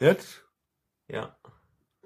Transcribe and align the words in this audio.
Jetzt? 0.00 0.42
Ja. 1.08 1.36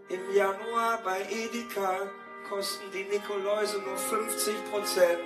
Im 0.09 0.35
Januar 0.35 1.01
bei 1.05 1.23
Edeka 1.31 2.11
kosten 2.49 2.91
die 2.93 3.05
Nikoläuse 3.05 3.81
nur 3.83 3.97
50 3.97 4.65
Prozent. 4.69 5.21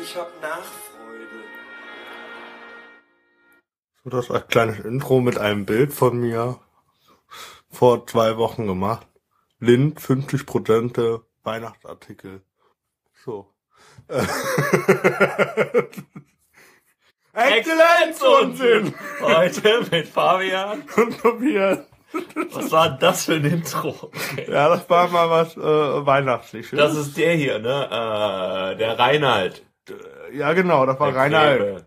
Ich 0.00 0.16
hab 0.16 0.30
Nachfreude. 0.40 1.26
So 4.04 4.10
das 4.10 4.30
als 4.30 4.46
kleines 4.46 4.78
Intro 4.78 5.20
mit 5.20 5.38
einem 5.38 5.66
Bild 5.66 5.92
von 5.92 6.20
mir 6.20 6.60
vor 7.68 8.06
zwei 8.06 8.36
Wochen 8.36 8.68
gemacht. 8.68 9.08
Lind, 9.58 10.00
50 10.00 10.46
Prozent 10.46 11.00
Weihnachtsartikel. 11.42 12.42
So. 13.24 13.52
Exzellenzunsinn! 17.36 18.94
Heute 19.20 19.84
mit 19.90 20.08
Fabian. 20.08 20.82
Und 20.96 21.20
Tobias. 21.20 21.78
Was 22.52 22.70
war 22.72 22.96
das 22.98 23.26
für 23.26 23.34
ein 23.34 23.44
Intro? 23.44 23.88
Okay. 24.00 24.46
Ja, 24.50 24.68
das 24.70 24.88
war 24.88 25.08
mal 25.08 25.28
was 25.28 25.54
äh, 25.56 25.60
Weihnachtliches. 25.60 26.78
Das 26.78 26.96
ist 26.96 27.16
der 27.18 27.34
hier, 27.34 27.58
ne? 27.58 27.84
Äh, 28.72 28.76
der 28.78 28.98
Reinhard. 28.98 29.62
ja, 30.32 30.52
genau, 30.54 30.86
das 30.86 30.98
war 30.98 31.12
Der 31.12 31.20
Reinhard. 31.20 31.58
Gräbe. 31.58 31.86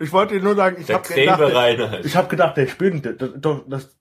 Ich 0.00 0.12
wollte 0.12 0.34
dir 0.34 0.42
nur 0.42 0.54
sagen, 0.54 0.76
ich 0.80 0.90
habe 0.92 1.06
gedacht, 1.08 1.40
Reinhard. 1.40 2.04
ich 2.04 2.16
habe 2.16 2.28
gedacht, 2.28 2.56
der 2.56 2.66
spinnt. 2.66 3.06
Das, 3.06 3.14
das, 3.36 3.56
das, 3.66 3.96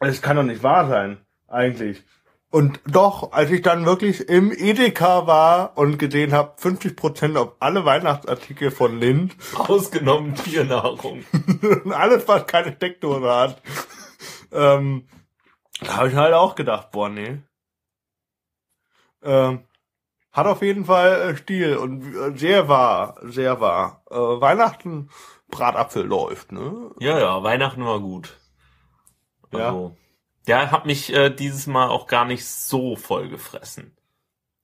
das 0.00 0.22
kann 0.22 0.36
doch 0.36 0.42
nicht 0.44 0.62
wahr 0.62 0.88
sein, 0.88 1.18
eigentlich. 1.46 2.02
Und 2.50 2.80
doch, 2.86 3.32
als 3.32 3.50
ich 3.50 3.60
dann 3.60 3.84
wirklich 3.84 4.26
im 4.28 4.50
Edeka 4.52 5.26
war 5.26 5.76
und 5.76 5.98
gesehen 5.98 6.32
habe, 6.32 6.54
50% 6.58 7.36
auf 7.36 7.52
alle 7.60 7.84
Weihnachtsartikel 7.84 8.70
von 8.70 8.98
Lind 8.98 9.36
Ausgenommen 9.54 10.34
Tiernahrung. 10.34 11.24
und 11.84 11.92
alles, 11.92 12.26
was 12.26 12.46
keine 12.46 12.72
Steckdose 12.72 13.28
hat, 13.28 13.62
ähm, 14.50 15.06
da 15.80 15.98
habe 15.98 16.08
ich 16.08 16.14
halt 16.14 16.32
auch 16.32 16.54
gedacht, 16.54 16.90
boah, 16.90 17.10
nee. 17.10 17.42
Ähm, 19.22 19.64
hat 20.32 20.46
auf 20.46 20.62
jeden 20.62 20.86
Fall 20.86 21.20
äh, 21.20 21.36
Stil 21.36 21.76
und 21.76 22.14
äh, 22.14 22.36
sehr 22.36 22.68
wahr, 22.68 23.16
sehr 23.24 23.60
wahr. 23.60 24.04
Äh, 24.10 24.14
Weihnachten, 24.14 25.10
Bratapfel 25.48 26.04
läuft, 26.04 26.52
ne? 26.52 26.92
Ja, 26.98 27.18
ja, 27.18 27.42
Weihnachten 27.42 27.84
war 27.84 28.00
gut. 28.00 28.38
Ja. 29.52 29.92
Der 30.48 30.70
hat 30.70 30.86
mich 30.86 31.12
äh, 31.12 31.28
dieses 31.28 31.66
Mal 31.66 31.88
auch 31.88 32.06
gar 32.06 32.24
nicht 32.24 32.46
so 32.46 32.96
voll 32.96 33.28
gefressen. 33.28 33.94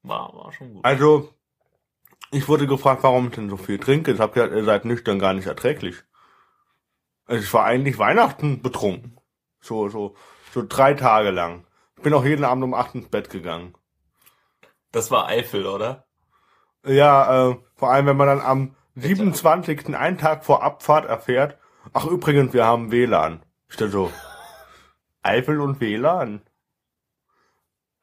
War, 0.03 0.35
war 0.35 0.51
schon 0.53 0.73
gut. 0.73 0.85
Also, 0.85 1.33
ich 2.31 2.49
wurde 2.49 2.67
gefragt, 2.67 3.03
warum 3.03 3.29
ich 3.29 3.35
denn 3.35 3.51
so 3.51 3.59
viel 3.59 3.79
trinke. 3.79 4.13
Ich 4.13 4.19
habe 4.19 4.33
gesagt, 4.33 4.55
ihr 4.55 4.65
seid 4.65 4.87
nüchtern 4.87 5.19
gar 5.19 5.35
nicht 5.35 5.47
erträglich. 5.47 6.03
Also 7.27 7.43
ich 7.43 7.53
war 7.53 7.65
eigentlich 7.65 7.99
Weihnachten 7.99 8.63
betrunken. 8.63 9.19
So, 9.61 9.89
so, 9.89 10.15
so 10.53 10.65
drei 10.67 10.95
Tage 10.95 11.31
lang. 11.31 11.67
Ich 11.97 12.03
bin 12.03 12.15
auch 12.15 12.25
jeden 12.25 12.45
Abend 12.45 12.65
um 12.65 12.75
acht 12.75 12.95
ins 12.95 13.09
Bett 13.09 13.31
gegangen. 13.31 13.75
Das 14.91 15.11
war 15.11 15.29
Eifel, 15.29 15.67
oder? 15.67 16.07
Ja, 16.87 17.51
äh, 17.51 17.57
vor 17.77 17.91
allem, 17.91 18.07
wenn 18.07 18.17
man 18.17 18.29
dann 18.29 18.41
am 18.41 18.77
27. 18.97 19.95
einen 19.95 20.19
Tag 20.19 20.45
vor 20.45 20.63
Abfahrt 20.63 21.07
erfährt, 21.07 21.59
ach 21.93 22.07
übrigens, 22.07 22.53
wir 22.53 22.65
haben 22.65 22.91
WLAN. 22.91 23.43
Ich 23.69 23.77
dachte 23.77 23.91
so, 23.91 24.13
Eifel 25.25 25.61
und 25.61 25.81
WLAN? 25.81 26.43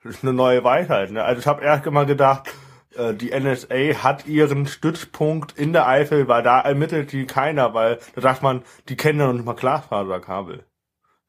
Das 0.04 0.16
ist 0.16 0.24
eine 0.24 0.34
neue 0.34 0.64
Weisheit, 0.64 1.12
ne? 1.12 1.24
Also 1.24 1.40
ich 1.40 1.48
habe 1.48 1.64
erst 1.64 1.86
mal 1.86 2.06
gedacht, 2.06 2.54
äh, 2.96 3.14
die 3.14 3.32
NSA 3.32 4.04
hat 4.04 4.26
ihren 4.26 4.66
Stützpunkt 4.66 5.58
in 5.58 5.74
der 5.74 5.88
Eifel, 5.88 6.28
weil 6.28 6.44
da 6.44 6.60
ermittelt 6.62 7.12
die 7.12 7.26
keiner, 7.26 7.74
weil 7.74 8.00
da 8.16 8.22
sagt 8.22 8.42
man, 8.42 8.64
die 8.90 8.98
kennen 8.98 9.20
ja 9.20 9.28
noch 9.28 9.34
nicht 9.34 9.46
mal 9.46 9.54
Glasfaserkabel. 9.54 10.66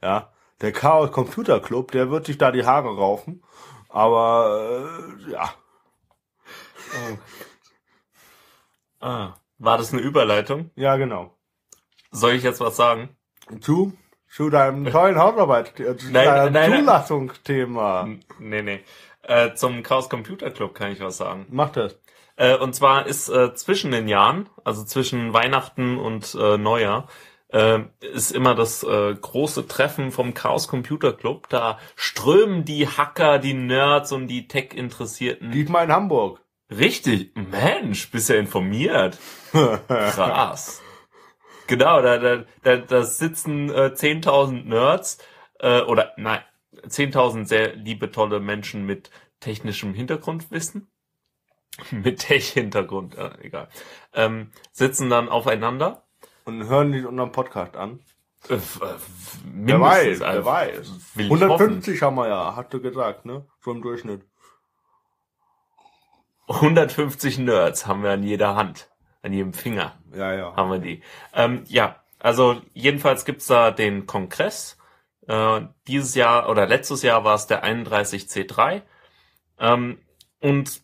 Ja, 0.03 0.33
der 0.61 0.73
Chaos 0.73 1.13
Computer 1.13 1.61
Club, 1.61 1.93
der 1.93 2.11
wird 2.11 2.27
sich 2.27 2.39
da 2.39 2.51
die 2.51 2.65
Haare 2.65 2.97
raufen, 2.97 3.45
aber 3.89 4.89
äh, 5.27 5.33
ja. 5.33 5.55
Ah. 9.01 9.35
War 9.59 9.79
das 9.79 9.93
eine 9.93 10.03
Überleitung? 10.03 10.71
Ja, 10.75 10.97
genau. 10.97 11.37
Soll 12.11 12.33
ich 12.33 12.43
jetzt 12.43 12.61
was 12.61 12.77
sagen? 12.77 13.17
Zu, 13.61 13.97
zu 14.33 14.49
deinem 14.49 14.87
tollen 14.87 15.19
Hausarbeit, 15.19 15.79
äh, 15.79 15.97
zu 15.97 16.11
Nein, 16.11 16.53
deinem. 16.53 16.81
Zulassungsthema. 16.81 18.09
Nee, 18.39 18.63
nee. 18.63 18.81
Äh, 19.23 19.55
zum 19.55 19.83
Chaos 19.83 20.09
Computer 20.09 20.51
Club 20.51 20.75
kann 20.75 20.91
ich 20.91 21.01
was 21.01 21.19
sagen. 21.19 21.47
Mach 21.51 21.71
das. 21.71 21.99
Äh, 22.37 22.57
und 22.57 22.75
zwar 22.75 23.07
ist 23.07 23.29
äh, 23.29 23.55
zwischen 23.55 23.91
den 23.91 24.09
Jahren, 24.09 24.49
also 24.65 24.85
zwischen 24.85 25.35
Weihnachten 25.35 25.99
und 25.99 26.35
äh, 26.35 26.57
Neujahr, 26.57 27.09
äh, 27.49 27.81
ist 28.01 28.33
immer 28.33 28.55
das 28.55 28.83
äh, 28.83 29.15
große 29.15 29.69
Treffen 29.69 30.11
vom 30.11 30.33
Chaos 30.33 30.67
Computer 30.67 31.13
Club. 31.13 31.51
Da 31.51 31.79
strömen 31.95 32.65
die 32.65 32.89
Hacker, 32.89 33.39
die 33.39 33.55
Nerds 33.55 34.13
und 34.13 34.29
die 34.29 34.49
Tech-Interessierten. 34.49 35.51
Diesmal 35.51 35.85
in 35.85 35.93
Hamburg. 35.93 36.41
Richtig, 36.71 37.35
Mensch, 37.37 38.11
bist 38.11 38.31
ja 38.31 38.37
informiert. 38.37 39.19
Krass. 39.53 40.81
Genau, 41.73 42.03
da, 42.03 42.19
da, 42.19 42.45
da, 42.65 42.77
da 42.77 43.03
sitzen 43.03 43.71
äh, 43.71 43.95
10.000 43.95 44.65
Nerds 44.65 45.17
äh, 45.59 45.81
oder 45.81 46.13
nein, 46.19 46.41
10.000 46.87 47.47
sehr 47.47 47.75
liebe, 47.75 48.11
tolle 48.11 48.41
Menschen 48.41 48.85
mit 48.85 49.11
technischem 49.41 49.95
Hintergrundwissen. 49.95 50.91
mit 51.91 52.21
Tech-Hintergrund, 52.21 53.17
äh, 53.17 53.31
egal. 53.41 53.69
Ähm, 54.13 54.51
sitzen 54.73 55.09
dann 55.09 55.31
aufeinander. 55.31 56.03
Und 56.45 56.69
hören 56.69 56.93
die 56.93 57.07
unseren 57.07 57.33
Podcast 57.33 57.75
an. 57.75 58.01
Äh, 58.51 58.57
äh, 58.57 58.59
Wer 59.55 59.81
weiß, 59.81 60.21
wer 60.21 60.27
also, 60.29 60.45
weiß. 60.45 60.93
Will 61.15 61.25
ich 61.25 61.33
150 61.33 62.03
haben 62.03 62.17
wir 62.17 62.29
ja, 62.29 62.55
hat 62.55 62.75
du 62.75 62.83
gesagt, 62.83 63.25
ne? 63.25 63.47
So 63.61 63.71
im 63.71 63.81
Durchschnitt. 63.81 64.27
hoffen. 66.49 66.67
150 66.67 67.39
Nerds 67.39 67.87
haben 67.87 68.03
wir 68.03 68.11
an 68.11 68.25
jeder 68.25 68.57
Hand, 68.57 68.92
an 69.23 69.33
jedem 69.33 69.53
Finger. 69.53 69.97
Ja, 70.15 70.35
ja. 70.35 70.57
haben 70.57 70.71
wir 70.71 70.79
die. 70.79 71.03
Ähm, 71.35 71.65
ja, 71.69 72.03
also 72.19 72.61
jedenfalls 72.75 73.25
gibt's 73.25 73.47
da 73.47 73.71
den 73.71 74.07
Kongress. 74.07 74.77
Äh, 75.27 75.63
dieses 75.87 76.15
Jahr 76.15 76.49
oder 76.49 76.67
letztes 76.67 77.03
Jahr 77.03 77.25
war 77.25 77.35
es 77.35 77.47
der 77.47 77.65
31C3. 77.65 78.83
Ähm, 79.59 79.99
und 80.41 80.83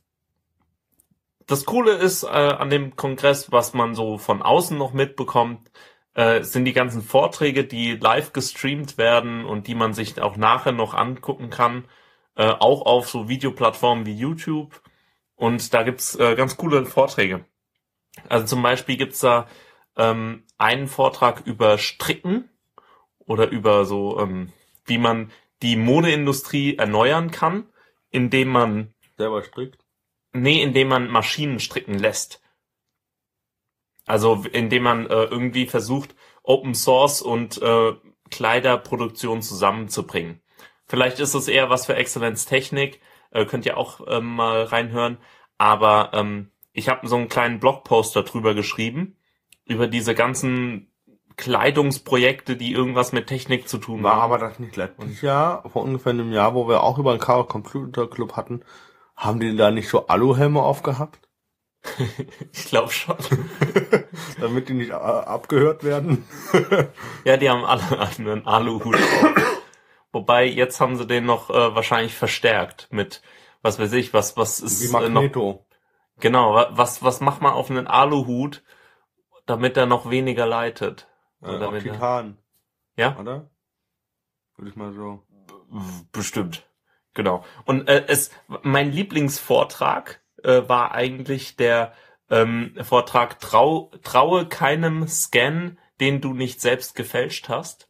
das 1.47 1.65
Coole 1.65 1.93
ist 1.93 2.25
äh, 2.25 2.27
an 2.27 2.71
dem 2.71 2.95
Kongress, 2.97 3.51
was 3.51 3.75
man 3.75 3.95
so 3.95 4.19
von 4.19 4.43
außen 4.43 4.77
noch 4.77 4.93
mitbekommt, 4.93 5.71
äh, 6.15 6.43
sind 6.43 6.65
die 6.65 6.73
ganzen 6.73 7.03
Vorträge, 7.03 7.65
die 7.65 7.97
live 7.97 8.33
gestreamt 8.33 8.99
werden 8.99 9.45
und 9.45 9.67
die 9.67 9.75
man 9.75 9.95
sich 9.95 10.21
auch 10.21 10.37
nachher 10.37 10.73
noch 10.73 10.95
angucken 10.95 11.51
kann, 11.51 11.87
äh, 12.37 12.49
auch 12.49 12.83
auf 12.87 13.09
so 13.09 13.29
Videoplattformen 13.29 14.07
wie 14.07 14.15
YouTube. 14.15 14.83
Und 15.37 15.73
da 15.73 15.85
gibt's 15.85 16.17
äh, 16.17 16.35
ganz 16.37 16.57
coole 16.57 16.85
Vorträge. 16.87 17.45
Also 18.29 18.47
zum 18.47 18.63
Beispiel 18.63 18.97
gibt's 18.97 19.21
da 19.21 19.49
ähm, 19.97 20.45
einen 20.57 20.89
Vortrag 20.89 21.47
über 21.47 21.79
Stricken 21.79 22.49
oder 23.19 23.49
über 23.49 23.85
so, 23.85 24.19
ähm, 24.21 24.53
wie 24.85 24.99
man 24.99 25.31
die 25.63 25.77
Modeindustrie 25.77 26.77
erneuern 26.77 27.31
kann, 27.31 27.67
indem 28.11 28.49
man, 28.49 28.95
Selber 29.17 29.43
strickt. 29.43 29.85
nee, 30.33 30.63
indem 30.63 30.89
man 30.89 31.11
Maschinen 31.11 31.61
stricken 31.61 31.99
lässt. 31.99 32.43
Also 34.07 34.45
indem 34.53 34.85
man 34.85 35.07
äh, 35.07 35.25
irgendwie 35.25 35.67
versucht, 35.67 36.15
Open 36.43 36.75
Source 36.75 37.21
und 37.21 37.61
äh, 37.61 37.93
Kleiderproduktion 38.31 39.43
zusammenzubringen. 39.43 40.41
Vielleicht 40.87 41.19
ist 41.19 41.35
es 41.35 41.49
eher 41.49 41.69
was 41.69 41.85
für 41.87 41.97
Exzellenz 41.97 42.47
Technik, 42.47 43.01
äh, 43.31 43.45
könnt 43.45 43.67
ihr 43.67 43.77
auch 43.77 44.01
ähm, 44.09 44.25
mal 44.25 44.63
reinhören. 44.63 45.19
Aber 45.59 46.11
ähm, 46.15 46.51
ich 46.79 46.89
habe 46.89 47.09
so 47.09 47.17
einen 47.17 47.29
kleinen 47.29 47.59
Blogpost 47.59 48.15
darüber 48.15 48.55
geschrieben, 48.55 49.17
über 49.67 49.89
diese 49.89 50.15
ganzen 50.15 50.91
Kleidungsprojekte, 51.37 52.57
die 52.57 52.73
irgendwas 52.73 53.13
mit 53.13 53.27
Technik 53.27 53.69
zu 53.69 53.79
tun 53.79 54.03
War 54.03 54.15
haben. 54.15 54.23
aber 54.23 54.39
das 54.39 54.59
nicht 54.59 54.77
letztes 54.77 55.21
Jahr, 55.21 55.69
vor 55.71 55.83
ungefähr 55.83 56.11
einem 56.11 56.33
Jahr, 56.33 56.55
wo 56.55 56.69
wir 56.69 56.83
auch 56.83 56.99
über 56.99 57.13
den 57.15 57.21
Chaos 57.21 57.49
Computer 57.49 58.09
Club 58.09 58.37
hatten, 58.37 58.63
haben 59.17 59.41
die 59.41 59.57
da 59.57 59.71
nicht 59.71 59.89
so 59.89 60.07
Aluhelme 60.07 60.63
aufgehabt? 60.63 61.21
Ich 62.53 62.65
glaube 62.67 62.91
schon. 62.91 63.17
Damit 64.41 64.69
die 64.69 64.75
nicht 64.75 64.91
äh, 64.91 64.95
abgehört 64.95 65.85
werden? 65.85 66.25
Ja, 67.25 67.37
die 67.37 67.51
haben 67.51 67.65
alle 67.65 67.83
einen 68.01 68.47
Aluhut 68.47 68.95
auf. 68.97 69.35
Wobei, 70.13 70.47
jetzt 70.47 70.81
haben 70.81 70.97
sie 70.97 71.07
den 71.07 71.25
noch 71.27 71.51
äh, 71.51 71.75
wahrscheinlich 71.75 72.15
verstärkt 72.15 72.89
mit, 72.91 73.23
was 73.63 73.79
weiß 73.79 73.93
ich, 73.93 74.13
was, 74.13 74.37
was 74.37 74.61
ist 74.61 74.81
Wie 74.83 74.87
äh, 74.87 75.09
noch, 75.09 75.11
Magneto. 75.11 75.67
Genau, 76.21 76.55
wa- 76.55 76.69
was, 76.73 77.03
was 77.03 77.21
macht 77.21 77.41
man 77.43 77.53
auf 77.53 77.71
einen 77.71 77.87
Aluhut, 77.87 78.63
damit 79.47 79.77
er 79.77 79.87
noch 79.87 80.11
weniger 80.11 80.47
leitet? 80.47 81.09
Äh, 81.43 81.47
Oder 81.49 81.69
auch 81.69 81.73
wenn 81.73 81.87
er- 81.87 81.93
Titan, 81.93 82.39
Ja? 82.97 83.17
oder? 83.19 83.51
Würde 84.57 84.71
ich 84.71 84.77
mal 84.77 84.93
so. 84.93 85.23
Bestimmt. 86.13 86.67
Genau. 87.15 87.45
Und 87.65 87.89
äh, 87.89 88.05
es, 88.09 88.31
mein 88.63 88.91
Lieblingsvortrag 88.93 90.21
äh, 90.43 90.63
war 90.69 90.93
eigentlich 90.93 91.57
der 91.57 91.93
ähm, 92.31 92.75
Vortrag 92.83 93.39
Trau, 93.41 93.91
Traue 94.03 94.47
keinem 94.47 95.07
Scan, 95.09 95.79
den 96.01 96.21
du 96.21 96.33
nicht 96.35 96.61
selbst 96.61 96.95
gefälscht 96.95 97.49
hast. 97.49 97.89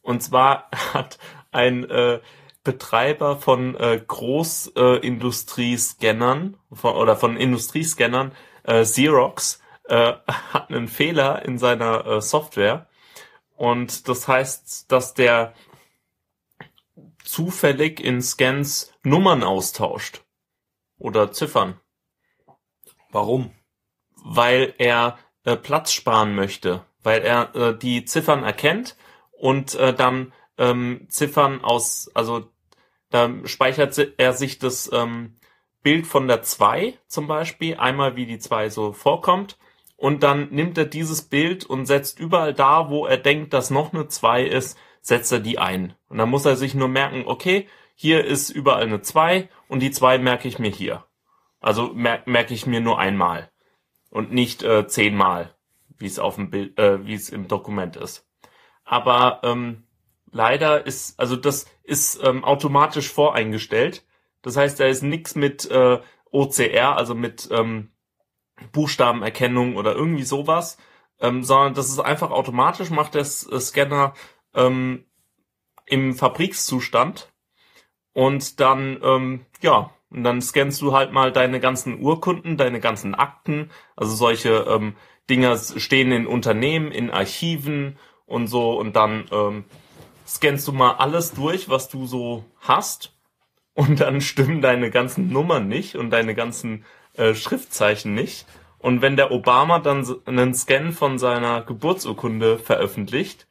Und 0.00 0.22
zwar 0.22 0.68
hat 0.94 1.18
ein 1.50 1.88
äh, 1.88 2.20
Betreiber 2.64 3.36
von 3.38 3.76
äh, 3.76 4.02
Großindustriescannern 4.06 6.56
oder 6.82 7.16
von 7.16 7.36
Industriescannern, 7.36 8.32
äh, 8.64 8.82
Xerox, 8.82 9.60
äh, 9.84 10.14
hat 10.52 10.70
einen 10.70 10.88
Fehler 10.88 11.44
in 11.44 11.58
seiner 11.58 12.06
äh, 12.06 12.20
Software. 12.20 12.88
Und 13.56 14.08
das 14.08 14.28
heißt, 14.28 14.90
dass 14.90 15.14
der 15.14 15.54
zufällig 17.24 18.00
in 18.00 18.22
Scans 18.22 18.92
Nummern 19.02 19.42
austauscht. 19.42 20.22
Oder 20.98 21.32
Ziffern. 21.32 21.80
Warum? 23.10 23.50
Weil 24.14 24.74
er 24.78 25.18
äh, 25.44 25.56
Platz 25.56 25.92
sparen 25.92 26.34
möchte. 26.34 26.84
Weil 27.02 27.22
er 27.22 27.54
äh, 27.56 27.76
die 27.76 28.04
Ziffern 28.04 28.44
erkennt 28.44 28.96
und 29.32 29.74
äh, 29.74 29.92
dann 29.92 30.32
ähm, 30.58 31.06
Ziffern 31.08 31.64
aus, 31.64 32.10
also 32.14 32.51
da 33.12 33.30
speichert 33.44 33.98
er 34.16 34.32
sich 34.32 34.58
das 34.58 34.90
ähm, 34.92 35.36
Bild 35.82 36.06
von 36.06 36.28
der 36.28 36.42
2 36.42 36.94
zum 37.06 37.26
Beispiel, 37.26 37.76
einmal 37.76 38.16
wie 38.16 38.26
die 38.26 38.38
2 38.38 38.70
so 38.70 38.92
vorkommt, 38.92 39.58
und 39.96 40.24
dann 40.24 40.48
nimmt 40.50 40.76
er 40.78 40.84
dieses 40.84 41.22
Bild 41.22 41.64
und 41.64 41.86
setzt 41.86 42.18
überall 42.18 42.54
da, 42.54 42.90
wo 42.90 43.06
er 43.06 43.18
denkt, 43.18 43.52
dass 43.52 43.70
noch 43.70 43.92
eine 43.92 44.08
2 44.08 44.44
ist, 44.44 44.76
setzt 45.00 45.30
er 45.30 45.38
die 45.38 45.58
ein. 45.58 45.94
Und 46.08 46.18
dann 46.18 46.28
muss 46.28 46.44
er 46.44 46.56
sich 46.56 46.74
nur 46.74 46.88
merken, 46.88 47.22
okay, 47.26 47.68
hier 47.94 48.24
ist 48.24 48.50
überall 48.50 48.82
eine 48.82 49.02
2 49.02 49.48
und 49.68 49.80
die 49.80 49.92
2 49.92 50.18
merke 50.18 50.48
ich 50.48 50.58
mir 50.58 50.70
hier. 50.70 51.04
Also 51.60 51.92
mer 51.94 52.22
merke 52.26 52.52
ich 52.52 52.66
mir 52.66 52.80
nur 52.80 52.98
einmal 52.98 53.50
und 54.10 54.32
nicht 54.32 54.64
äh, 54.64 54.88
zehnmal, 54.88 55.54
wie 55.98 56.06
es 56.06 56.18
auf 56.18 56.34
dem 56.34 56.50
Bild, 56.50 56.76
äh, 56.78 57.06
wie 57.06 57.14
es 57.14 57.30
im 57.30 57.46
Dokument 57.46 57.94
ist. 57.94 58.26
Aber 58.84 59.40
ähm, 59.44 59.84
leider 60.32 60.86
ist, 60.86 61.18
also 61.20 61.36
das 61.36 61.66
ist 61.84 62.20
ähm, 62.22 62.44
automatisch 62.44 63.10
voreingestellt. 63.10 64.04
Das 64.42 64.56
heißt, 64.56 64.80
da 64.80 64.86
ist 64.86 65.02
nichts 65.02 65.36
mit 65.36 65.70
äh, 65.70 66.00
OCR, 66.30 66.96
also 66.96 67.14
mit 67.14 67.48
ähm, 67.52 67.90
Buchstabenerkennung 68.72 69.76
oder 69.76 69.94
irgendwie 69.94 70.24
sowas, 70.24 70.78
ähm, 71.20 71.44
sondern 71.44 71.74
das 71.74 71.88
ist 71.88 72.00
einfach 72.00 72.30
automatisch, 72.30 72.90
macht 72.90 73.14
der 73.14 73.22
äh, 73.22 73.24
Scanner 73.24 74.14
ähm, 74.54 75.04
im 75.86 76.14
Fabrikszustand. 76.14 77.32
Und 78.14 78.60
dann, 78.60 78.98
ähm, 79.02 79.46
ja, 79.60 79.90
und 80.10 80.24
dann 80.24 80.42
scannst 80.42 80.82
du 80.82 80.92
halt 80.92 81.12
mal 81.12 81.32
deine 81.32 81.60
ganzen 81.60 82.00
Urkunden, 82.00 82.56
deine 82.58 82.80
ganzen 82.80 83.14
Akten, 83.14 83.70
also 83.96 84.14
solche 84.14 84.66
ähm, 84.68 84.94
Dinger 85.30 85.56
stehen 85.56 86.12
in 86.12 86.26
Unternehmen, 86.26 86.92
in 86.92 87.10
Archiven 87.10 87.98
und 88.26 88.48
so. 88.48 88.78
Und 88.78 88.96
dann 88.96 89.24
ähm, 89.30 89.64
scannst 90.26 90.66
du 90.68 90.72
mal 90.72 90.92
alles 90.92 91.32
durch, 91.32 91.68
was 91.68 91.88
du 91.88 92.06
so 92.06 92.44
hast 92.60 93.12
und 93.74 94.00
dann 94.00 94.20
stimmen 94.20 94.60
deine 94.60 94.90
ganzen 94.90 95.32
Nummern 95.32 95.68
nicht 95.68 95.96
und 95.96 96.10
deine 96.10 96.34
ganzen 96.34 96.84
äh, 97.14 97.34
Schriftzeichen 97.34 98.14
nicht. 98.14 98.46
Und 98.78 99.00
wenn 99.00 99.16
der 99.16 99.30
Obama 99.30 99.78
dann 99.78 100.06
einen 100.26 100.54
Scan 100.54 100.92
von 100.92 101.18
seiner 101.18 101.62
Geburtsurkunde 101.62 102.58
veröffentlicht 102.58 103.46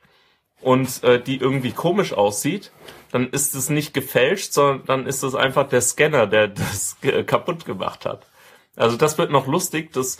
und 0.62 1.03
äh, 1.03 1.21
die 1.21 1.38
irgendwie 1.38 1.71
komisch 1.71 2.13
aussieht, 2.13 2.71
dann 3.12 3.29
ist 3.29 3.56
es 3.56 3.69
nicht 3.69 3.94
gefälscht, 3.94 4.53
sondern 4.53 4.85
dann 4.85 5.06
ist 5.06 5.24
es 5.24 5.35
einfach 5.35 5.67
der 5.67 5.81
Scanner, 5.81 6.27
der 6.27 6.47
das 6.50 6.97
äh, 7.01 7.24
kaputt 7.24 7.65
gemacht 7.65 8.06
hat. 8.06 8.27
Also 8.75 8.97
das 8.97 9.17
wird 9.17 9.31
noch 9.31 9.47
lustig, 9.47 9.94
dass 9.94 10.17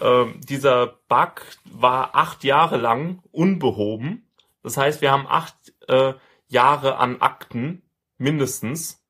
ähm, 0.00 0.40
dieser 0.40 0.98
Bug 1.08 1.42
war 1.64 2.14
acht 2.14 2.44
Jahre 2.44 2.76
lang 2.76 3.22
unbehoben. 3.32 4.26
Das 4.62 4.76
heißt, 4.76 5.00
wir 5.00 5.10
haben 5.10 5.26
acht 5.26 5.54
äh, 5.90 6.14
Jahre 6.48 6.98
an 6.98 7.20
Akten 7.20 7.82
mindestens, 8.18 9.00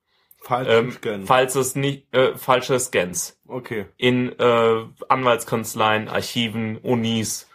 Falsch 0.43 1.00
ähm, 1.05 1.27
falls 1.27 1.55
es 1.55 1.75
nicht 1.75 2.15
äh, 2.15 2.35
falsche 2.35 2.79
Scans 2.81 3.38
okay. 3.47 3.87
in 3.99 4.32
äh, 4.38 4.85
Anwaltskanzleien, 5.09 6.09
Archiven, 6.09 6.79
Unis. 6.79 7.47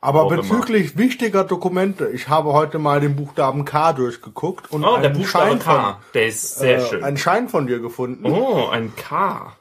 Aber 0.00 0.22
Auch 0.22 0.32
immer. 0.32 0.40
bezüglich 0.40 0.96
wichtiger 0.96 1.44
Dokumente, 1.44 2.08
ich 2.08 2.28
habe 2.30 2.54
heute 2.54 2.78
mal 2.78 3.00
den 3.00 3.16
Buchstaben 3.16 3.66
K 3.66 3.92
durchgeguckt 3.92 4.72
und 4.72 4.84
Oh, 4.84 4.96
der 4.96 5.10
einen 5.10 5.18
Buchstabe 5.18 5.50
Schein 5.50 5.58
K, 5.58 6.00
der 6.14 6.26
ist 6.26 6.58
sehr 6.58 6.80
von, 6.80 6.88
schön. 6.88 7.02
Äh, 7.02 7.04
einen 7.04 7.16
Schein 7.18 7.48
von 7.50 7.66
dir 7.66 7.80
gefunden. 7.80 8.24
Oh, 8.24 8.68
ein 8.68 8.96
K. 8.96 9.54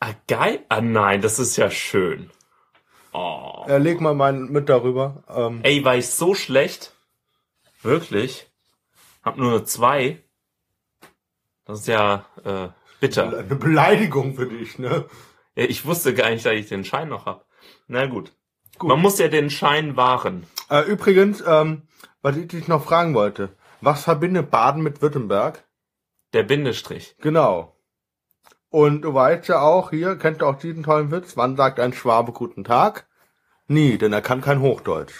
Ah, 0.00 0.14
geil. 0.26 0.64
Ah, 0.68 0.80
nein, 0.80 1.22
das 1.22 1.38
ist 1.38 1.56
ja 1.56 1.70
schön. 1.70 2.30
Oh. 3.12 3.64
Äh, 3.68 3.78
leg 3.78 4.00
mal 4.00 4.14
meinen 4.14 4.50
mit 4.50 4.68
darüber. 4.68 5.22
Ähm, 5.28 5.60
Ey, 5.62 5.84
war 5.84 5.96
ich 5.96 6.08
so 6.08 6.34
schlecht? 6.34 6.94
Wirklich? 7.82 8.50
Hab 9.22 9.36
nur 9.36 9.64
zwei. 9.64 10.22
Das 11.64 11.80
ist 11.80 11.88
ja 11.88 12.26
äh, 12.44 12.68
bitter. 13.00 13.38
eine 13.38 13.54
Beleidigung 13.56 14.34
für 14.34 14.46
dich, 14.46 14.78
ne? 14.78 15.06
Ja, 15.54 15.64
ich 15.64 15.84
wusste 15.84 16.14
gar 16.14 16.30
nicht, 16.30 16.44
dass 16.44 16.54
ich 16.54 16.68
den 16.68 16.84
Schein 16.84 17.08
noch 17.08 17.26
hab. 17.26 17.46
Na 17.86 18.06
gut. 18.06 18.32
Gut. 18.78 18.88
Man 18.88 19.00
muss 19.00 19.18
ja 19.18 19.28
den 19.28 19.50
Schein 19.50 19.96
wahren. 19.96 20.46
Äh, 20.70 20.82
übrigens, 20.82 21.42
ähm, 21.46 21.82
was 22.22 22.36
ich 22.36 22.48
dich 22.48 22.68
noch 22.68 22.84
fragen 22.84 23.14
wollte. 23.14 23.56
Was 23.80 24.04
verbindet 24.04 24.50
Baden 24.50 24.82
mit 24.82 25.02
Württemberg? 25.02 25.64
Der 26.32 26.44
Bindestrich. 26.44 27.16
Genau. 27.20 27.76
Und 28.68 29.02
du 29.02 29.12
weißt 29.12 29.48
ja 29.48 29.60
auch, 29.62 29.90
hier, 29.90 30.16
kennt 30.16 30.42
ihr 30.42 30.46
auch 30.46 30.58
diesen 30.58 30.84
tollen 30.84 31.10
Witz, 31.10 31.36
wann 31.36 31.56
sagt 31.56 31.80
ein 31.80 31.92
Schwabe 31.92 32.32
guten 32.32 32.62
Tag? 32.62 33.08
Nie, 33.66 33.98
denn 33.98 34.12
er 34.12 34.22
kann 34.22 34.40
kein 34.40 34.60
Hochdeutsch. 34.60 35.14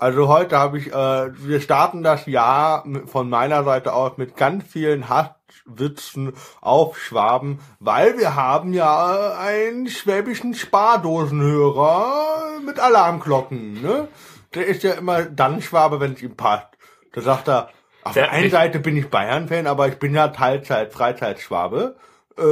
Also 0.00 0.28
heute 0.28 0.56
habe 0.58 0.78
ich, 0.78 0.92
äh, 0.92 1.30
wir 1.44 1.60
starten 1.60 2.04
das 2.04 2.26
Jahr 2.26 2.84
von 3.06 3.28
meiner 3.28 3.64
Seite 3.64 3.92
aus 3.92 4.12
mit 4.16 4.36
ganz 4.36 4.62
vielen 4.64 5.08
Hasswitzen 5.08 6.34
auf 6.60 6.96
Schwaben, 6.98 7.58
weil 7.80 8.16
wir 8.16 8.36
haben 8.36 8.72
ja 8.72 9.32
einen 9.38 9.88
schwäbischen 9.88 10.54
Spardosenhörer 10.54 12.60
mit 12.64 12.78
Alarmglocken, 12.78 13.82
ne? 13.82 14.06
Der 14.54 14.66
ist 14.66 14.82
ja 14.84 14.92
immer 14.92 15.24
dann 15.24 15.60
Schwabe, 15.60 15.98
wenn 16.00 16.12
es 16.12 16.22
ihm 16.22 16.36
passt. 16.36 16.68
Da 17.12 17.20
sagt 17.20 17.48
er, 17.48 17.68
auf 18.04 18.12
Der- 18.14 18.30
einen 18.30 18.50
Seite 18.50 18.78
bin 18.78 18.96
ich 18.96 19.10
Bayern-Fan, 19.10 19.66
aber 19.66 19.88
ich 19.88 19.98
bin 19.98 20.14
ja 20.14 20.28
Teilzeit, 20.28 20.92
Freizeitschwabe. 20.92 21.96
Äh, 22.38 22.42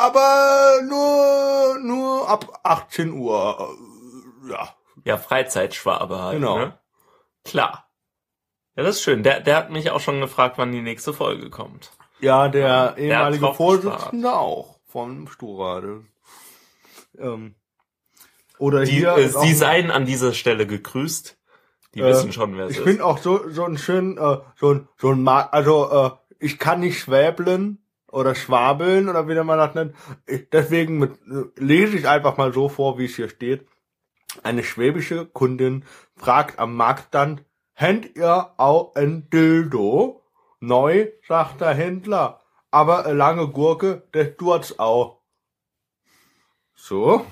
aber 0.00 0.80
nur, 0.86 1.78
nur 1.82 2.28
ab 2.28 2.60
18 2.62 3.14
Uhr. 3.14 3.74
Äh, 4.46 4.50
Ja. 4.52 4.68
Ja, 5.08 5.16
Freizeitschwabe 5.16 6.20
halt. 6.22 6.34
Genau. 6.38 6.58
Ne? 6.58 6.78
Klar. 7.44 7.88
Ja, 8.76 8.82
das 8.82 8.96
ist 8.96 9.02
schön. 9.02 9.22
Der, 9.22 9.40
der 9.40 9.56
hat 9.56 9.70
mich 9.70 9.90
auch 9.90 10.00
schon 10.00 10.20
gefragt, 10.20 10.58
wann 10.58 10.70
die 10.70 10.82
nächste 10.82 11.12
Folge 11.12 11.48
kommt. 11.50 11.92
Ja, 12.20 12.48
der 12.48 12.62
Der 12.68 12.88
hat 12.90 12.98
ehemalige 12.98 13.54
Vorsitzende 13.54 14.32
auch 14.34 14.78
von 14.86 15.26
Sturade. 15.28 16.04
Ähm, 17.18 17.54
oder 18.58 18.84
Die, 18.84 18.90
hier. 18.92 19.16
äh, 19.16 19.28
sie 19.28 19.54
seien 19.54 19.90
an 19.90 20.04
dieser 20.04 20.32
Stelle 20.34 20.66
gegrüßt. 20.66 21.38
Die 21.94 22.00
Äh, 22.00 22.04
wissen 22.06 22.32
schon, 22.32 22.56
wer 22.56 22.66
es 22.66 22.72
Ich 22.72 22.78
ist. 22.78 22.84
finde 22.84 23.04
auch 23.04 23.18
so 23.18 23.48
so 23.48 23.64
ein 23.64 23.78
schön 23.78 24.18
äh, 24.18 24.38
so 24.56 24.74
ein 24.74 24.88
so 24.98 25.10
ein 25.10 25.22
Ma 25.22 25.40
also 25.50 25.90
äh, 25.90 26.10
ich 26.38 26.58
kann 26.58 26.80
nicht 26.80 26.98
schwäbeln 27.00 27.78
oder 28.10 28.34
schwabeln 28.34 29.08
oder 29.08 29.26
wie 29.28 29.34
man 29.42 29.58
das 29.58 29.74
nennt. 29.74 29.94
Ich, 30.26 30.50
deswegen 30.50 30.98
mit, 30.98 31.12
äh, 31.30 31.44
lese 31.56 31.96
ich 31.96 32.06
einfach 32.08 32.36
mal 32.36 32.52
so 32.52 32.68
vor, 32.68 32.98
wie 32.98 33.06
es 33.06 33.16
hier 33.16 33.28
steht. 33.28 33.66
Eine 34.42 34.64
schwäbische 34.64 35.26
Kundin 35.26 35.84
fragt 36.16 36.58
am 36.58 36.76
Marktstand, 36.76 37.44
Händ 37.72 38.16
ihr 38.16 38.52
auch 38.56 38.96
ein 38.96 39.30
Dildo? 39.30 40.24
Neu, 40.58 41.08
sagt 41.28 41.60
der 41.60 41.74
Händler. 41.74 42.40
Aber 42.72 43.06
eine 43.06 43.14
lange 43.14 43.46
Gurke, 43.48 44.08
das 44.10 44.36
tut's 44.36 44.78
auch. 44.80 45.20
So? 46.74 47.24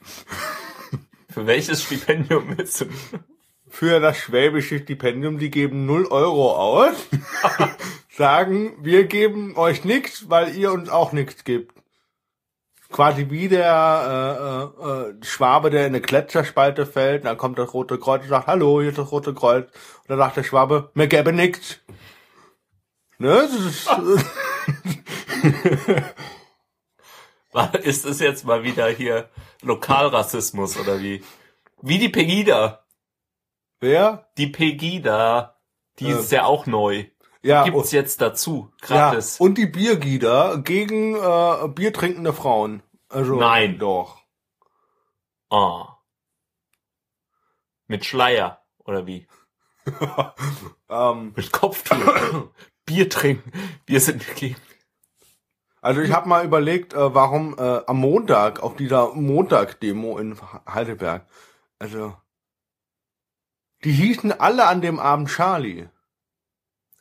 Für 1.28 1.46
welches 1.46 1.82
Stipendium 1.82 2.56
willst 2.56 2.80
du? 2.80 2.86
für 3.70 4.00
das 4.00 4.18
schwäbische 4.18 4.80
Stipendium, 4.80 5.38
die 5.38 5.50
geben 5.50 5.86
0 5.86 6.06
Euro 6.06 6.54
aus, 6.54 6.94
sagen, 8.10 8.76
wir 8.82 9.04
geben 9.04 9.56
euch 9.56 9.84
nichts, 9.84 10.28
weil 10.28 10.54
ihr 10.54 10.72
uns 10.72 10.90
auch 10.90 11.12
nichts 11.12 11.44
gibt. 11.44 11.79
Quasi 12.90 13.30
wie 13.30 13.48
der 13.48 14.72
äh, 14.82 14.84
äh, 14.86 15.10
äh, 15.10 15.24
Schwabe, 15.24 15.70
der 15.70 15.86
in 15.86 15.94
eine 15.94 16.00
Gletscherspalte 16.00 16.86
fällt, 16.86 17.24
dann 17.24 17.38
kommt 17.38 17.58
das 17.58 17.72
Rote 17.72 17.98
Kreuz 17.98 18.22
und 18.22 18.28
sagt, 18.28 18.48
hallo, 18.48 18.80
hier 18.80 18.90
ist 18.90 18.98
das 18.98 19.12
Rote 19.12 19.32
Kreuz. 19.32 19.66
Und 19.66 20.08
dann 20.08 20.18
sagt 20.18 20.36
der 20.36 20.44
Schwabe, 20.44 20.90
mir 20.94 21.06
gäbe 21.06 21.32
nichts. 21.32 21.80
Ne? 23.18 23.48
Das 23.48 23.52
ist, 23.52 23.88
es 28.04 28.20
jetzt 28.20 28.44
mal 28.44 28.64
wieder 28.64 28.88
hier 28.88 29.28
Lokalrassismus 29.62 30.78
oder 30.78 31.00
wie? 31.00 31.22
Wie 31.82 31.98
die 31.98 32.08
Pegida. 32.08 32.84
wer? 33.78 34.30
Die 34.36 34.46
Pegida. 34.48 35.60
Die 35.98 36.06
Äh, 36.06 36.18
ist 36.18 36.32
ja 36.32 36.44
auch 36.44 36.66
neu. 36.66 37.06
Ja, 37.42 37.64
Gibt's 37.64 37.92
jetzt 37.92 38.20
dazu. 38.20 38.70
ja, 38.82 39.10
Gratis. 39.10 39.40
und 39.40 39.56
die 39.56 39.66
Biergieder 39.66 40.58
gegen 40.58 41.14
äh, 41.16 41.68
biertrinkende 41.68 42.32
Frauen. 42.32 42.82
Also, 43.08 43.36
Nein. 43.36 43.78
Doch. 43.78 44.18
Ah. 45.48 45.96
Mit 47.86 48.04
Schleier, 48.04 48.62
oder 48.84 49.06
wie? 49.06 49.26
ähm, 50.88 51.32
Mit 51.34 51.50
Kopftuch. 51.50 51.96
Bier 52.84 53.08
trinken. 53.08 53.52
Wir 53.86 54.00
sind 54.00 54.28
dagegen. 54.28 54.56
also 55.80 56.00
ich 56.02 56.12
habe 56.12 56.28
mal 56.28 56.44
überlegt, 56.44 56.92
äh, 56.92 57.14
warum 57.14 57.56
äh, 57.58 57.80
am 57.86 57.98
Montag 57.98 58.60
auf 58.60 58.76
dieser 58.76 59.14
Montag-Demo 59.14 60.18
in 60.18 60.36
Heidelberg, 60.68 61.26
also 61.78 62.14
die 63.84 63.92
hießen 63.92 64.38
alle 64.38 64.66
an 64.66 64.82
dem 64.82 64.98
Abend 64.98 65.30
Charlie. 65.30 65.88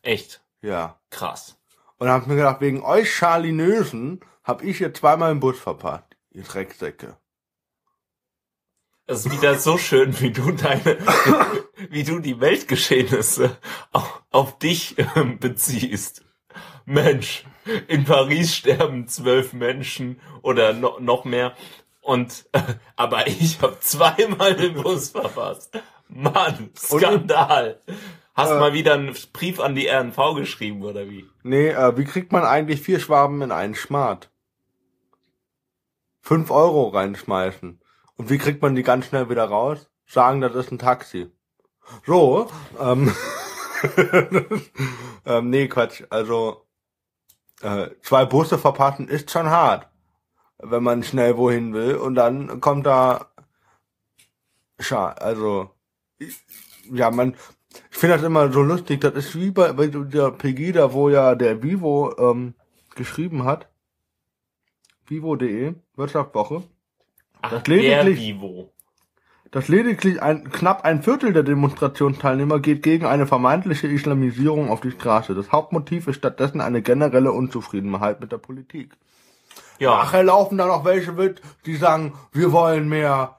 Echt 0.01 0.41
Ja. 0.61 0.99
krass. 1.09 1.57
Und 1.97 2.07
hab 2.09 2.27
mir 2.27 2.35
gedacht, 2.35 2.61
wegen 2.61 2.81
euch 2.83 3.13
Charlinösen 3.13 4.21
hab 4.43 4.63
ich 4.63 4.77
hier 4.77 4.93
zweimal 4.93 5.31
im 5.31 5.39
Bus 5.39 5.59
verpasst, 5.59 6.05
ihr 6.31 6.43
Drecksäcke. 6.43 7.17
Es 9.05 9.25
ist 9.25 9.31
wieder 9.31 9.55
so 9.57 9.77
schön, 9.77 10.19
wie 10.21 10.31
du 10.31 10.51
deine, 10.51 10.97
wie 11.89 12.03
du 12.03 12.19
die 12.19 12.39
Weltgeschehnisse 12.39 13.57
auf, 13.91 14.23
auf 14.29 14.59
dich 14.59 14.95
ähm, 15.15 15.39
beziehst. 15.39 16.23
Mensch, 16.85 17.43
in 17.87 18.05
Paris 18.05 18.55
sterben 18.55 19.07
zwölf 19.07 19.53
Menschen 19.53 20.19
oder 20.41 20.73
no, 20.73 20.99
noch 20.99 21.25
mehr. 21.25 21.55
Und 22.01 22.47
äh, 22.53 22.61
aber 22.95 23.27
ich 23.27 23.61
habe 23.61 23.79
zweimal 23.79 24.55
den 24.55 24.75
Bus 24.81 25.09
verpasst. 25.09 25.77
Mann, 26.07 26.69
Skandal. 26.75 27.79
Hast 28.35 28.51
Äh. 28.51 28.59
mal 28.59 28.73
wieder 28.73 28.93
einen 28.93 29.15
Brief 29.33 29.59
an 29.59 29.75
die 29.75 29.87
RNV 29.87 30.35
geschrieben 30.35 30.83
oder 30.83 31.09
wie? 31.09 31.27
Nee, 31.43 31.69
äh, 31.69 31.97
wie 31.97 32.05
kriegt 32.05 32.31
man 32.31 32.43
eigentlich 32.43 32.81
vier 32.81 32.99
Schwaben 32.99 33.41
in 33.41 33.51
einen 33.51 33.75
Schmart? 33.75 34.31
Fünf 36.21 36.51
Euro 36.51 36.89
reinschmeißen. 36.89 37.81
Und 38.15 38.29
wie 38.29 38.37
kriegt 38.37 38.61
man 38.61 38.75
die 38.75 38.83
ganz 38.83 39.07
schnell 39.07 39.29
wieder 39.29 39.45
raus? 39.45 39.89
Sagen, 40.05 40.41
das 40.41 40.53
ist 40.55 40.71
ein 40.71 40.79
Taxi. 40.79 41.31
So, 42.05 42.49
ähm, 42.79 43.13
ähm 45.25 45.49
nee, 45.49 45.67
Quatsch. 45.67 46.03
Also, 46.09 46.65
äh, 47.61 47.89
zwei 48.01 48.25
Busse 48.25 48.57
verpassen 48.57 49.07
ist 49.07 49.31
schon 49.31 49.49
hart. 49.49 49.87
Wenn 50.59 50.83
man 50.83 51.03
schnell 51.03 51.37
wohin 51.37 51.73
will. 51.73 51.95
Und 51.95 52.15
dann 52.15 52.59
kommt 52.61 52.85
da, 52.85 53.31
scha, 54.79 55.13
also, 55.13 55.71
ich- 56.17 56.43
ja, 56.91 57.09
man, 57.11 57.35
ich 57.91 57.97
finde 57.97 58.15
das 58.15 58.25
immer 58.25 58.51
so 58.51 58.61
lustig. 58.61 59.01
Das 59.01 59.13
ist 59.15 59.35
wie 59.39 59.51
bei, 59.51 59.73
bei 59.73 59.87
der 59.87 60.31
Pegida, 60.31 60.93
wo 60.93 61.09
ja 61.09 61.35
der 61.35 61.61
Vivo 61.63 62.15
ähm, 62.17 62.53
geschrieben 62.95 63.43
hat. 63.43 63.67
Vivo.de, 65.07 65.73
Wirtschaftswoche. 65.95 66.63
Ach, 67.41 67.49
Das 67.51 67.63
der 67.63 67.75
lediglich- 68.03 68.19
Vivo. 68.19 68.71
dass 69.51 69.67
lediglich 69.67 70.21
ein, 70.21 70.51
knapp 70.51 70.85
ein 70.85 71.01
Viertel 71.01 71.33
der 71.33 71.41
Demonstrationsteilnehmer 71.43 72.59
geht 72.59 72.83
gegen 72.83 73.05
eine 73.05 73.25
vermeintliche 73.25 73.87
Islamisierung 73.87 74.69
auf 74.69 74.81
die 74.81 74.91
Straße. 74.91 75.33
Das 75.33 75.51
Hauptmotiv 75.51 76.07
ist 76.07 76.17
stattdessen 76.17 76.61
eine 76.61 76.81
generelle 76.83 77.31
Unzufriedenheit 77.31 78.19
mit 78.21 78.31
der 78.31 78.37
Politik. 78.37 78.95
Ja, 79.79 79.95
Nachher 79.97 80.23
laufen 80.23 80.57
da 80.59 80.67
noch 80.67 80.85
welche 80.85 81.13
mit, 81.13 81.41
die 81.65 81.75
sagen, 81.75 82.13
wir 82.31 82.51
wollen 82.51 82.89
mehr 82.89 83.37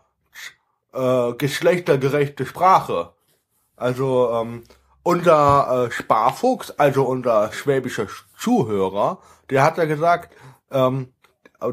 äh, 0.92 1.32
geschlechtergerechte 1.34 2.44
Sprache. 2.46 3.12
Also 3.80 4.30
ähm, 4.32 4.62
unser 5.02 5.86
äh, 5.86 5.90
Sparfuchs, 5.90 6.70
also 6.72 7.04
unser 7.04 7.52
schwäbischer 7.52 8.06
Zuhörer, 8.38 9.18
der 9.48 9.62
hat 9.64 9.78
ja 9.78 9.86
gesagt, 9.86 10.34
ähm, 10.70 11.12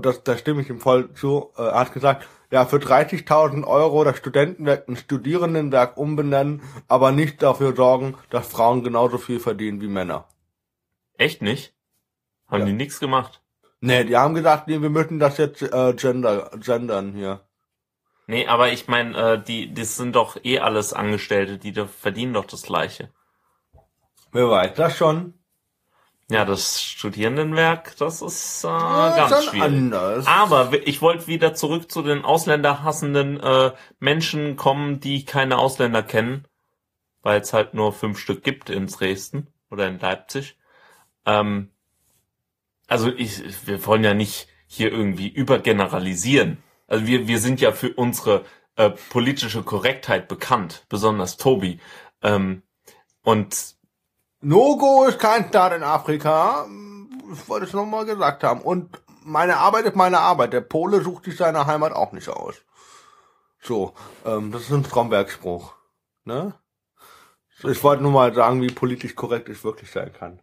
das, 0.01 0.23
da 0.23 0.37
stimme 0.37 0.61
ich 0.61 0.69
ihm 0.69 0.79
voll 0.79 1.13
zu, 1.13 1.51
äh, 1.57 1.63
er 1.63 1.79
hat 1.79 1.93
gesagt, 1.93 2.27
ja, 2.49 2.65
für 2.65 2.77
30.000 2.77 3.65
Euro 3.65 4.05
das 4.05 4.17
Studentenwerk 4.17 4.87
ein 4.87 4.95
Studierendenwerk 4.95 5.97
umbenennen, 5.97 6.61
aber 6.87 7.11
nicht 7.11 7.43
dafür 7.43 7.75
sorgen, 7.75 8.15
dass 8.29 8.47
Frauen 8.47 8.83
genauso 8.83 9.17
viel 9.17 9.39
verdienen 9.39 9.81
wie 9.81 9.87
Männer. 9.89 10.25
echt 11.17 11.41
nicht? 11.41 11.73
Haben 12.47 12.59
Ja. 12.61 12.65
die 12.67 12.73
nichts 12.73 12.99
gemacht? 12.99 13.41
Nee, 13.81 14.05
die 14.05 14.15
haben 14.15 14.33
gesagt, 14.33 14.67
nee, 14.67 14.81
wir 14.81 14.89
müssen 14.89 15.19
das 15.19 15.37
jetzt 15.37 15.61
äh, 15.61 15.93
gender, 15.93 16.51
gendern 16.63 17.13
hier. 17.13 17.41
Nee, 18.27 18.45
aber 18.47 18.71
ich 18.73 18.87
meine, 18.87 19.17
äh, 19.17 19.41
die, 19.43 19.73
das 19.73 19.95
sind 19.95 20.15
doch 20.15 20.37
eh 20.43 20.59
alles 20.59 20.93
Angestellte, 20.93 21.57
die 21.57 21.71
da 21.71 21.85
verdienen 21.85 22.33
doch 22.33 22.45
das 22.45 22.63
Gleiche. 22.63 23.09
Wer 24.33 24.49
weiß 24.49 24.73
das 24.75 24.97
schon? 24.97 25.33
Ja, 26.29 26.43
das 26.43 26.83
Studierendenwerk, 26.83 27.95
das 27.97 28.21
ist 28.21 28.65
äh, 28.65 28.67
Ja, 28.67 29.15
ganz 29.15 29.45
schon 29.45 29.53
schwierig. 29.53 29.63
anders. 29.63 30.27
Aber 30.27 30.73
ich 30.85 31.01
wollte 31.01 31.27
wieder 31.27 31.53
zurück 31.53 31.89
zu 31.89 32.01
den 32.01 32.25
ausländerhassenden 32.25 33.39
äh, 33.39 33.71
Menschen 33.99 34.57
kommen, 34.57 34.99
die 34.99 35.23
keine 35.23 35.57
Ausländer 35.57 36.03
kennen, 36.03 36.45
weil 37.21 37.39
es 37.39 37.53
halt 37.53 37.73
nur 37.73 37.93
fünf 37.93 38.19
Stück 38.19 38.43
gibt 38.43 38.69
in 38.69 38.87
Dresden 38.87 39.47
oder 39.71 39.87
in 39.87 39.99
Leipzig. 39.99 40.57
Ähm, 41.25 41.71
also 42.87 43.09
ich, 43.09 43.65
wir 43.65 43.85
wollen 43.85 44.03
ja 44.03 44.13
nicht 44.13 44.49
hier 44.65 44.91
irgendwie 44.91 45.29
übergeneralisieren. 45.29 46.61
Also 46.87 47.05
wir, 47.05 47.27
wir 47.27 47.39
sind 47.39 47.61
ja 47.61 47.71
für 47.71 47.93
unsere 47.93 48.45
äh, 48.75 48.89
politische 48.89 49.63
Korrektheit 49.63 50.27
bekannt, 50.27 50.85
besonders 50.89 51.37
Tobi. 51.37 51.79
Ähm, 52.21 52.63
und 53.23 53.75
No-Go 54.41 55.05
ist 55.05 55.19
kein 55.19 55.49
Staat 55.49 55.73
in 55.73 55.83
Afrika. 55.83 56.65
Ich 57.33 57.49
wollte 57.49 57.65
es 57.65 57.73
nochmal 57.73 58.05
gesagt 58.05 58.43
haben. 58.43 58.61
Und 58.61 59.01
meine 59.23 59.57
Arbeit 59.57 59.85
ist 59.85 59.95
meine 59.95 60.19
Arbeit. 60.19 60.53
Der 60.53 60.61
Pole 60.61 61.01
sucht 61.01 61.25
sich 61.25 61.35
seine 61.35 61.65
Heimat 61.67 61.91
auch 61.91 62.13
nicht 62.13 62.29
aus. 62.29 62.55
So, 63.59 63.93
ähm, 64.25 64.51
das 64.51 64.61
ist 64.63 64.71
ein 64.71 64.85
Stromberg-Spruch. 64.85 65.73
Ne? 66.23 66.53
So, 67.57 67.67
Ich 67.67 67.83
wollte 67.83 68.03
nur 68.03 68.11
mal 68.11 68.33
sagen, 68.33 68.61
wie 68.61 68.71
politisch 68.71 69.15
korrekt 69.15 69.49
ich 69.49 69.63
wirklich 69.63 69.91
sein 69.91 70.13
kann. 70.13 70.41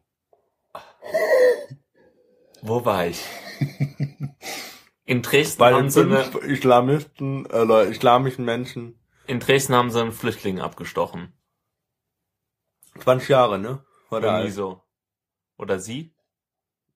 wo 2.61 2.85
war 2.85 3.07
ich? 3.07 3.25
In 5.05 5.23
Dresden 5.23 5.59
Bei 5.59 5.75
haben 5.75 5.91
sie 5.91 6.01
eine, 6.01 6.23
Islamisten, 6.41 7.45
Leute, 7.45 7.91
islamischen 7.91 8.45
Menschen, 8.45 8.99
in 9.27 9.41
Dresden 9.41 9.75
haben 9.75 9.91
sie 9.91 10.01
einen 10.01 10.13
Flüchtling 10.13 10.61
abgestochen. 10.61 11.33
20 13.01 13.29
Jahre, 13.29 13.59
ne? 13.59 13.85
War 14.11 14.21
der 14.21 14.31
Irgendwie 14.39 14.51
so. 14.53 14.83
Oder 15.57 15.79
sie? 15.79 16.15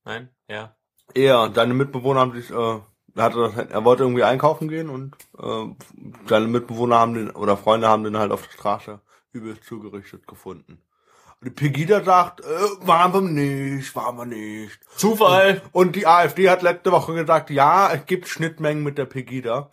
Nein? 0.04 0.30
Ja. 0.48 0.76
Er, 1.14 1.52
seine 1.54 1.74
Mitbewohner 1.74 2.20
haben 2.20 2.32
sich, 2.32 2.50
äh, 2.50 2.54
er, 2.54 2.84
hatte, 3.16 3.38
das- 3.54 3.70
er 3.70 3.84
wollte 3.84 4.02
irgendwie 4.04 4.24
einkaufen 4.24 4.68
gehen 4.68 4.88
und 4.90 5.16
äh, 5.38 5.66
seine 6.26 6.46
Mitbewohner 6.48 6.98
haben 6.98 7.14
den, 7.14 7.30
oder 7.30 7.56
Freunde 7.56 7.88
haben 7.88 8.04
den 8.04 8.16
halt 8.18 8.32
auf 8.32 8.46
der 8.46 8.52
Straße 8.52 9.00
übelst 9.32 9.64
zugerichtet 9.64 10.26
gefunden. 10.26 10.82
Und 11.40 11.50
die 11.50 11.50
Pegida 11.50 12.02
sagt, 12.02 12.40
äh, 12.40 12.44
waren 12.80 13.12
wir 13.12 13.20
nicht, 13.20 13.94
waren 13.94 14.16
wir 14.16 14.26
nicht. 14.26 14.80
Zufall! 14.96 15.62
Und 15.70 15.94
die 15.94 16.06
AfD 16.06 16.50
hat 16.50 16.62
letzte 16.62 16.90
Woche 16.90 17.14
gesagt, 17.14 17.50
ja, 17.50 17.92
es 17.92 18.06
gibt 18.06 18.26
Schnittmengen 18.26 18.82
mit 18.82 18.98
der 18.98 19.04
Pegida. 19.04 19.70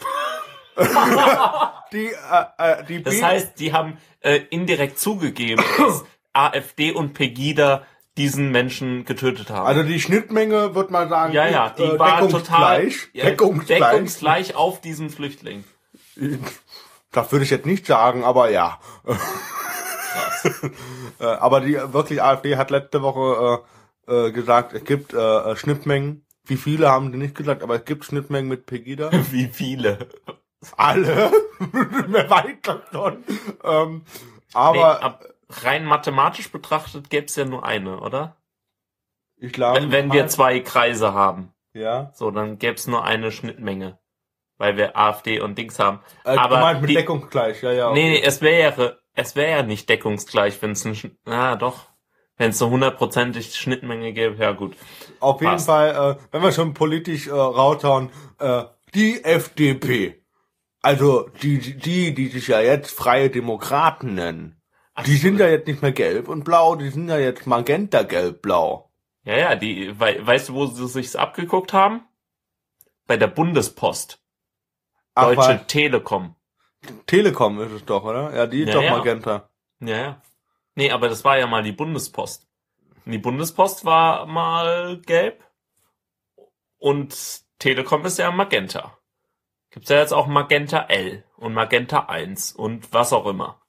die, 1.92 2.06
äh, 2.06 2.46
äh, 2.58 2.84
die 2.86 3.02
Das 3.02 3.20
heißt, 3.22 3.60
die 3.60 3.74
haben 3.74 3.98
äh, 4.20 4.42
indirekt 4.52 5.00
zugegeben, 5.00 5.64
dass 5.78 6.06
AfD 6.34 6.92
und 6.92 7.14
Pegida 7.14 7.84
diesen 8.18 8.52
Menschen 8.52 9.04
getötet 9.04 9.50
haben. 9.50 9.66
also 9.66 9.84
die 9.84 10.00
Schnittmenge, 10.00 10.76
wird 10.76 10.92
man 10.92 11.10
sagen, 11.10 11.34
ja, 11.34 11.48
ja, 11.48 11.70
die 11.70 11.84
äh, 11.84 12.00
war 12.00 12.28
total 12.30 12.90
ja, 13.14 13.26
deckungsgleich. 13.26 13.80
deckungsgleich 13.80 14.56
auf 14.56 14.80
diesen 14.82 15.10
Flüchtling. 15.10 15.64
Das 17.12 17.32
würde 17.32 17.44
ich 17.44 17.52
jetzt 17.52 17.66
nicht 17.66 17.86
sagen, 17.86 18.24
aber 18.24 18.52
ja. 18.52 18.80
Äh, 21.20 21.26
aber 21.26 21.62
die 21.62 21.76
wirklich 21.94 22.22
AfD 22.22 22.58
hat 22.58 22.72
letzte 22.72 23.02
Woche 23.02 23.64
äh, 24.08 24.28
äh, 24.28 24.32
gesagt, 24.32 24.74
es 24.74 24.84
gibt 24.84 25.14
äh, 25.14 25.56
Schnittmengen. 25.56 26.26
Wie 26.46 26.58
viele 26.58 26.90
haben 26.92 27.12
die 27.14 27.18
nicht 27.18 27.36
gesagt, 27.36 27.64
aber 27.64 27.76
es 27.76 27.86
gibt 27.86 28.04
Schnittmengen 28.06 28.50
mit 28.50 28.66
Pegida. 28.66 29.10
Wie 29.32 29.48
viele? 29.48 30.10
Alle. 30.78 31.32
Wer 32.08 32.30
weiß 32.30 32.56
das 32.64 32.80
schon. 32.92 33.24
Ähm, 33.64 34.04
Nee, 34.06 34.52
aber 34.54 35.04
ab, 35.04 35.26
rein 35.50 35.86
mathematisch 35.86 36.50
betrachtet 36.52 37.10
gäbe 37.10 37.26
es 37.26 37.36
ja 37.36 37.46
nur 37.46 37.66
eine, 37.66 38.00
oder? 38.00 38.38
ich 39.38 39.52
glaube, 39.52 39.80
Wenn, 39.82 39.92
wenn 39.92 40.12
wir 40.14 40.28
zwei 40.28 40.60
Kreise 40.62 41.14
haben, 41.14 41.52
ja, 41.74 42.12
so, 42.14 42.32
dann 42.32 42.58
gäbe 42.58 42.76
es 42.76 42.88
nur 42.88 43.04
eine 43.04 43.32
Schnittmenge. 43.32 44.00
Weil 44.58 44.78
wir 44.78 44.96
AfD 44.98 45.42
und 45.42 45.58
Dings 45.58 45.78
haben. 45.80 46.00
äh, 46.24 46.38
Aber 46.38 46.56
du 46.56 46.62
meinst 46.62 46.82
mit 46.82 46.90
die- 46.90 46.96
deckungsgleich, 46.96 47.62
ja, 47.64 47.72
ja. 47.74 47.92
Nee, 47.92 48.10
nee, 48.12 48.22
es 48.22 48.42
wäre, 48.42 49.02
es 49.16 49.36
wäre 49.36 49.52
ja 49.52 49.64
nicht 49.64 49.90
deckungsgleich, 49.90 50.62
wenn 50.62 50.72
es 50.72 50.86
ein, 50.86 51.18
ah, 51.26 51.56
doch. 51.56 51.88
Wenn 52.38 52.50
es 52.50 52.62
eine 52.62 52.72
hundertprozentig 52.72 53.56
Schnittmenge 53.56 54.12
gäbe, 54.12 54.36
ja 54.44 54.52
gut. 54.52 54.76
Auf 55.22 55.40
jeden 55.40 55.54
passt. 55.54 55.68
Fall, 55.68 56.18
äh, 56.20 56.24
wenn 56.32 56.42
wir 56.44 56.52
schon 56.52 56.74
politisch 56.74 57.28
äh, 57.28 57.32
raushauen, 57.32 58.10
äh, 58.40 58.66
die 58.94 59.24
FDP, 59.24 60.22
also 60.82 61.30
die, 61.42 61.60
die, 61.78 62.14
die 62.14 62.28
sich 62.28 62.48
ja 62.50 62.60
jetzt 62.60 62.92
Freie 62.92 63.30
Demokraten 63.30 64.16
nennen, 64.16 64.62
die 65.06 65.16
sind 65.16 65.40
ja 65.40 65.48
jetzt 65.48 65.68
nicht 65.68 65.82
mehr 65.82 65.92
gelb 65.94 66.28
und 66.28 66.44
blau, 66.44 66.76
die 66.76 66.90
sind 66.90 67.08
ja 67.10 67.18
jetzt 67.18 67.48
magenta 67.48 68.04
gelb 68.04 68.42
blau. 68.42 68.92
Ja, 69.24 69.38
ja, 69.38 69.56
die, 69.56 69.98
wei- 70.00 70.20
weißt 70.26 70.50
du, 70.50 70.54
wo 70.54 70.66
sie 70.68 70.88
sich's 70.88 71.16
abgeguckt 71.16 71.74
haben? 71.74 72.02
Bei 73.08 73.18
der 73.18 73.28
Bundespost. 73.28 74.20
Ach, 75.16 75.26
Deutsche 75.28 75.60
was? 75.62 75.68
Telekom. 75.68 76.36
Telekom 77.08 77.60
ist 77.62 77.72
es 77.72 77.86
doch, 77.86 78.04
oder? 78.04 78.36
Ja, 78.36 78.48
die 78.48 78.62
ist 78.64 78.70
Ja, 78.70 78.74
doch 78.74 78.84
ja. 78.84 78.98
Magenta. 78.98 79.50
Ja, 79.82 79.98
ja. 79.98 80.22
Nee, 80.76 80.92
aber 80.92 81.10
das 81.10 81.24
war 81.24 81.38
ja 81.38 81.48
mal 81.48 81.64
die 81.64 81.72
Bundespost. 81.72 82.48
Und 83.06 83.12
Die 83.12 83.18
Bundespost 83.18 83.86
war 83.86 84.26
mal 84.26 85.00
gelb 85.06 85.44
und 86.78 87.44
Telekom 87.60 88.06
ist 88.06 88.20
ja 88.20 88.32
Magenta. 88.32 88.98
Gibt's 89.72 89.90
ja 89.90 89.98
jetzt 90.00 90.14
auch 90.14 90.28
Magenta 90.28 90.86
L 90.90 91.24
und 91.38 91.54
Magenta 91.54 92.06
1 92.06 92.54
und 92.54 92.94
was 92.94 93.14
auch 93.14 93.26
immer. 93.28 93.62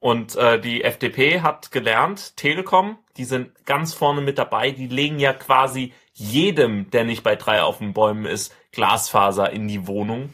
Und 0.00 0.36
äh, 0.36 0.60
die 0.60 0.84
FDP 0.84 1.40
hat 1.40 1.72
gelernt, 1.72 2.36
Telekom, 2.36 2.98
die 3.16 3.24
sind 3.24 3.64
ganz 3.66 3.94
vorne 3.94 4.20
mit 4.20 4.38
dabei, 4.38 4.70
die 4.70 4.86
legen 4.86 5.18
ja 5.18 5.32
quasi 5.32 5.92
jedem, 6.12 6.90
der 6.90 7.04
nicht 7.04 7.24
bei 7.24 7.34
drei 7.34 7.62
auf 7.62 7.78
den 7.78 7.94
Bäumen 7.94 8.24
ist, 8.24 8.54
Glasfaser 8.70 9.50
in 9.50 9.66
die 9.66 9.88
Wohnung, 9.88 10.32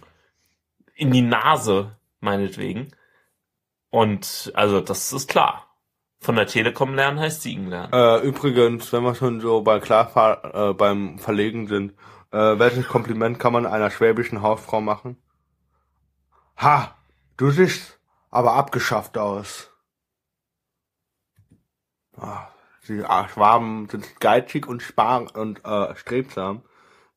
in 0.94 1.10
die 1.10 1.22
Nase, 1.22 1.96
meinetwegen. 2.20 2.92
Und 3.90 4.52
also 4.54 4.80
das 4.80 5.12
ist 5.12 5.28
klar. 5.28 5.68
Von 6.20 6.36
der 6.36 6.46
Telekom 6.46 6.94
lernen 6.94 7.20
heißt 7.20 7.42
Siegen 7.42 7.68
lernen. 7.68 7.92
Äh, 7.92 8.26
übrigens, 8.26 8.92
wenn 8.92 9.02
wir 9.02 9.14
schon 9.14 9.40
so 9.40 9.60
bei 9.60 9.78
Klarfahr 9.78 10.70
äh, 10.70 10.74
beim 10.74 11.18
Verlegen 11.18 11.66
sind, 11.66 11.92
äh, 12.32 12.58
welches 12.58 12.88
Kompliment 12.88 13.38
kann 13.38 13.52
man 13.52 13.66
einer 13.66 13.90
schwäbischen 13.90 14.40
Hausfrau 14.40 14.80
machen? 14.80 15.16
Ha, 16.56 16.96
du 17.36 17.50
siehst 17.50 18.00
aber 18.30 18.54
abgeschafft 18.54 19.18
aus. 19.18 19.70
Ah, 22.16 22.48
die 22.88 23.00
Schwaben 23.00 23.88
sind 23.88 24.18
geizig 24.20 24.66
und 24.66 24.82
spar 24.82 25.36
und 25.36 25.64
äh, 25.64 25.94
strebsam. 25.96 26.62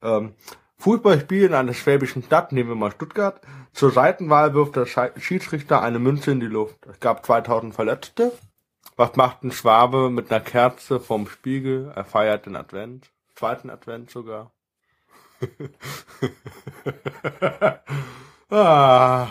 Ähm, 0.02 0.36
Fußballspiel 0.80 1.46
in 1.46 1.54
einer 1.54 1.74
schwäbischen 1.74 2.24
Stadt, 2.24 2.52
nehmen 2.52 2.70
wir 2.70 2.76
mal 2.76 2.92
Stuttgart. 2.92 3.42
Zur 3.74 3.92
Seitenwahl 3.92 4.54
wirft 4.54 4.76
der 4.76 4.86
Schiedsrichter 4.86 5.82
eine 5.82 6.00
Münze 6.00 6.32
in 6.32 6.40
die 6.40 6.46
Luft. 6.46 6.86
Es 6.86 7.00
gab 7.00 7.26
2000 7.26 7.74
Verletzte. 7.74 8.32
Was 8.96 9.16
macht 9.16 9.44
ein 9.44 9.52
Schwabe 9.52 10.10
mit 10.10 10.32
einer 10.32 10.40
Kerze 10.40 11.00
vorm 11.00 11.28
Spiegel? 11.28 11.92
Er 11.96 12.06
feiert 12.06 12.46
den 12.46 12.56
Advent. 12.56 13.12
Zweiten 13.36 13.70
Advent 13.70 14.10
sogar. 14.10 14.52
ah, 18.50 19.28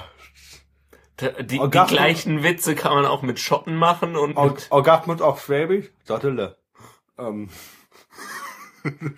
Die, 1.21 1.47
die 1.47 1.59
gleichen 1.59 2.45
Witze 2.45 2.77
kann 2.77 2.95
man 2.95 3.07
auch 3.07 3.23
mit 3.23 3.41
Schotten 3.41 3.75
machen 3.75 4.17
und 4.17 4.37
Or 4.37 4.53
mit, 4.53 4.67
Orgasmus 4.71 5.21
auf 5.21 5.45
Schwäbisch? 5.45 5.91
Dottele. 6.07 6.57
Ähm. 7.19 7.49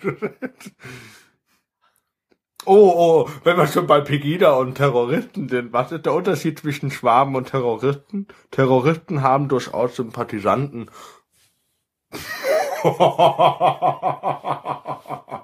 oh, 2.65 2.93
oh, 2.95 3.29
wenn 3.43 3.57
wir 3.57 3.67
schon 3.67 3.87
bei 3.87 4.01
Pegida 4.01 4.53
und 4.53 4.75
Terroristen 4.75 5.49
sind, 5.49 5.73
was 5.73 5.91
ist 5.91 6.05
der 6.05 6.13
Unterschied 6.13 6.59
zwischen 6.59 6.91
Schwaben 6.91 7.35
und 7.35 7.49
Terroristen? 7.49 8.27
Terroristen 8.51 9.21
haben 9.21 9.47
durchaus 9.47 9.95
Sympathisanten. 9.95 10.89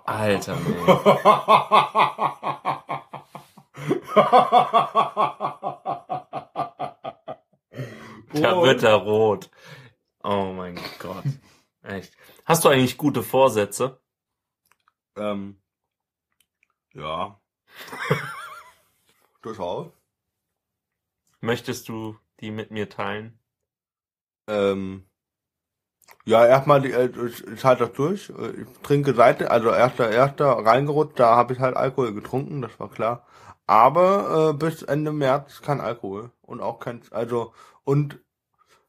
Alter, 0.05 0.55
nee. 0.55 0.75
Da 8.41 8.61
wird 8.61 8.83
er 8.83 8.95
rot. 8.95 9.49
Oh 10.23 10.53
mein 10.55 10.79
Gott. 10.99 11.23
Echt. 11.83 12.13
Hast 12.45 12.65
du 12.65 12.69
eigentlich 12.69 12.97
gute 12.97 13.23
Vorsätze? 13.23 14.01
Ähm, 15.17 15.57
ja. 16.95 17.39
Durchaus. 19.41 19.91
Möchtest 21.41 21.89
du 21.89 22.17
die 22.39 22.51
mit 22.51 22.71
mir 22.71 22.89
teilen? 22.89 23.39
Ähm, 24.47 25.05
ja, 26.25 26.45
erstmal, 26.45 26.81
die, 26.81 26.91
äh, 26.91 27.09
ich, 27.27 27.45
ich 27.47 27.63
halte 27.63 27.85
das 27.85 27.93
durch. 27.93 28.29
Äh, 28.29 28.61
Ich 28.61 28.81
trinke 28.81 29.13
Seite, 29.13 29.51
also 29.51 29.69
erster, 29.69 30.09
erster 30.09 30.45
reingerutscht, 30.65 31.19
da 31.19 31.35
habe 31.35 31.53
ich 31.53 31.59
halt 31.59 31.75
Alkohol 31.75 32.13
getrunken, 32.13 32.61
das 32.61 32.79
war 32.79 32.89
klar. 32.89 33.25
Aber 33.67 34.51
äh, 34.51 34.53
bis 34.53 34.83
Ende 34.83 35.11
März 35.11 35.61
kein 35.61 35.81
Alkohol 35.81 36.31
und 36.41 36.61
auch 36.61 36.79
kein, 36.79 37.01
also 37.11 37.53
und 37.83 38.19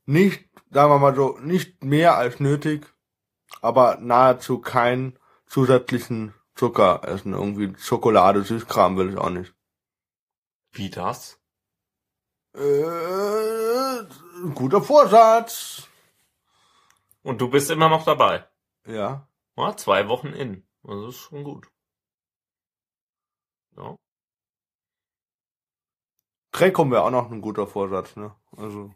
nicht, 0.06 0.48
sagen 0.70 0.90
wir 0.90 0.98
mal 0.98 1.14
so, 1.14 1.38
nicht 1.40 1.84
mehr 1.84 2.16
als 2.16 2.40
nötig, 2.40 2.86
aber 3.62 3.98
nahezu 4.00 4.60
keinen 4.60 5.18
zusätzlichen 5.46 6.34
Zucker 6.56 7.02
essen. 7.04 7.34
Irgendwie 7.34 7.74
Schokolade, 7.78 8.42
Süßkram 8.42 8.96
will 8.96 9.10
ich 9.10 9.18
auch 9.18 9.30
nicht. 9.30 9.54
Wie 10.72 10.90
das? 10.90 11.40
Äh, 12.54 14.04
guter 14.54 14.82
Vorsatz. 14.82 15.88
Und 17.22 17.40
du 17.40 17.50
bist 17.50 17.70
immer 17.70 17.88
noch 17.88 18.04
dabei. 18.04 18.48
Ja. 18.86 19.28
Ja, 19.56 19.76
zwei 19.76 20.08
Wochen 20.08 20.28
in. 20.28 20.66
Das 20.82 21.08
ist 21.08 21.16
schon 21.16 21.44
gut. 21.44 21.68
Ja. 23.76 23.96
Träkum 26.52 26.90
wäre 26.90 27.02
auch 27.02 27.10
noch 27.10 27.30
ein 27.30 27.40
guter 27.40 27.66
Vorsatz, 27.66 28.16
ne? 28.16 28.34
Also. 28.56 28.94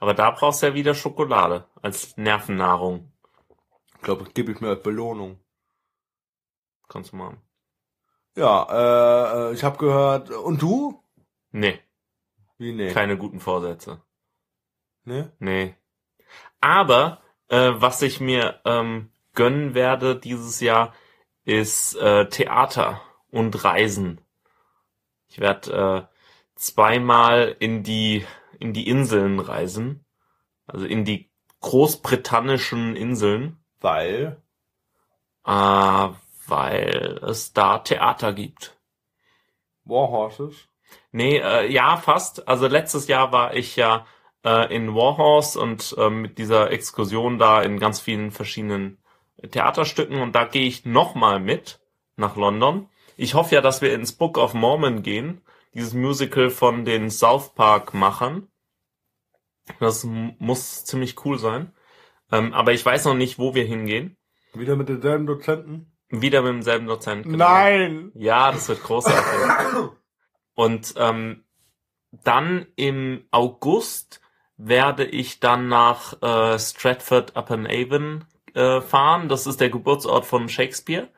Aber 0.00 0.14
da 0.14 0.32
brauchst 0.32 0.62
du 0.62 0.66
ja 0.66 0.74
wieder 0.74 0.94
Schokolade 0.94 1.68
als 1.80 2.16
Nervennahrung. 2.16 3.12
Ich 3.94 4.02
glaube, 4.02 4.24
das 4.24 4.34
gebe 4.34 4.50
ich 4.50 4.60
mir 4.60 4.70
als 4.70 4.82
Belohnung. 4.82 5.41
Kannst 6.92 7.12
du 7.12 7.16
machen. 7.16 7.40
Ja, 8.36 8.66
äh, 8.70 9.50
äh, 9.50 9.54
ich 9.54 9.64
habe 9.64 9.78
gehört. 9.78 10.28
Und 10.30 10.60
du? 10.60 11.02
Nee, 11.50 11.80
Wie 12.58 12.72
nee? 12.72 12.92
keine 12.92 13.16
guten 13.16 13.40
Vorsätze. 13.40 14.02
Ne? 15.04 15.32
Nee. 15.38 15.74
Aber 16.60 17.22
äh, 17.48 17.70
was 17.74 18.02
ich 18.02 18.20
mir 18.20 18.60
ähm, 18.66 19.10
gönnen 19.34 19.72
werde 19.74 20.16
dieses 20.16 20.60
Jahr, 20.60 20.94
ist 21.44 21.96
äh, 21.96 22.28
Theater 22.28 23.00
und 23.30 23.64
Reisen. 23.64 24.20
Ich 25.28 25.40
werde 25.40 26.08
äh, 26.10 26.16
zweimal 26.54 27.56
in 27.58 27.82
die 27.82 28.26
in 28.58 28.74
die 28.74 28.86
Inseln 28.86 29.40
reisen, 29.40 30.04
also 30.66 30.84
in 30.84 31.06
die 31.06 31.30
großbritannischen 31.60 32.96
Inseln, 32.96 33.56
Weil. 33.80 34.42
äh, 35.46 36.08
weil 36.52 37.18
es 37.22 37.54
da 37.54 37.78
Theater 37.78 38.34
gibt. 38.34 38.78
Warhorses. 39.84 40.68
Nee, 41.10 41.38
äh, 41.38 41.72
ja, 41.72 41.96
fast. 41.96 42.46
Also 42.46 42.66
letztes 42.66 43.08
Jahr 43.08 43.32
war 43.32 43.54
ich 43.54 43.76
ja 43.76 44.06
äh, 44.44 44.74
in 44.74 44.94
Warhorse 44.94 45.58
und 45.58 45.94
äh, 45.98 46.10
mit 46.10 46.36
dieser 46.36 46.70
Exkursion 46.70 47.38
da 47.38 47.62
in 47.62 47.80
ganz 47.80 48.00
vielen 48.00 48.30
verschiedenen 48.30 48.98
Theaterstücken 49.50 50.20
und 50.20 50.34
da 50.34 50.44
gehe 50.44 50.66
ich 50.66 50.84
nochmal 50.84 51.40
mit 51.40 51.80
nach 52.16 52.36
London. 52.36 52.88
Ich 53.16 53.32
hoffe 53.32 53.54
ja, 53.54 53.62
dass 53.62 53.80
wir 53.80 53.94
ins 53.94 54.12
Book 54.12 54.36
of 54.36 54.52
Mormon 54.52 55.02
gehen, 55.02 55.40
dieses 55.72 55.94
Musical 55.94 56.50
von 56.50 56.84
den 56.84 57.10
South 57.10 57.54
Park 57.54 57.94
Machern. 57.94 58.48
Das 59.80 60.04
muss 60.04 60.84
ziemlich 60.84 61.24
cool 61.24 61.38
sein. 61.38 61.72
Ähm, 62.30 62.52
aber 62.52 62.72
ich 62.72 62.84
weiß 62.84 63.06
noch 63.06 63.14
nicht, 63.14 63.38
wo 63.38 63.54
wir 63.54 63.64
hingehen. 63.64 64.18
Wieder 64.52 64.76
mit 64.76 64.90
denselben 64.90 65.26
Dozenten? 65.26 65.91
Wieder 66.12 66.42
mit 66.42 66.52
demselben 66.52 66.86
Dozenten. 66.86 67.32
genau. 67.32 67.48
Nein! 67.48 68.12
Ja, 68.14 68.52
das 68.52 68.68
wird 68.68 68.82
großartig. 68.82 69.90
Und 70.54 70.94
ähm, 70.98 71.44
dann 72.10 72.66
im 72.76 73.24
August 73.30 74.20
werde 74.58 75.04
ich 75.04 75.40
dann 75.40 75.68
nach 75.68 76.20
äh, 76.22 76.58
Stratford 76.58 77.34
upon 77.36 77.66
Avon 77.66 78.26
äh, 78.54 78.80
fahren. 78.82 79.28
Das 79.28 79.46
ist 79.46 79.60
der 79.60 79.70
Geburtsort 79.70 80.26
von 80.26 80.48
Shakespeare. 80.48 81.08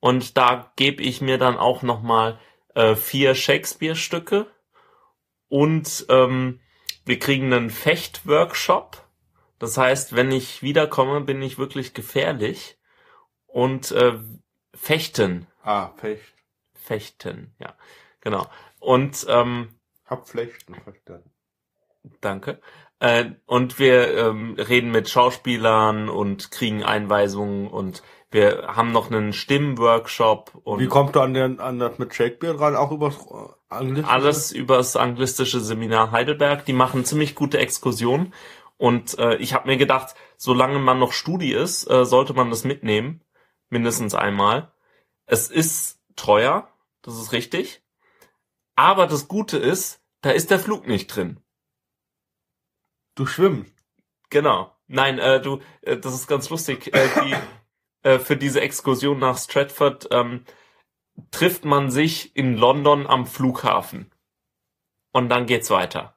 Und 0.00 0.36
da 0.36 0.72
gebe 0.76 1.02
ich 1.02 1.20
mir 1.20 1.38
dann 1.38 1.56
auch 1.56 1.82
nochmal 1.82 2.38
äh, 2.74 2.94
vier 2.94 3.34
Shakespeare-Stücke. 3.34 4.46
Und 5.48 6.06
ähm, 6.08 6.60
wir 7.04 7.18
kriegen 7.18 7.52
einen 7.52 7.70
Fecht-Workshop. 7.70 9.04
Das 9.58 9.76
heißt, 9.76 10.14
wenn 10.14 10.30
ich 10.30 10.62
wiederkomme, 10.62 11.22
bin 11.22 11.42
ich 11.42 11.58
wirklich 11.58 11.92
gefährlich. 11.92 12.77
Und 13.48 13.90
äh, 13.92 14.18
fechten. 14.74 15.46
Ah, 15.62 15.90
Fecht. 15.96 16.34
Fechten, 16.74 17.54
ja, 17.58 17.74
genau. 18.20 18.46
Und 18.78 19.26
ähm, 19.28 19.74
Hab 20.06 20.28
Flechten 20.28 20.74
verstanden. 20.74 21.30
danke. 22.20 22.60
Äh, 23.00 23.32
und 23.46 23.78
wir 23.78 24.16
ähm, 24.16 24.54
reden 24.58 24.90
mit 24.90 25.08
Schauspielern 25.08 26.08
und 26.08 26.50
kriegen 26.50 26.82
Einweisungen 26.82 27.68
und 27.68 28.02
wir 28.30 28.68
haben 28.68 28.92
noch 28.92 29.10
einen 29.10 29.32
Stimmworkshop 29.32 30.52
und 30.64 30.80
Wie 30.80 30.86
kommt 30.86 31.16
du 31.16 31.20
an, 31.20 31.32
den, 31.32 31.60
an 31.60 31.78
das 31.78 31.98
mit 31.98 32.14
Shakespeare 32.14 32.56
dran? 32.56 32.76
Auch 32.76 32.92
übers 32.92 33.16
äh, 33.16 33.48
Anglische? 33.68 34.08
alles 34.08 34.52
übers 34.52 34.96
anglistische 34.96 35.60
Seminar 35.60 36.10
Heidelberg. 36.10 36.64
Die 36.64 36.72
machen 36.72 37.04
ziemlich 37.04 37.34
gute 37.34 37.58
Exkursionen. 37.58 38.34
Und 38.76 39.18
äh, 39.18 39.36
ich 39.36 39.54
habe 39.54 39.66
mir 39.68 39.76
gedacht, 39.76 40.14
solange 40.36 40.78
man 40.78 40.98
noch 40.98 41.12
Studi 41.12 41.52
ist, 41.52 41.90
äh, 41.90 42.04
sollte 42.04 42.34
man 42.34 42.50
das 42.50 42.64
mitnehmen. 42.64 43.22
Mindestens 43.70 44.14
einmal. 44.14 44.72
Es 45.26 45.50
ist 45.50 46.00
teuer, 46.16 46.72
das 47.02 47.16
ist 47.16 47.32
richtig. 47.32 47.82
Aber 48.76 49.06
das 49.06 49.28
Gute 49.28 49.58
ist, 49.58 50.02
da 50.20 50.30
ist 50.30 50.50
der 50.50 50.58
Flug 50.58 50.86
nicht 50.86 51.08
drin. 51.08 51.40
Du 53.14 53.26
schwimmst. 53.26 53.74
Genau. 54.30 54.74
Nein, 54.86 55.18
äh, 55.18 55.40
du, 55.40 55.60
äh, 55.82 55.96
das 55.96 56.14
ist 56.14 56.28
ganz 56.28 56.48
lustig. 56.50 56.94
Äh, 56.94 57.08
die, 57.24 57.36
äh, 58.08 58.18
für 58.18 58.36
diese 58.36 58.60
Exkursion 58.60 59.18
nach 59.18 59.36
Stratford 59.36 60.08
ähm, 60.10 60.44
trifft 61.30 61.64
man 61.64 61.90
sich 61.90 62.36
in 62.36 62.56
London 62.56 63.06
am 63.06 63.26
Flughafen. 63.26 64.12
Und 65.12 65.28
dann 65.28 65.46
geht's 65.46 65.70
weiter. 65.70 66.16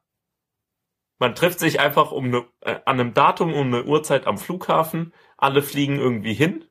Man 1.20 1.36
trifft 1.36 1.60
sich 1.60 1.80
einfach 1.80 2.12
um 2.12 2.30
ne, 2.30 2.48
äh, 2.62 2.80
an 2.86 3.00
einem 3.00 3.14
Datum 3.14 3.54
um 3.54 3.68
eine 3.68 3.84
Uhrzeit 3.86 4.28
am 4.28 4.38
Flughafen. 4.38 5.14
Alle 5.38 5.64
fliegen 5.64 6.00
irgendwie 6.00 6.34
hin 6.34 6.66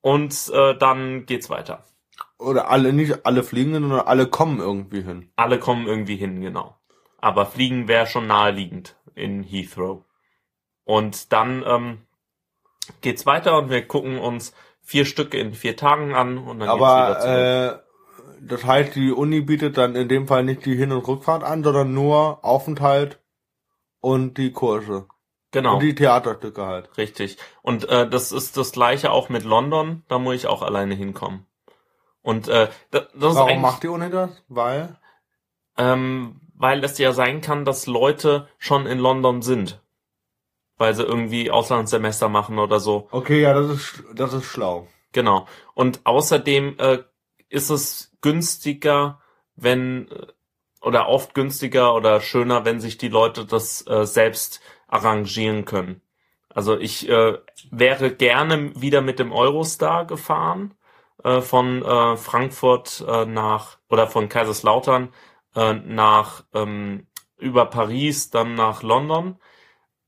und 0.00 0.50
äh, 0.52 0.76
dann 0.76 1.26
geht's 1.26 1.50
weiter. 1.50 1.84
Oder 2.38 2.70
alle, 2.70 2.92
nicht 2.92 3.26
alle 3.26 3.42
fliegen, 3.42 3.72
sondern 3.72 4.00
alle 4.00 4.26
kommen 4.26 4.60
irgendwie 4.60 5.02
hin. 5.02 5.30
Alle 5.36 5.58
kommen 5.58 5.86
irgendwie 5.86 6.16
hin, 6.16 6.40
genau. 6.40 6.76
Aber 7.18 7.46
fliegen 7.46 7.88
wäre 7.88 8.06
schon 8.06 8.28
naheliegend 8.28 8.96
in 9.14 9.42
Heathrow. 9.42 10.04
Und 10.84 11.32
dann 11.32 11.64
ähm, 11.66 11.98
geht's 13.00 13.26
weiter 13.26 13.58
und 13.58 13.70
wir 13.70 13.86
gucken 13.86 14.18
uns 14.18 14.54
vier 14.80 15.04
Stücke 15.04 15.38
in 15.38 15.52
vier 15.52 15.76
Tagen 15.76 16.14
an 16.14 16.38
und 16.38 16.60
dann 16.60 16.68
geht's 16.68 16.80
wieder 16.80 17.20
zurück. 17.20 17.34
Aber 17.34 17.74
äh, 17.74 17.78
das 18.40 18.64
heißt, 18.64 18.94
die 18.94 19.12
Uni 19.12 19.40
bietet 19.40 19.76
dann 19.76 19.96
in 19.96 20.08
dem 20.08 20.28
Fall 20.28 20.44
nicht 20.44 20.64
die 20.64 20.76
Hin- 20.76 20.92
und 20.92 21.06
Rückfahrt 21.06 21.42
an, 21.42 21.64
sondern 21.64 21.92
nur 21.92 22.44
Aufenthalt 22.44 23.20
und 24.00 24.38
die 24.38 24.52
Kurse. 24.52 25.06
Genau. 25.50 25.74
Und 25.74 25.80
die 25.80 25.94
Theaterstücke 25.94 26.64
halt. 26.66 26.96
Richtig. 26.98 27.36
Und 27.62 27.88
äh, 27.88 28.08
das 28.08 28.32
ist 28.32 28.56
das 28.56 28.72
gleiche 28.72 29.10
auch 29.10 29.28
mit 29.28 29.44
London, 29.44 30.02
da 30.08 30.18
muss 30.18 30.34
ich 30.36 30.46
auch 30.46 30.62
alleine 30.62 30.94
hinkommen. 30.94 31.46
Und 32.22 32.48
äh, 32.48 32.68
da- 32.90 33.00
das 33.00 33.30
ist 33.30 33.36
Warum 33.36 33.48
eigentlich, 33.48 33.62
macht 33.62 33.82
die 33.82 33.88
Uni 33.88 34.10
das? 34.10 34.30
Weil? 34.48 34.96
ähm, 35.76 36.40
weil 36.54 36.82
es 36.82 36.98
ja 36.98 37.12
sein 37.12 37.40
kann, 37.40 37.64
dass 37.64 37.86
Leute 37.86 38.48
schon 38.58 38.86
in 38.86 38.98
London 38.98 39.42
sind. 39.42 39.80
Weil 40.76 40.94
sie 40.94 41.02
irgendwie 41.04 41.50
Auslandssemester 41.50 42.28
machen 42.28 42.58
oder 42.58 42.80
so. 42.80 43.08
Okay, 43.10 43.40
ja, 43.42 43.54
das 43.54 43.70
ist, 43.70 44.04
das 44.14 44.32
ist 44.32 44.44
schlau. 44.44 44.88
Genau. 45.12 45.46
Und 45.74 46.00
außerdem 46.04 46.76
äh, 46.78 46.98
ist 47.48 47.70
es 47.70 48.12
günstiger, 48.20 49.20
wenn 49.56 50.08
äh, 50.10 50.26
oder 50.80 51.08
oft 51.08 51.34
günstiger 51.34 51.94
oder 51.94 52.20
schöner, 52.20 52.64
wenn 52.64 52.80
sich 52.80 52.98
die 52.98 53.08
Leute 53.08 53.44
das 53.46 53.86
äh, 53.86 54.04
selbst 54.06 54.60
arrangieren 54.88 55.64
können. 55.64 56.02
Also 56.48 56.76
ich 56.76 57.08
äh, 57.08 57.38
wäre 57.70 58.14
gerne 58.14 58.72
wieder 58.80 59.00
mit 59.00 59.18
dem 59.18 59.32
Eurostar 59.32 60.06
gefahren 60.06 60.74
äh, 61.22 61.40
von 61.40 61.82
äh, 61.84 62.16
Frankfurt 62.16 63.04
äh, 63.06 63.26
nach 63.26 63.78
oder 63.88 64.08
von 64.08 64.28
Kaiserslautern 64.28 65.10
äh, 65.54 65.74
nach 65.74 66.44
ähm, 66.54 67.06
über 67.36 67.66
Paris 67.66 68.30
dann 68.30 68.54
nach 68.54 68.82
London, 68.82 69.36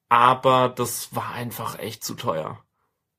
aber 0.09 0.69
das 0.69 1.15
war 1.15 1.33
einfach 1.35 1.79
echt 1.79 2.03
zu 2.03 2.15
teuer. 2.15 2.65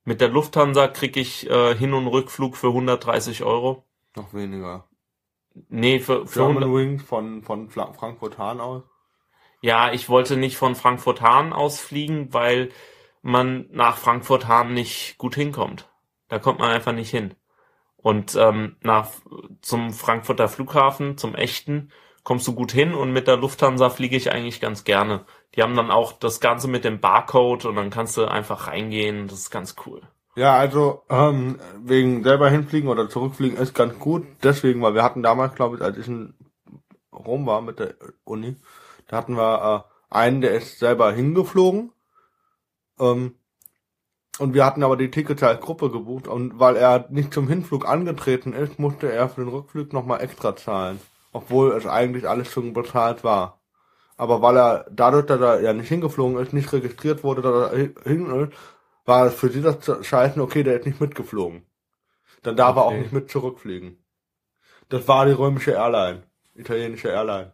Mit 0.03 0.19
der 0.19 0.29
Lufthansa 0.29 0.87
krieg 0.87 1.15
ich 1.15 1.49
äh, 1.49 1.75
Hin- 1.75 1.93
und 1.93 2.07
Rückflug 2.07 2.57
für 2.57 2.67
130 2.67 3.43
Euro. 3.43 3.85
Noch 4.15 4.33
weniger. 4.33 4.87
Nee, 5.69 5.99
für, 5.99 6.27
für 6.27 6.41
100, 6.41 6.63
German 6.63 6.75
Wings 6.75 7.03
von, 7.03 7.43
von 7.43 7.69
Frankfurt 7.69 8.37
Hahn 8.37 8.59
aus. 8.59 8.83
Ja, 9.61 9.93
ich 9.93 10.09
wollte 10.09 10.37
nicht 10.37 10.57
von 10.57 10.75
Frankfurt-Hahn 10.75 11.53
aus 11.53 11.79
fliegen, 11.79 12.33
weil 12.33 12.69
man 13.21 13.67
nach 13.71 13.97
Frankfurt-Hahn 13.97 14.73
nicht 14.73 15.17
gut 15.17 15.35
hinkommt. 15.35 15.87
Da 16.27 16.39
kommt 16.39 16.59
man 16.59 16.71
einfach 16.71 16.93
nicht 16.93 17.11
hin. 17.11 17.35
Und 17.97 18.35
ähm, 18.35 18.77
nach 18.81 19.09
zum 19.61 19.93
Frankfurter 19.93 20.47
Flughafen, 20.47 21.17
zum 21.17 21.35
echten, 21.35 21.91
kommst 22.23 22.47
du 22.47 22.53
gut 22.53 22.71
hin 22.71 22.93
und 22.93 23.13
mit 23.13 23.27
der 23.27 23.37
Lufthansa 23.37 23.89
fliege 23.89 24.17
ich 24.17 24.31
eigentlich 24.31 24.59
ganz 24.59 24.83
gerne. 24.83 25.25
Die 25.55 25.61
haben 25.61 25.75
dann 25.75 25.91
auch 25.91 26.13
das 26.13 26.39
Ganze 26.39 26.67
mit 26.67 26.83
dem 26.83 26.99
Barcode 26.99 27.65
und 27.65 27.75
dann 27.75 27.89
kannst 27.89 28.17
du 28.17 28.25
einfach 28.25 28.67
reingehen. 28.67 29.27
Das 29.27 29.39
ist 29.39 29.51
ganz 29.51 29.75
cool. 29.85 30.01
Ja, 30.35 30.55
also 30.55 31.03
ähm, 31.09 31.59
wegen 31.77 32.23
selber 32.23 32.49
hinfliegen 32.49 32.89
oder 32.89 33.09
zurückfliegen 33.09 33.57
ist 33.57 33.73
ganz 33.75 33.99
gut. 33.99 34.25
Deswegen, 34.43 34.81
weil 34.81 34.95
wir 34.95 35.03
hatten 35.03 35.23
damals, 35.23 35.55
glaube 35.55 35.75
ich, 35.75 35.81
als 35.81 35.97
ich 35.97 36.07
in 36.07 36.33
Rom 37.13 37.45
war 37.45 37.61
mit 37.61 37.79
der 37.79 37.95
Uni, 38.23 38.55
da 39.11 39.17
hatten 39.17 39.35
wir 39.37 39.85
äh, 40.09 40.15
einen, 40.15 40.41
der 40.41 40.55
ist 40.55 40.79
selber 40.79 41.11
hingeflogen. 41.11 41.91
Ähm, 42.99 43.35
und 44.39 44.53
wir 44.53 44.65
hatten 44.65 44.83
aber 44.83 44.97
die 44.97 45.11
Tickets 45.11 45.43
als 45.43 45.61
Gruppe 45.61 45.91
gebucht 45.91 46.27
und 46.27 46.59
weil 46.59 46.77
er 46.77 47.07
nicht 47.09 47.33
zum 47.33 47.47
Hinflug 47.47 47.87
angetreten 47.87 48.53
ist, 48.53 48.79
musste 48.79 49.11
er 49.11 49.29
für 49.29 49.41
den 49.41 49.49
Rückflug 49.49 49.93
nochmal 49.93 50.21
extra 50.21 50.55
zahlen. 50.55 50.99
Obwohl 51.33 51.73
es 51.73 51.85
eigentlich 51.85 52.27
alles 52.27 52.51
schon 52.51 52.73
bezahlt 52.73 53.23
war. 53.23 53.61
Aber 54.17 54.41
weil 54.41 54.57
er 54.57 54.85
dadurch, 54.91 55.25
dass 55.25 55.41
er 55.41 55.61
ja 55.61 55.73
nicht 55.73 55.89
hingeflogen 55.89 56.37
ist, 56.39 56.53
nicht 56.53 56.71
registriert 56.73 57.23
wurde, 57.23 57.41
dass 57.41 57.71
er 57.73 57.77
hin 58.03 58.27
ist, 58.31 58.53
war 59.05 59.27
es 59.27 59.35
für 59.35 59.49
sie 59.49 59.61
das 59.61 59.77
Scheißen, 60.07 60.41
okay, 60.41 60.63
der 60.63 60.79
ist 60.79 60.85
nicht 60.85 61.01
mitgeflogen. 61.01 61.65
Dann 62.43 62.55
darf 62.57 62.75
er 62.77 62.83
auch 62.85 62.91
Okay. 62.91 63.01
nicht 63.01 63.13
mit 63.13 63.31
zurückfliegen. 63.31 63.97
Das 64.89 65.07
war 65.07 65.25
die 65.25 65.31
römische 65.33 65.71
Airline. 65.71 66.23
Italienische 66.55 67.09
Airline. 67.09 67.53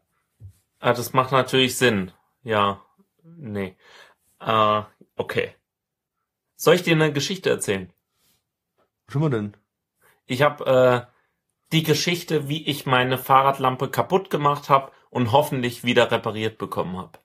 Ah, 0.80 0.94
das 0.94 1.14
macht 1.14 1.32
natürlich 1.32 1.78
Sinn. 1.78 2.12
Ja, 2.44 2.84
nee. 3.24 3.76
Äh, 4.40 4.82
okay. 5.16 5.56
Soll 6.56 6.76
ich 6.76 6.84
dir 6.84 6.96
eine 6.96 7.12
Geschichte 7.12 7.50
erzählen? 7.50 7.92
Was 9.08 9.16
haben 9.16 9.22
wir 9.24 9.30
denn? 9.30 9.58
Ich 10.26 10.42
habe 10.42 10.66
äh, 10.66 11.14
die 11.72 11.84
Geschichte, 11.84 12.48
wie 12.48 12.66
ich 12.68 12.86
meine 12.86 13.18
Fahrradlampe 13.18 13.90
kaputt 13.90 14.30
gemacht 14.30 14.70
habe 14.70 14.92
und 15.10 15.32
hoffentlich 15.32 15.84
wieder 15.84 16.12
repariert 16.12 16.58
bekommen 16.58 16.98
habe. 16.98 17.20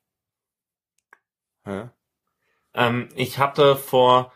Hä? 1.65 1.91
Ähm, 2.75 3.09
ich 3.15 3.39
hatte 3.39 3.77
vor 3.77 4.33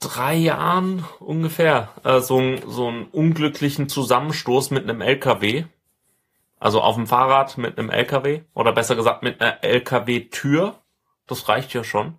drei 0.00 0.34
Jahren 0.34 1.04
ungefähr 1.18 1.90
äh, 2.04 2.20
so, 2.20 2.56
so 2.66 2.88
einen 2.88 3.06
unglücklichen 3.06 3.88
Zusammenstoß 3.88 4.70
mit 4.70 4.84
einem 4.84 5.00
LKW. 5.00 5.64
Also 6.60 6.82
auf 6.82 6.94
dem 6.94 7.06
Fahrrad 7.06 7.58
mit 7.58 7.78
einem 7.78 7.90
LKW 7.90 8.42
oder 8.54 8.72
besser 8.72 8.94
gesagt 8.94 9.22
mit 9.22 9.40
einer 9.40 9.64
LKW-Tür. 9.64 10.78
Das 11.26 11.48
reicht 11.48 11.72
ja 11.72 11.82
schon. 11.82 12.18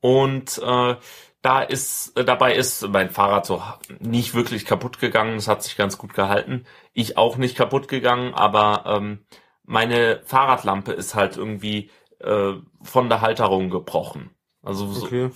Und 0.00 0.58
äh, 0.58 0.96
da 1.40 1.62
ist 1.62 2.16
äh, 2.18 2.24
dabei 2.24 2.54
ist 2.54 2.86
mein 2.88 3.10
Fahrrad 3.10 3.46
so 3.46 3.62
nicht 4.00 4.34
wirklich 4.34 4.66
kaputt 4.66 4.98
gegangen. 4.98 5.36
Es 5.36 5.48
hat 5.48 5.62
sich 5.62 5.76
ganz 5.76 5.98
gut 5.98 6.14
gehalten. 6.14 6.66
Ich 6.92 7.16
auch 7.16 7.36
nicht 7.36 7.56
kaputt 7.56 7.88
gegangen, 7.88 8.34
aber 8.34 8.84
ähm, 8.86 9.24
meine 9.64 10.20
Fahrradlampe 10.24 10.92
ist 10.92 11.14
halt 11.14 11.36
irgendwie 11.36 11.90
äh, 12.20 12.54
von 12.82 13.08
der 13.08 13.20
Halterung 13.20 13.70
gebrochen. 13.70 14.30
Also 14.62 14.90
so, 14.92 15.06
Okay. 15.06 15.30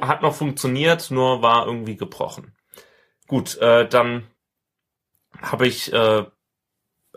hat 0.00 0.22
noch 0.22 0.34
funktioniert, 0.34 1.10
nur 1.10 1.42
war 1.42 1.66
irgendwie 1.66 1.96
gebrochen. 1.96 2.56
Gut, 3.26 3.58
äh, 3.58 3.86
dann 3.86 4.26
habe 5.40 5.66
ich 5.66 5.92
äh, 5.92 6.24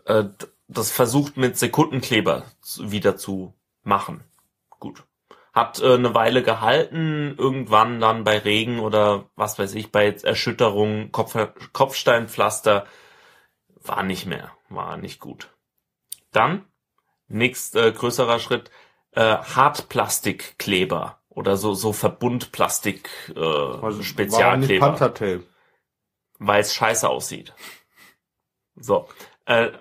äh, 0.06 0.26
das 0.68 0.92
versucht 0.92 1.38
mit 1.38 1.58
Sekundenkleber 1.58 2.44
wieder 2.80 3.18
zu 3.18 3.54
machen. 3.84 4.24
Gut. 4.80 5.04
Hat 5.54 5.82
äh, 5.82 5.94
eine 5.94 6.14
Weile 6.14 6.44
gehalten, 6.44 7.36
irgendwann 7.38 8.00
dann 8.00 8.24
bei 8.24 8.38
Regen 8.40 8.80
oder 8.80 9.30
was 9.36 9.60
weiß 9.60 9.76
ich, 9.76 9.92
bei 9.92 10.12
Erschütterung, 10.12 11.12
Kopf, 11.12 11.38
Kopfsteinpflaster, 11.72 12.86
war 13.82 14.04
nicht 14.04 14.26
mehr, 14.26 14.52
war 14.70 14.98
nicht 14.98 15.20
gut. 15.20 15.50
Dann, 16.32 16.66
nächst 17.28 17.76
äh, 17.76 17.92
größerer 17.92 18.40
Schritt, 18.40 18.72
äh, 19.12 19.38
Hartplastikkleber 19.38 21.20
oder 21.30 21.58
so, 21.58 21.74
so 21.74 21.94
Verbundplastik 21.94 23.10
äh, 23.36 23.40
Also, 23.40 24.04
Spezialkleber 24.04 24.98
weil 26.40 26.62
es 26.62 26.74
scheiße 26.74 27.08
aussieht. 27.08 27.54
So. 28.76 29.08
Äh, 29.46 29.72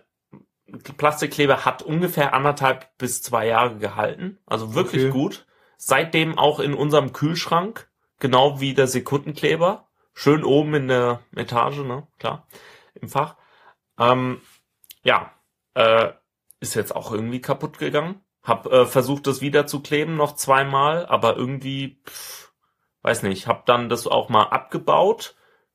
Plastikkleber 0.97 1.65
hat 1.65 1.83
ungefähr 1.83 2.35
anderthalb 2.35 2.97
bis 2.99 3.23
zwei 3.23 3.47
Jahre 3.47 3.77
gehalten. 3.77 4.39
Also 4.47 4.75
wirklich 4.75 5.05
Okay. 5.05 5.13
gut. 5.13 5.47
Seitdem 5.77 6.39
auch 6.39 6.61
in 6.61 6.75
unserem 6.75 7.13
Kühlschrank, 7.13 7.91
genau 8.19 8.61
wie 8.61 8.75
der 8.75 8.87
Sekundenkleber. 8.87 9.89
Schön 10.15 10.45
oben 10.45 10.75
in 10.75 10.89
der 10.89 11.21
Etage, 11.37 11.79
ne? 11.79 12.07
Klar. 12.19 12.47
Im 12.95 13.09
Fach. 13.09 13.37
Ähm, 13.99 14.41
ja. 15.03 15.33
Äh, 15.75 16.13
ist 16.61 16.75
jetzt 16.75 16.95
auch 16.97 17.13
irgendwie 17.13 17.41
kaputt 17.41 17.79
gegangen. 17.79 18.21
Hab 18.43 18.67
äh, 18.67 18.87
versucht, 18.87 19.27
das 19.27 19.41
wieder 19.41 19.67
zu 19.67 19.81
kleben, 19.81 20.17
noch 20.17 20.35
zweimal, 20.35 21.05
aber 21.07 21.37
irgendwie, 21.37 22.01
pff, 22.07 22.53
weiß 23.03 23.23
nicht, 23.25 23.47
hab 23.47 23.67
dann 23.67 23.89
das 23.89 24.07
auch 24.07 24.29
mal 24.29 24.45
abgebaut 24.45 25.35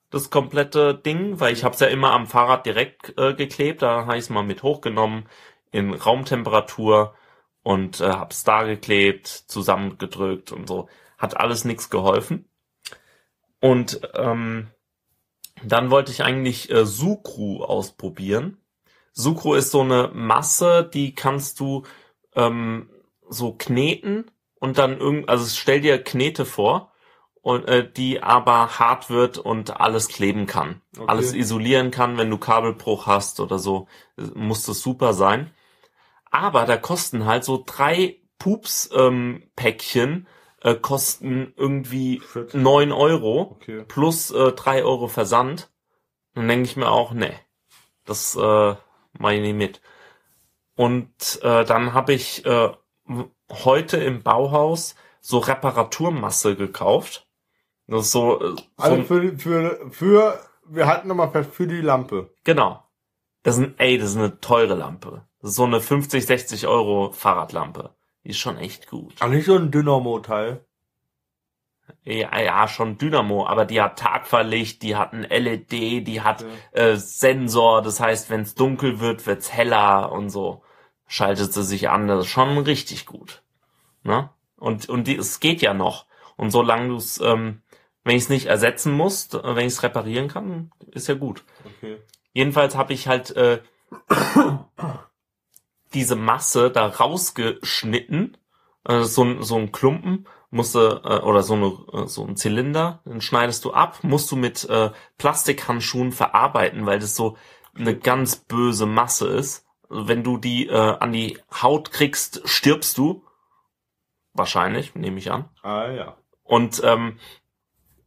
das 0.09 0.29
komplette 0.29 0.95
Ding, 0.95 1.39
weil 1.39 1.53
ich 1.53 1.63
habe 1.63 1.73
es 1.73 1.81
ja 1.81 1.87
immer 1.87 2.11
am 2.11 2.27
Fahrrad 2.27 2.65
direkt 2.65 3.17
äh, 3.17 3.33
geklebt. 3.33 3.81
Da 3.81 4.05
habe 4.05 4.17
ich 4.17 4.23
es 4.23 4.29
mal 4.29 4.43
mit 4.43 4.63
hochgenommen 4.63 5.27
in 5.71 5.93
Raumtemperatur 5.93 7.13
und 7.63 8.01
äh, 8.01 8.09
habe 8.09 8.31
es 8.31 8.43
da 8.43 8.63
geklebt, 8.63 9.27
zusammengedrückt 9.27 10.51
und 10.51 10.67
so. 10.67 10.89
Hat 11.17 11.37
alles 11.37 11.65
nichts 11.65 11.89
geholfen. 11.89 12.49
Und 13.61 14.01
ähm, 14.15 14.71
dann 15.63 15.91
wollte 15.91 16.11
ich 16.11 16.23
eigentlich 16.23 16.71
äh, 16.71 16.85
Sucru 16.85 17.63
ausprobieren, 17.63 18.57
Sucro 19.19 19.55
ist 19.55 19.71
so 19.71 19.81
eine 19.81 20.11
Masse, 20.13 20.89
die 20.93 21.13
kannst 21.13 21.59
du 21.59 21.83
ähm, 22.35 22.89
so 23.27 23.53
kneten 23.53 24.31
und 24.59 24.77
dann 24.77 24.97
irgend, 24.97 25.27
also 25.27 25.45
stell 25.45 25.81
dir 25.81 26.01
Knete 26.01 26.45
vor 26.45 26.88
und 27.41 27.67
äh, 27.67 27.89
die 27.89 28.21
aber 28.21 28.79
hart 28.79 29.09
wird 29.09 29.37
und 29.37 29.79
alles 29.79 30.07
kleben 30.07 30.45
kann, 30.45 30.81
Okay. 30.97 31.05
alles 31.07 31.33
isolieren 31.33 31.91
kann, 31.91 32.17
wenn 32.17 32.29
du 32.29 32.37
Kabelbruch 32.37 33.07
hast 33.07 33.39
oder 33.39 33.59
so, 33.59 33.87
muss 34.35 34.63
das 34.63 34.81
super 34.81 35.13
sein. 35.13 35.51
Aber 36.31 36.65
da 36.65 36.77
kosten 36.77 37.25
halt 37.25 37.43
so 37.43 37.63
drei 37.65 38.21
Pups 38.37 38.89
ähm, 38.93 39.43
Päckchen 39.55 40.27
äh, 40.61 40.75
kosten 40.75 41.53
irgendwie 41.55 42.19
40. 42.19 42.61
neun 42.61 42.91
Euro 42.91 43.57
Okay. 43.59 43.83
plus 43.87 44.31
äh, 44.31 44.51
drei 44.53 44.83
Euro 44.83 45.07
Versand. 45.07 45.71
Dann 46.35 46.47
denke 46.47 46.65
ich 46.65 46.77
mir 46.77 46.89
auch, 46.89 47.11
nee, 47.13 47.33
das 48.05 48.35
äh, 48.35 48.75
mache 49.17 49.33
ich 49.35 49.41
nicht 49.41 49.55
mit. 49.55 49.81
Und 50.75 51.39
äh, 51.41 51.65
dann 51.65 51.93
habe 51.93 52.13
ich 52.13 52.45
äh, 52.45 52.69
heute 53.51 53.97
im 53.97 54.23
Bauhaus 54.23 54.95
so 55.19 55.39
Reparaturmasse 55.39 56.55
gekauft. 56.55 57.27
Das 57.89 58.05
ist 58.05 58.11
so, 58.11 58.39
äh, 58.39 58.55
so 58.55 58.63
Also 58.77 59.03
für, 59.03 59.37
für, 59.37 59.91
für, 59.91 60.39
wir 60.65 60.87
hatten 60.87 61.07
nochmal 61.07 61.31
fest 61.31 61.51
für 61.53 61.67
die 61.67 61.81
Lampe. 61.81 62.33
genau. 62.43 62.83
Das 63.41 63.57
ist 63.57 63.63
ein, 63.63 63.75
ey, 63.77 63.97
das 63.97 64.09
ist 64.11 64.17
eine 64.17 64.41
teure 64.41 64.75
Lampe. 64.75 65.25
Das 65.41 65.51
ist 65.51 65.55
so 65.55 65.63
eine 65.63 65.79
50, 65.79 66.25
60 66.25 66.67
Euro 66.67 67.13
Fahrradlampe. 67.13 67.95
Die 68.25 68.31
ist 68.31 68.37
schon 68.37 68.57
echt 68.57 68.87
gut. 68.89 69.13
Ach, 69.21 69.29
nicht 69.29 69.45
so 69.45 69.55
ein 69.55 69.71
Dynamo-Teil. 69.71 70.65
Ja, 72.03 72.39
ja, 72.39 72.67
schon 72.67 72.97
Dynamo, 72.97 73.47
aber 73.47 73.65
die 73.65 73.81
hat 73.81 73.97
Tagverlicht, 73.97 74.83
die 74.83 74.95
hat 74.95 75.13
ein 75.13 75.23
LED, 75.23 75.71
die 75.71 76.21
hat 76.21 76.45
äh, 76.71 76.95
Sensor, 76.95 77.81
das 77.81 77.99
heißt, 77.99 78.29
wenn 78.29 78.41
es 78.41 78.55
dunkel 78.55 78.99
wird, 78.99 79.25
wird's 79.25 79.51
heller 79.53 80.11
und 80.11 80.29
so. 80.29 80.61
Schaltet 81.07 81.53
sie 81.53 81.63
sich 81.63 81.89
an, 81.89 82.07
das 82.07 82.25
ist 82.25 82.31
schon 82.31 82.57
richtig 82.57 83.05
gut. 83.05 83.41
Ne? 84.03 84.29
Und, 84.57 84.89
und 84.89 85.07
die, 85.07 85.15
es 85.15 85.39
geht 85.39 85.61
ja 85.61 85.73
noch. 85.73 86.05
Und 86.35 86.51
solange 86.51 86.89
du 86.89 86.95
es, 86.97 87.19
ähm, 87.21 87.61
wenn 88.09 88.15
ich 88.17 88.23
es 88.23 88.29
nicht 88.29 88.47
ersetzen 88.47 88.91
muss, 88.91 89.31
äh, 89.35 89.55
wenn 89.55 89.67
ich 89.67 89.73
es 89.73 89.83
reparieren 89.83 90.27
kann, 90.29 90.71
ist 90.91 91.07
ja 91.07 91.13
gut. 91.13 91.43
Okay. 91.77 92.01
Jedenfalls 92.33 92.75
habe 92.75 92.91
ich 92.93 93.07
halt 93.07 93.29
äh, 93.35 93.61
diese 95.93 96.15
Masse 96.15 96.71
da 96.71 96.87
rausgeschnitten, 96.87 98.37
äh, 98.85 99.01
so, 99.03 99.23
ein- 99.23 99.43
so 99.43 99.57
ein 99.57 99.71
Klumpen, 99.71 100.27
musste 100.49 101.01
äh, 101.03 101.19
oder 101.23 101.43
so, 101.43 101.53
eine, 101.53 101.77
äh, 101.93 102.07
so 102.07 102.25
ein 102.25 102.35
Zylinder, 102.35 103.01
den 103.05 103.21
schneidest 103.21 103.63
du 103.65 103.73
ab, 103.73 103.99
musst 104.03 104.31
du 104.31 104.35
mit 104.35 104.67
äh, 104.69 104.89
Plastikhandschuhen 105.19 106.11
verarbeiten, 106.11 106.85
weil 106.87 106.97
das 106.99 107.15
so 107.15 107.37
eine 107.75 107.95
ganz 107.95 108.35
böse 108.37 108.87
Masse 108.87 109.27
ist. 109.27 109.65
Also 109.87 110.07
wenn 110.07 110.23
du 110.23 110.37
die 110.37 110.67
äh, 110.67 110.73
an 110.75 111.11
die 111.11 111.37
Haut 111.61 111.91
kriegst, 111.91 112.41
stirbst 112.45 112.97
du. 112.97 113.23
Wahrscheinlich, 114.33 114.95
nehme 114.95 115.17
ich 115.19 115.31
an. 115.31 115.49
Ah, 115.61 115.89
ja. 115.91 116.17
Und 116.43 116.81
ähm, 116.83 117.19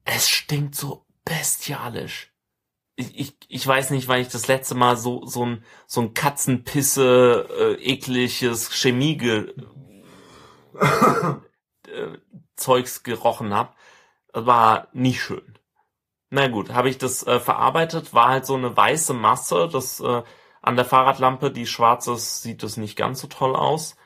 es 0.04 0.28
stinkt 0.28 0.74
so 0.74 1.06
bestialisch. 1.24 2.32
Ich, 2.96 3.18
ich, 3.18 3.36
ich 3.48 3.66
weiß 3.66 3.90
nicht, 3.90 4.08
weil 4.08 4.22
ich 4.22 4.28
das 4.28 4.48
letzte 4.48 4.74
Mal 4.74 4.96
so 4.96 5.24
so 5.24 5.46
ein 5.46 5.64
so 5.86 6.02
ein 6.02 6.14
Katzenpisse 6.14 7.48
äh, 7.50 7.92
ekliges 7.92 8.70
Chemie 8.70 9.16
ge, 9.16 9.54
äh, 10.74 12.18
Zeugs 12.56 13.02
gerochen 13.02 13.54
hab. 13.54 13.76
War 14.34 14.88
nicht 14.92 15.22
schön. 15.22 15.58
Na 16.30 16.48
gut, 16.48 16.70
habe 16.70 16.88
ich 16.88 16.98
das 16.98 17.26
äh, 17.26 17.40
verarbeitet, 17.40 18.14
war 18.14 18.28
halt 18.28 18.46
so 18.46 18.54
eine 18.54 18.74
weiße 18.74 19.12
Masse, 19.14 19.68
das 19.70 20.00
äh, 20.00 20.22
an 20.62 20.76
der 20.76 20.84
Fahrradlampe, 20.84 21.50
die 21.50 21.66
schwarze 21.66 22.12
ist, 22.14 22.42
sieht 22.42 22.62
das 22.62 22.76
nicht 22.76 22.96
ganz 22.96 23.20
so 23.20 23.26
toll 23.26 23.54
aus, 23.54 23.96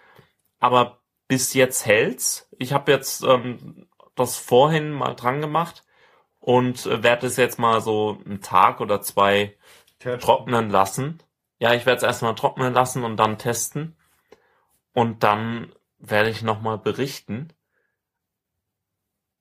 aber 0.59 1.03
bis 1.29 1.55
jetzt 1.55 1.87
hält's. 1.87 2.49
Ich 2.59 2.73
habe 2.73 2.91
jetzt 2.93 3.23
ähm, 3.23 3.89
das 4.17 4.37
vorhin 4.37 4.93
mal 4.93 5.15
dran 5.15 5.41
gemacht 5.41 5.86
und 6.47 6.87
äh, 6.87 7.03
werde 7.03 7.27
es 7.27 7.37
jetzt 7.37 7.59
mal 7.59 7.81
so 7.81 8.19
einen 8.25 8.41
Tag 8.41 8.81
oder 8.81 9.03
zwei 9.03 9.57
trocknen 9.99 10.71
lassen. 10.71 11.19
Ja, 11.59 11.75
ich 11.75 11.87
werde 11.87 11.97
es 11.97 12.03
erstmal 12.05 12.37
trocknen 12.37 12.73
lassen 12.73 13.03
und 13.03 13.17
dann 13.17 13.37
testen. 13.37 13.97
Und 14.93 15.25
dann 15.25 15.73
werde 15.99 16.31
ich 16.31 16.43
nochmal 16.43 16.79
berichten. 16.79 17.49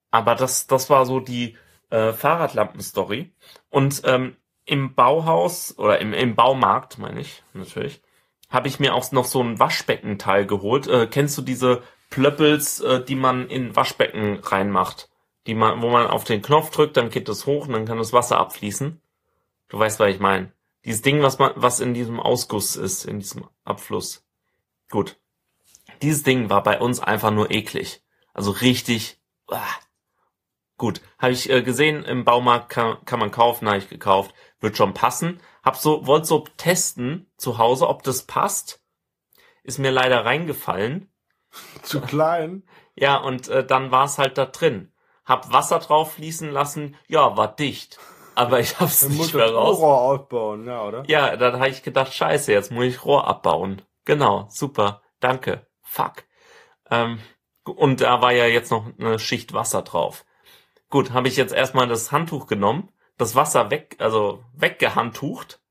Aber 0.09 0.33
das, 0.33 0.65
das 0.65 0.89
war 0.89 1.05
so 1.05 1.19
die 1.19 1.55
äh, 1.91 2.11
Fahrradlampen-Story. 2.11 3.31
Und 3.69 4.01
ähm, 4.05 4.35
im 4.65 4.95
Bauhaus 4.95 5.77
oder 5.77 5.99
im, 5.99 6.11
im 6.11 6.33
Baumarkt, 6.33 6.97
meine 6.97 7.21
ich, 7.21 7.43
natürlich, 7.53 8.01
habe 8.49 8.67
ich 8.67 8.79
mir 8.79 8.95
auch 8.95 9.11
noch 9.11 9.25
so 9.25 9.43
ein 9.43 9.59
Waschbeckenteil 9.59 10.47
geholt. 10.47 10.87
Äh, 10.87 11.05
kennst 11.05 11.37
du 11.37 11.43
diese 11.43 11.83
Plöppels, 12.09 12.79
äh, 12.79 13.03
die 13.03 13.15
man 13.15 13.47
in 13.47 13.75
Waschbecken 13.75 14.39
reinmacht? 14.39 15.09
Die 15.47 15.53
man, 15.53 15.81
wo 15.81 15.89
man 15.89 16.07
auf 16.07 16.23
den 16.23 16.41
Knopf 16.41 16.71
drückt, 16.71 16.97
dann 16.97 17.09
geht 17.09 17.29
es 17.29 17.45
hoch 17.45 17.67
und 17.67 17.73
dann 17.73 17.85
kann 17.85 17.97
das 17.97 18.13
Wasser 18.13 18.37
abfließen. 18.39 19.01
Du 19.69 19.79
weißt, 19.79 19.99
was 19.99 20.09
ich 20.09 20.19
meine. 20.19 20.51
Dieses 20.85 21.01
Ding, 21.01 21.21
was 21.21 21.39
man, 21.39 21.51
was 21.55 21.79
in 21.79 21.93
diesem 21.93 22.19
Ausguss 22.19 22.75
ist, 22.75 23.05
in 23.05 23.19
diesem 23.19 23.47
Abfluss. 23.63 24.25
Gut. 24.89 25.17
Dieses 26.01 26.23
Ding 26.23 26.49
war 26.49 26.63
bei 26.63 26.79
uns 26.79 26.99
einfach 26.99 27.31
nur 27.31 27.51
eklig. 27.51 28.03
Also 28.33 28.51
richtig. 28.51 29.19
Ah. 29.49 29.61
Gut, 30.77 31.01
habe 31.17 31.31
ich 31.31 31.49
äh, 31.49 31.61
gesehen 31.61 32.03
im 32.03 32.25
Baumarkt 32.25 32.69
kann, 32.69 32.97
kann 33.05 33.19
man 33.19 33.31
kaufen, 33.31 33.67
habe 33.67 33.77
ich 33.77 33.87
gekauft, 33.87 34.35
wird 34.59 34.75
schon 34.75 34.93
passen. 34.93 35.39
Hab 35.63 35.77
so 35.77 36.05
wollte 36.05 36.27
so 36.27 36.45
testen 36.57 37.31
zu 37.37 37.57
Hause, 37.57 37.87
ob 37.87 38.03
das 38.03 38.23
passt. 38.23 38.81
Ist 39.63 39.79
mir 39.79 39.91
leider 39.91 40.25
reingefallen. 40.25 41.09
Zu 41.81 42.01
klein. 42.01 42.63
Ja, 42.95 43.17
und 43.17 43.47
äh, 43.47 43.65
dann 43.65 43.91
war 43.91 44.05
es 44.05 44.17
halt 44.17 44.37
da 44.37 44.45
drin. 44.45 44.91
Hab 45.25 45.51
Wasser 45.51 45.79
drauf 45.79 46.13
fließen 46.13 46.51
lassen. 46.51 46.95
Ja, 47.07 47.35
war 47.35 47.55
dicht. 47.55 47.99
Aber 48.35 48.59
ich 48.59 48.79
hab's 48.79 48.99
Dann 48.99 49.11
nicht 49.11 49.33
mehr 49.33 49.45
das 49.45 49.55
raus. 49.55 49.79
Rohr 49.79 50.01
ausbauen, 50.01 50.65
ja, 50.67 50.83
oder? 50.83 51.03
Ja, 51.07 51.35
dann 51.37 51.55
habe 51.55 51.69
ich 51.69 51.83
gedacht, 51.83 52.13
scheiße, 52.13 52.51
jetzt 52.51 52.71
muss 52.71 52.85
ich 52.85 53.05
Rohr 53.05 53.27
abbauen. 53.27 53.81
Genau, 54.03 54.47
super, 54.49 55.01
danke. 55.19 55.65
Fuck. 55.81 56.25
Ähm, 56.91 57.19
und 57.63 58.01
da 58.01 58.21
war 58.21 58.33
ja 58.33 58.45
jetzt 58.45 58.71
noch 58.71 58.85
eine 58.99 59.17
Schicht 59.19 59.53
Wasser 59.53 59.81
drauf. 59.81 60.25
Gut, 60.89 61.11
habe 61.11 61.27
ich 61.27 61.37
jetzt 61.37 61.53
erstmal 61.53 61.87
das 61.87 62.11
Handtuch 62.11 62.45
genommen, 62.45 62.91
das 63.17 63.35
Wasser 63.35 63.71
weg, 63.71 63.95
also 63.99 64.43
weggehandtucht. 64.53 65.61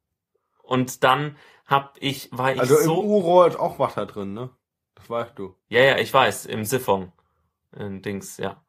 Und 0.63 1.05
dann 1.05 1.37
hab 1.67 1.97
ich, 2.01 2.31
war 2.33 2.53
ich 2.53 2.61
Also 2.61 2.79
im 2.79 2.85
so. 2.85 3.03
U-Rohr 3.03 3.47
ist 3.47 3.59
auch 3.59 3.79
Wasser 3.79 4.07
drin, 4.07 4.33
ne? 4.33 4.51
Das 4.95 5.09
weißt 5.09 5.39
du. 5.39 5.55
Ja, 5.69 5.83
ja, 5.83 5.99
ich 5.99 6.13
weiß, 6.13 6.47
im 6.47 6.65
Siphon. 6.65 7.13
In 7.77 8.03
Dings, 8.03 8.39
ja. 8.39 8.64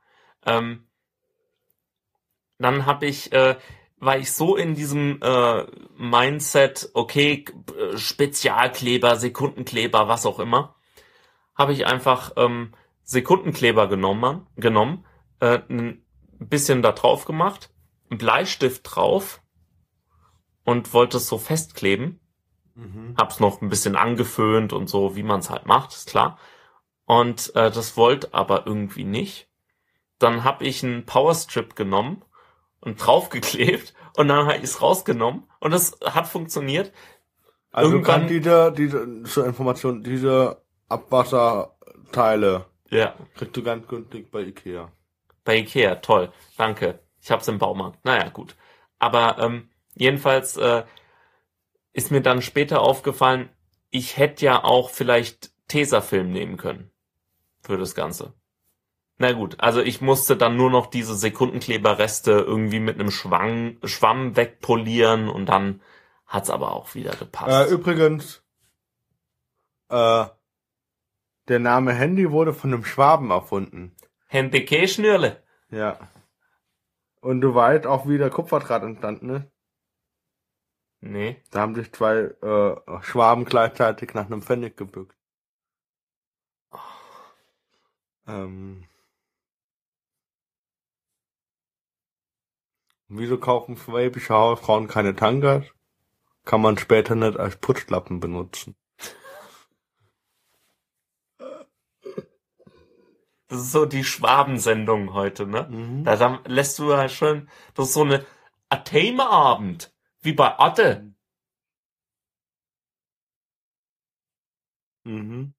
Ähm, 0.46 0.88
dann 2.58 2.86
hab 2.86 3.04
ich, 3.04 3.32
äh, 3.34 3.58
war 3.98 4.18
ich 4.18 4.32
so 4.32 4.56
in 4.56 4.76
diesem 4.76 5.20
äh, 5.22 5.66
Mindset, 5.98 6.90
okay, 6.94 7.46
äh, 7.78 7.98
Spezialkleber, 7.98 9.16
Sekundenkleber, 9.18 10.08
was 10.08 10.26
auch 10.26 10.40
immer, 10.40 10.76
habe 11.56 11.74
ich 11.74 11.86
einfach 11.86 12.34
ähm, 12.38 12.74
Sekundenkleber 13.04 13.88
genommen, 13.88 14.48
genommen, 14.56 15.06
äh, 15.40 15.60
ein 15.70 16.06
bisschen 16.40 16.82
da 16.82 16.92
drauf 16.92 17.26
gemacht, 17.26 17.72
einen 18.10 18.18
Bleistift 18.18 18.82
drauf 18.84 19.42
und 20.64 20.94
wollte 20.94 21.18
es 21.18 21.28
so 21.28 21.38
festkleben 21.38 22.20
Mhm. 22.76 23.16
hab's 23.18 23.40
noch 23.40 23.62
ein 23.62 23.70
bisschen 23.70 23.96
angeföhnt 23.96 24.74
und 24.74 24.90
so, 24.90 25.16
wie 25.16 25.24
man's 25.24 25.50
halt 25.50 25.66
macht, 25.66 25.94
ist 25.94 26.10
klar. 26.10 26.38
Und 27.06 27.56
äh, 27.56 27.72
das 27.72 27.96
wollte 27.98 28.34
aber 28.34 28.68
irgendwie 28.68 29.06
nicht. 29.06 29.50
Dann 30.20 30.44
hab 30.44 30.62
ich 30.62 30.84
einen 30.84 31.06
Powerstrip 31.06 31.76
genommen 31.76 32.24
und 32.82 32.98
draufgeklebt 33.06 33.94
und 34.18 34.28
dann 34.28 34.46
habe 34.48 34.58
ich 34.58 34.64
es 34.64 34.82
rausgenommen 34.82 35.44
und 35.60 35.74
es 35.74 35.98
hat 36.04 36.28
funktioniert. 36.28 36.92
Also 37.72 37.92
Irgendwann- 37.94 38.22
kann 38.22 38.28
diese, 38.30 38.72
diese, 38.72 39.24
zur 39.24 39.46
Information, 39.46 40.04
diese 40.04 40.62
Abwasserteile 40.88 42.66
Ja, 42.90 43.16
kriegst 43.36 43.58
du 43.58 43.64
ganz 43.64 43.88
günstig 43.88 44.32
bei 44.32 44.42
Ikea. 44.42 44.92
bei 45.44 45.58
Ikea, 45.58 45.96
toll, 45.96 46.32
danke. 46.58 47.00
Ich 47.22 47.32
hab's 47.32 47.48
im 47.48 47.58
Baumarkt. 47.58 48.04
Naja, 48.06 48.30
gut. 48.30 48.56
Aber 49.00 49.38
ähm, 49.40 49.70
jedenfalls 49.96 50.58
äh, 50.58 50.84
ist 51.92 52.12
mir 52.12 52.22
dann 52.22 52.42
später 52.42 52.82
aufgefallen, 52.82 53.50
ich 53.90 54.18
hätte 54.18 54.46
ja 54.46 54.64
auch 54.64 54.90
vielleicht 54.90 55.52
Tesafilm 55.68 56.32
nehmen 56.32 56.58
können 56.58 56.92
für 57.62 57.78
das 57.78 57.96
Ganze. 57.96 58.34
Na 59.18 59.32
gut, 59.32 59.60
also 59.62 59.82
ich 59.82 60.02
musste 60.02 60.36
dann 60.36 60.58
nur 60.58 60.70
noch 60.70 60.88
diese 60.88 61.16
Sekundenkleberreste 61.16 62.32
irgendwie 62.32 62.82
mit 62.82 63.00
einem 63.00 63.12
Schwang, 63.12 63.78
Schwamm 63.84 64.36
wegpolieren 64.36 65.30
und 65.30 65.46
dann 65.48 65.82
hat's 66.28 66.50
aber 66.50 66.74
auch 66.74 66.96
wieder 66.96 67.14
Äh, 67.14 67.18
gepasst. 67.18 67.72
übrigens, 67.72 68.44
äh, 69.90 70.26
der 71.48 71.60
Name 71.60 71.94
Handy 71.94 72.30
wurde 72.32 72.54
von 72.54 72.74
einem 72.74 72.84
Schwaben 72.84 73.32
erfunden. 73.32 73.96
Hände 74.28 74.66
Schnürle. 74.88 75.42
Ja. 75.70 75.98
Und 77.22 77.40
du 77.42 77.56
weißt 77.56 77.86
auch, 77.88 78.08
wie 78.10 78.18
der 78.18 78.30
Kupferdraht 78.30 78.84
entstanden 78.84 79.30
ist? 79.30 79.46
Nee. 81.00 81.42
Da 81.52 81.62
haben 81.62 81.76
sich 81.76 81.94
zwei 81.94 82.16
äh, 82.42 82.76
Schwaben 83.04 83.46
gleichzeitig 83.46 84.14
nach 84.14 84.26
einem 84.26 84.42
Pfennig 84.42 84.76
gebückt. 84.76 85.16
Ähm. 88.28 88.86
Wieso 93.18 93.38
kaufen 93.38 93.78
schwäbische 93.78 94.34
Hausfrauen 94.34 94.88
keine 94.88 95.16
Tangas? 95.16 95.66
Kann 96.44 96.62
man 96.62 96.78
später 96.78 97.16
nicht 97.16 97.38
als 97.38 97.58
Putzlappen 97.58 98.20
benutzen. 98.20 98.76
Das 103.48 103.62
ist 103.62 103.72
so 103.72 103.86
die 103.86 104.04
Schwabensendung 104.04 105.14
heute, 105.14 105.46
ne? 105.46 105.68
Mhm. 105.70 106.04
Da, 106.04 106.16
da 106.16 106.42
lässt 106.46 106.80
du 106.80 106.92
ja 106.92 107.08
schon, 107.08 107.48
das 107.76 107.88
ist 107.88 107.94
so 107.94 108.02
eine 108.02 108.26
Athemeabend, 108.70 109.94
wie 110.22 110.34
bei 110.34 110.58
Atte. 110.60 111.14
Mhm. 115.04 115.54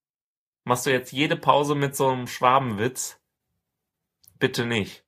Machst 0.65 0.87
du 0.87 0.91
jetzt 0.91 1.13
jede 1.13 1.37
Pause 1.37 1.77
mit 1.77 1.95
so 1.95 2.09
einem 2.09 2.27
Schwabenwitz? 2.27 3.21
Bitte 4.39 4.67
nicht. 4.67 5.06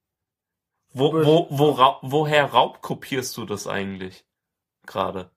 Wo, 0.93 1.13
wo, 1.13 1.47
wo, 1.51 1.71
ra 1.71 1.99
woher 2.03 2.47
raubkopierst 2.47 3.37
du 3.37 3.45
das 3.45 3.67
eigentlich? 3.67 4.25
Gerade. 4.87 5.31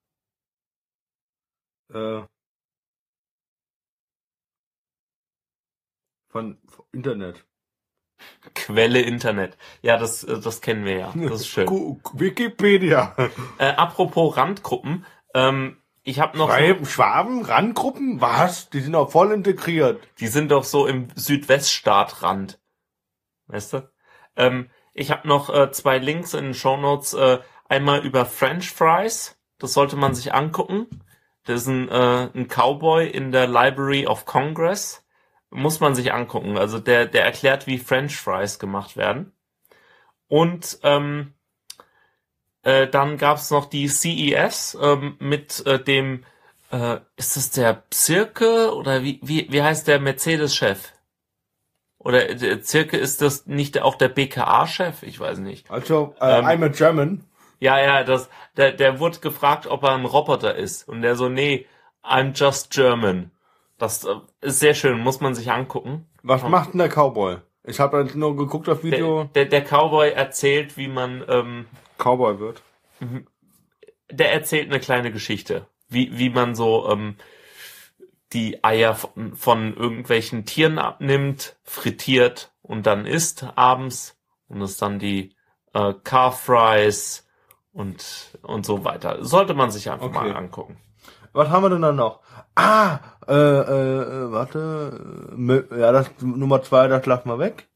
Äh, 1.93 2.21
von, 6.29 6.57
von 6.67 6.85
Internet. 6.91 7.45
Quelle 8.53 9.01
Internet. 9.01 9.57
Ja, 9.81 9.97
das, 9.97 10.23
äh, 10.23 10.39
das 10.39 10.61
kennen 10.61 10.85
wir 10.85 10.97
ja. 10.97 11.13
Das 11.15 11.41
ist 11.41 11.47
schön. 11.47 11.67
Wikipedia. 12.13 13.15
Äh, 13.57 13.71
apropos 13.73 14.37
Randgruppen, 14.37 15.05
ähm, 15.33 15.77
ich 16.03 16.19
habe 16.19 16.37
noch, 16.37 16.49
Schwab- 16.51 16.87
Schwaben, 16.87 17.45
Randgruppen? 17.45 18.21
Was? 18.21 18.69
Die 18.71 18.79
sind 18.79 18.95
auch 18.95 19.11
voll 19.11 19.31
integriert. 19.31 20.01
die 20.19 20.27
sind 20.27 20.49
doch 20.51 20.63
so 20.63 20.87
im 20.87 21.09
Südweststaatrand. 21.15 22.59
Weißt 23.47 23.73
du? 23.73 23.91
Ähm, 24.35 24.69
ich 24.93 25.11
habe 25.11 25.27
noch 25.27 25.49
äh, 25.49 25.71
zwei 25.71 25.97
Links 25.97 26.33
in 26.33 26.45
den 26.45 26.53
Shownotes. 26.53 27.13
Äh, 27.13 27.39
einmal 27.67 28.05
über 28.05 28.25
French 28.25 28.71
Fries. 28.71 29.37
Das 29.57 29.73
sollte 29.73 29.95
man 29.95 30.13
sich 30.13 30.33
angucken. 30.33 30.87
Das 31.45 31.61
ist 31.61 31.67
ein, 31.67 31.89
äh, 31.89 32.29
ein 32.33 32.47
Cowboy 32.47 33.07
in 33.07 33.31
der 33.31 33.47
Library 33.47 34.07
of 34.07 34.25
Congress. 34.25 35.05
Muss 35.49 35.79
man 35.79 35.95
sich 35.95 36.13
angucken. 36.13 36.57
Also 36.57 36.79
der, 36.79 37.05
der 37.05 37.25
erklärt, 37.25 37.67
wie 37.67 37.77
French 37.77 38.17
Fries 38.17 38.59
gemacht 38.59 38.97
werden. 38.97 39.33
Und 40.27 40.79
ähm, 40.83 41.33
äh, 42.63 42.87
dann 42.87 43.17
gab's 43.17 43.51
noch 43.51 43.65
die 43.65 43.87
CES 43.87 44.77
ähm, 44.81 45.15
mit 45.19 45.65
äh, 45.65 45.83
dem, 45.83 46.25
äh, 46.71 46.99
ist 47.17 47.35
das 47.35 47.51
der 47.51 47.83
Zirke 47.89 48.73
oder 48.75 49.03
wie, 49.03 49.19
wie, 49.23 49.47
wie 49.51 49.61
heißt 49.61 49.87
der 49.87 49.99
Mercedes-Chef? 49.99 50.93
Oder 52.03 52.33
der 52.33 52.61
Zirke 52.63 52.97
ist 52.97 53.21
das 53.21 53.45
nicht 53.45 53.79
auch 53.81 53.95
der 53.95 54.09
BKA-Chef? 54.09 55.03
Ich 55.03 55.19
weiß 55.19 55.37
nicht. 55.39 55.69
Also, 55.69 56.15
äh, 56.19 56.39
Ähm, 56.39 56.45
I'm 56.45 56.65
a 56.65 56.67
German. 56.69 57.23
Ja, 57.59 57.79
ja, 57.79 58.03
das, 58.03 58.27
der, 58.57 58.71
der 58.71 58.99
wurde 58.99 59.19
gefragt, 59.19 59.67
ob 59.67 59.83
er 59.83 59.93
ein 59.93 60.05
Roboter 60.05 60.55
ist. 60.55 60.87
Und 60.87 61.03
der 61.03 61.15
so, 61.15 61.29
nee, 61.29 61.67
I'm 62.03 62.33
just 62.35 62.71
German. 62.71 63.29
Das 63.77 64.03
äh, 64.03 64.15
ist 64.41 64.59
sehr 64.59 64.73
schön, 64.73 64.99
muss 64.99 65.21
man 65.21 65.35
sich 65.35 65.51
angucken. 65.51 66.07
Was 66.23 66.41
macht 66.43 66.73
denn 66.73 66.79
der 66.79 66.89
Cowboy? 66.89 67.37
Ich 67.63 67.79
habe 67.79 68.07
nur 68.15 68.35
geguckt 68.35 68.67
auf 68.67 68.83
Video. 68.83 69.29
Der, 69.35 69.45
der, 69.45 69.61
der 69.61 69.69
Cowboy 69.69 70.09
erzählt, 70.11 70.77
wie 70.77 70.87
man, 70.87 71.23
ähm, 71.27 71.65
Cowboy 71.99 72.39
wird. 72.39 72.63
der 74.09 74.33
erzählt 74.33 74.69
eine 74.71 74.79
kleine 74.79 75.11
Geschichte. 75.11 75.67
Wie, 75.87 76.17
wie 76.17 76.29
man 76.31 76.55
so 76.55 76.89
ähm, 76.89 77.15
die 78.33 78.63
Eier 78.63 78.95
von, 78.95 79.35
von 79.35 79.75
irgendwelchen 79.75 80.45
Tieren 80.45 80.79
abnimmt, 80.79 81.57
frittiert 81.63 82.53
und 82.61 82.85
dann 82.85 83.05
isst 83.05 83.45
abends. 83.55 84.17
Und 84.47 84.61
es 84.61 84.75
dann 84.77 84.99
die 84.99 85.35
äh, 85.73 85.93
Car 86.03 86.31
Fries 86.33 87.25
und, 87.71 88.37
und 88.41 88.65
so 88.65 88.83
weiter. 88.83 89.23
Sollte 89.23 89.53
man 89.53 89.71
sich 89.71 89.89
einfach 89.89 90.07
Okay. 90.07 90.15
mal 90.29 90.35
angucken. 90.35 90.77
Was 91.33 91.47
haben 91.49 91.63
wir 91.63 91.69
denn 91.69 91.81
dann 91.81 91.95
noch? 91.95 92.19
Ah, 92.55 92.99
äh, 93.27 93.33
äh, 93.33 94.01
äh, 94.25 94.31
warte. 94.33 95.29
äh, 95.71 95.79
Ja, 95.79 95.93
das 95.93 96.09
Nummer 96.19 96.61
zwei, 96.63 96.89
das 96.89 97.05
lassen 97.05 97.29
wir 97.29 97.39
weg. 97.39 97.69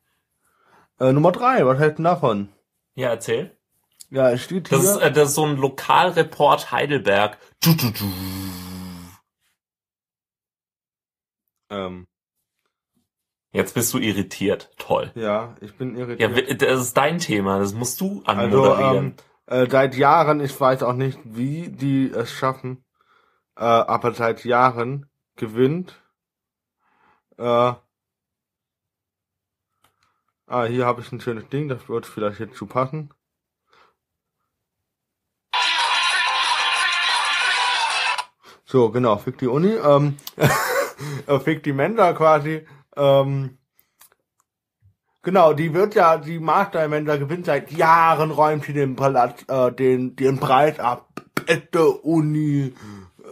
Äh, 1.00 1.13
Nummer 1.13 1.32
drei, 1.32 1.65
was 1.65 1.80
hält 1.80 1.98
denn 1.98 2.04
davon? 2.06 2.50
Ja, 2.96 3.10
erzähl. 3.10 3.56
Ja, 4.10 4.30
es 4.32 4.41
steht 4.44 4.68
hier. 4.68 4.78
Das 4.78 4.86
ist, 4.86 4.98
äh, 4.98 5.12
das 5.13 5.30
ist 5.30 5.36
so 5.36 5.46
ein 5.46 5.56
Lokalreport 5.56 6.72
Heidelberg. 6.74 7.38
Du, 7.63 7.74
du, 7.74 7.91
du. 7.91 8.04
Ähm, 11.75 12.07
Jetzt 13.51 13.73
bist 13.73 13.93
du 13.93 13.99
irritiert. 13.99 14.69
Toll. 14.77 15.11
ja, 15.15 15.55
ich 15.61 15.77
bin 15.77 15.95
Ja, 15.95 16.05
irritiert. 16.07 16.35
wi- 16.35 16.57
das 16.57 16.81
ist 16.81 16.97
dein 16.97 17.19
Thema. 17.19 17.59
Das 17.59 17.73
musst 17.73 18.01
du 18.01 18.21
also, 18.25 18.73
anmoderieren. 18.73 19.15
ähm, 19.47 19.63
äh, 19.63 19.69
seit 19.69 19.95
Jahren, 19.95 20.41
ich 20.41 20.59
weiß 20.59 20.83
auch 20.83 20.93
nicht, 20.93 21.17
wie 21.23 21.69
die 21.69 22.11
es 22.11 22.31
schaffen, 22.31 22.83
äh, 23.55 23.63
aber 23.63 24.13
seit 24.13 24.43
Jahren 24.43 25.09
gewinnt. 25.38 26.01
Äh, 27.38 27.43
ah, 27.43 27.79
hier 30.67 30.85
habe 30.85 30.99
ich 31.01 31.11
ein 31.13 31.21
schönes 31.21 31.47
Ding, 31.47 31.69
das 31.69 31.88
wird 31.88 32.05
vielleicht 32.05 32.39
jetzt 32.41 32.57
zu 32.57 32.65
passen. 32.65 33.13
So, 38.65 38.89
genau, 38.89 39.17
fick 39.17 39.38
die 39.38 39.47
Uni, 39.47 39.73
ähm, 39.75 40.17
äh, 40.38 40.47
fick 41.43 41.63
die 41.63 41.73
Mensa 41.73 42.13
quasi, 42.13 42.65
ähm, 42.95 43.58
genau, 45.21 45.53
die 45.53 45.73
wird 45.73 45.95
ja, 45.95 46.17
die 46.17 46.39
Master 46.39 46.88
Mensa 46.88 47.17
gewinnt 47.17 47.45
seit 47.45 47.71
Jahren, 47.71 48.31
räumt 48.31 48.65
sie 48.65 48.73
den 48.73 48.95
Palast, 48.95 49.49
äh, 49.49 49.71
den, 49.71 50.15
den 50.15 50.39
Preis 50.39 50.79
ab, 50.79 51.08
beste 51.45 51.88
Uni, 51.89 52.73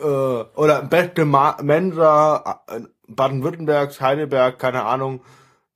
äh, 0.01 0.05
oder 0.05 0.81
beste 0.81 1.25
Ma 1.25 1.57
Mensa, 1.61 2.63
äh, 2.67 2.81
Baden-Württembergs, 3.07 4.01
Heidelberg, 4.01 4.59
keine 4.59 4.85
Ahnung, 4.85 5.21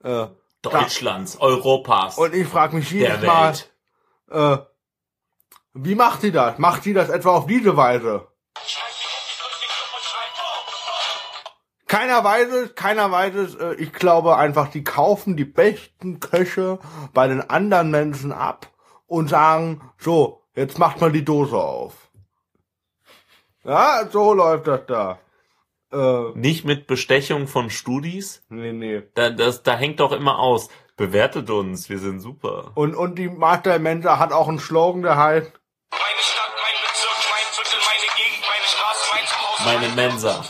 äh, 0.03 0.27
Deutschlands, 0.61 1.39
Europas, 1.39 2.17
und 2.17 2.33
ich 2.33 2.47
frage 2.47 2.75
mich 2.75 2.89
der 2.89 2.97
jedes 2.97 3.21
Mal, 3.21 3.53
Welt. 3.53 3.71
äh, 4.31 4.57
wie 5.73 5.95
macht 5.95 6.21
sie 6.21 6.31
das? 6.31 6.57
Macht 6.57 6.83
sie 6.83 6.93
das 6.93 7.09
etwa 7.09 7.29
auf 7.37 7.45
diese 7.45 7.77
Weise? 7.77 8.27
Keiner 11.87 12.23
weiß 12.23 12.49
es, 12.51 12.75
keiner 12.75 13.11
weiß 13.11 13.35
es. 13.35 13.55
Äh, 13.55 13.75
Ich 13.75 13.93
glaube 13.93 14.35
einfach, 14.37 14.69
die 14.69 14.83
kaufen 14.83 15.37
die 15.37 15.45
besten 15.45 16.19
Köche 16.19 16.79
bei 17.13 17.27
den 17.27 17.49
anderen 17.49 17.91
Menschen 17.91 18.31
ab 18.31 18.67
und 19.07 19.29
sagen, 19.29 19.81
so, 19.97 20.43
jetzt 20.55 20.77
macht 20.79 20.99
mal 21.01 21.11
die 21.11 21.23
Dose 21.25 21.55
auf. 21.57 21.93
Ja, 23.63 24.07
so 24.11 24.33
läuft 24.33 24.67
das 24.67 24.81
da. 24.87 25.19
Äh, 25.91 26.31
Nicht 26.37 26.65
mit 26.65 26.87
Bestechung 26.87 27.47
von 27.47 27.69
Studis. 27.69 28.43
nee, 28.49 28.73
nee. 28.73 29.03
Da, 29.15 29.29
das, 29.29 29.63
da 29.63 29.75
hängt 29.75 29.99
doch 30.01 30.11
immer 30.11 30.39
aus. 30.39 30.69
Bewertet 30.97 31.49
uns, 31.49 31.89
wir 31.89 31.99
sind 31.99 32.19
super. 32.21 32.71
Und, 32.75 32.95
und 32.95 33.15
die 33.15 33.29
Master 33.29 33.77
Mensa 33.79 34.17
hat 34.19 34.33
auch 34.33 34.47
einen 34.47 34.59
Slogan, 34.59 35.03
der 35.03 35.15
heißt, 35.15 35.51
Meine 35.91 36.21
Stadt, 36.21 36.51
mein 36.57 36.75
Bezirk, 36.83 37.17
mein 37.29 37.47
Viertel, 37.53 37.79
meine 37.87 38.07
Gegend, 38.17 38.43
meine 38.51 38.67
Straße, 38.67 39.05
mein 39.13 39.25
Zuhause. 39.27 39.63
Meine 39.63 39.95
Mensa. 39.95 40.43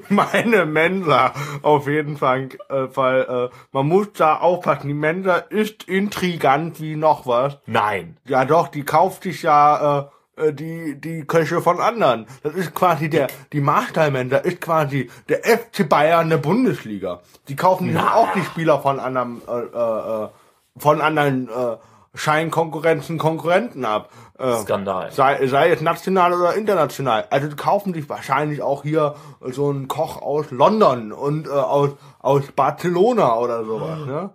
meine 0.08 0.66
Mensa 0.66 1.32
auf 1.62 1.86
jeden 1.88 2.16
Fall, 2.16 2.48
äh, 2.68 2.88
Fall 2.88 3.50
äh, 3.52 3.56
man 3.72 3.88
muss 3.88 4.12
da 4.14 4.36
aufpassen. 4.36 4.88
Die 4.88 4.94
Mensa 4.94 5.36
ist 5.36 5.84
intrigant 5.84 6.80
wie 6.80 6.96
noch 6.96 7.26
was. 7.26 7.58
Nein. 7.66 8.16
Ja 8.26 8.44
doch, 8.44 8.68
die 8.68 8.84
kauft 8.84 9.24
sich 9.24 9.42
ja 9.42 10.00
äh, 10.00 10.04
äh, 10.36 10.52
die 10.52 11.00
die 11.00 11.24
Köche 11.24 11.60
von 11.60 11.80
anderen. 11.80 12.26
Das 12.42 12.54
ist 12.54 12.74
quasi 12.74 13.08
der 13.08 13.28
die 13.52 13.60
Marstall 13.60 14.10
Mensa 14.10 14.38
ist 14.38 14.60
quasi 14.60 15.10
der 15.28 15.44
FC 15.44 15.88
Bayern 15.88 16.30
der 16.30 16.38
Bundesliga. 16.38 17.20
Die 17.48 17.56
kaufen 17.56 17.92
Na. 17.92 18.14
auch 18.14 18.32
die 18.32 18.42
Spieler 18.42 18.80
von 18.80 18.98
anderen 18.98 19.42
äh, 19.46 19.52
äh, 19.52 20.24
äh, 20.24 20.28
von 20.76 21.00
anderen 21.00 21.48
äh, 21.48 21.76
Scheinkonkurrenzen 22.14 23.18
Konkurrenten 23.18 23.84
ab. 23.84 24.10
Äh, 24.38 24.56
Skandal. 24.58 25.12
Sei, 25.12 25.46
sei 25.46 25.70
es 25.70 25.80
national 25.80 26.32
oder 26.32 26.54
international. 26.54 27.26
Also 27.30 27.48
die 27.48 27.56
kaufen 27.56 27.92
sich 27.92 28.08
wahrscheinlich 28.08 28.62
auch 28.62 28.82
hier 28.82 29.16
so 29.40 29.68
einen 29.68 29.88
Koch 29.88 30.22
aus 30.22 30.50
London 30.50 31.12
und 31.12 31.46
äh, 31.46 31.50
aus, 31.50 31.90
aus 32.20 32.50
Barcelona 32.52 33.36
oder 33.36 33.64
sowas. 33.64 33.98
Ne? 34.06 34.30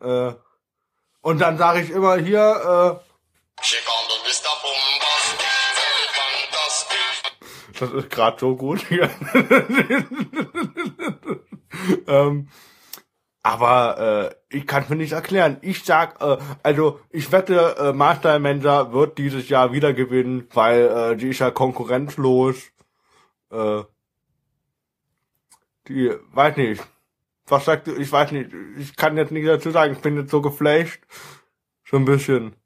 Äh, 0.00 0.34
und 1.22 1.40
dann 1.40 1.58
sage 1.58 1.80
ich 1.80 1.90
immer 1.90 2.16
hier, 2.16 3.00
äh, 3.00 3.06
das 7.78 7.92
ist 7.92 8.10
gerade 8.10 8.38
so 8.38 8.56
gut 8.56 8.84
hier. 8.88 9.10
ähm, 12.06 12.48
Aber 13.46 14.32
äh, 14.50 14.56
ich 14.56 14.66
kann 14.66 14.86
mir 14.88 14.96
nicht 14.96 15.12
erklären. 15.12 15.58
Ich 15.60 15.84
sag, 15.84 16.20
äh, 16.20 16.36
also 16.64 16.98
ich 17.10 17.30
wette, 17.30 17.76
äh, 17.78 17.92
Master 17.92 18.40
Mensa 18.40 18.92
wird 18.92 19.18
dieses 19.18 19.48
Jahr 19.48 19.70
wieder 19.70 19.92
gewinnen, 19.92 20.48
weil 20.52 20.80
äh, 20.80 21.16
die 21.16 21.28
ist 21.28 21.38
ja 21.38 21.52
konkurrenzlos. 21.52 22.56
Äh, 23.52 23.84
die, 25.86 26.12
weiß 26.32 26.56
nicht. 26.56 26.82
Was 27.46 27.66
sagt 27.66 27.86
du? 27.86 27.94
Ich 27.94 28.10
weiß 28.10 28.32
nicht. 28.32 28.50
Ich 28.78 28.96
kann 28.96 29.16
jetzt 29.16 29.30
nichts 29.30 29.48
dazu 29.48 29.70
sagen. 29.70 29.92
Ich 29.92 30.00
bin 30.00 30.16
jetzt 30.16 30.32
so 30.32 30.42
geflasht. 30.42 31.04
So 31.84 31.98
ein 31.98 32.04
bisschen. 32.04 32.56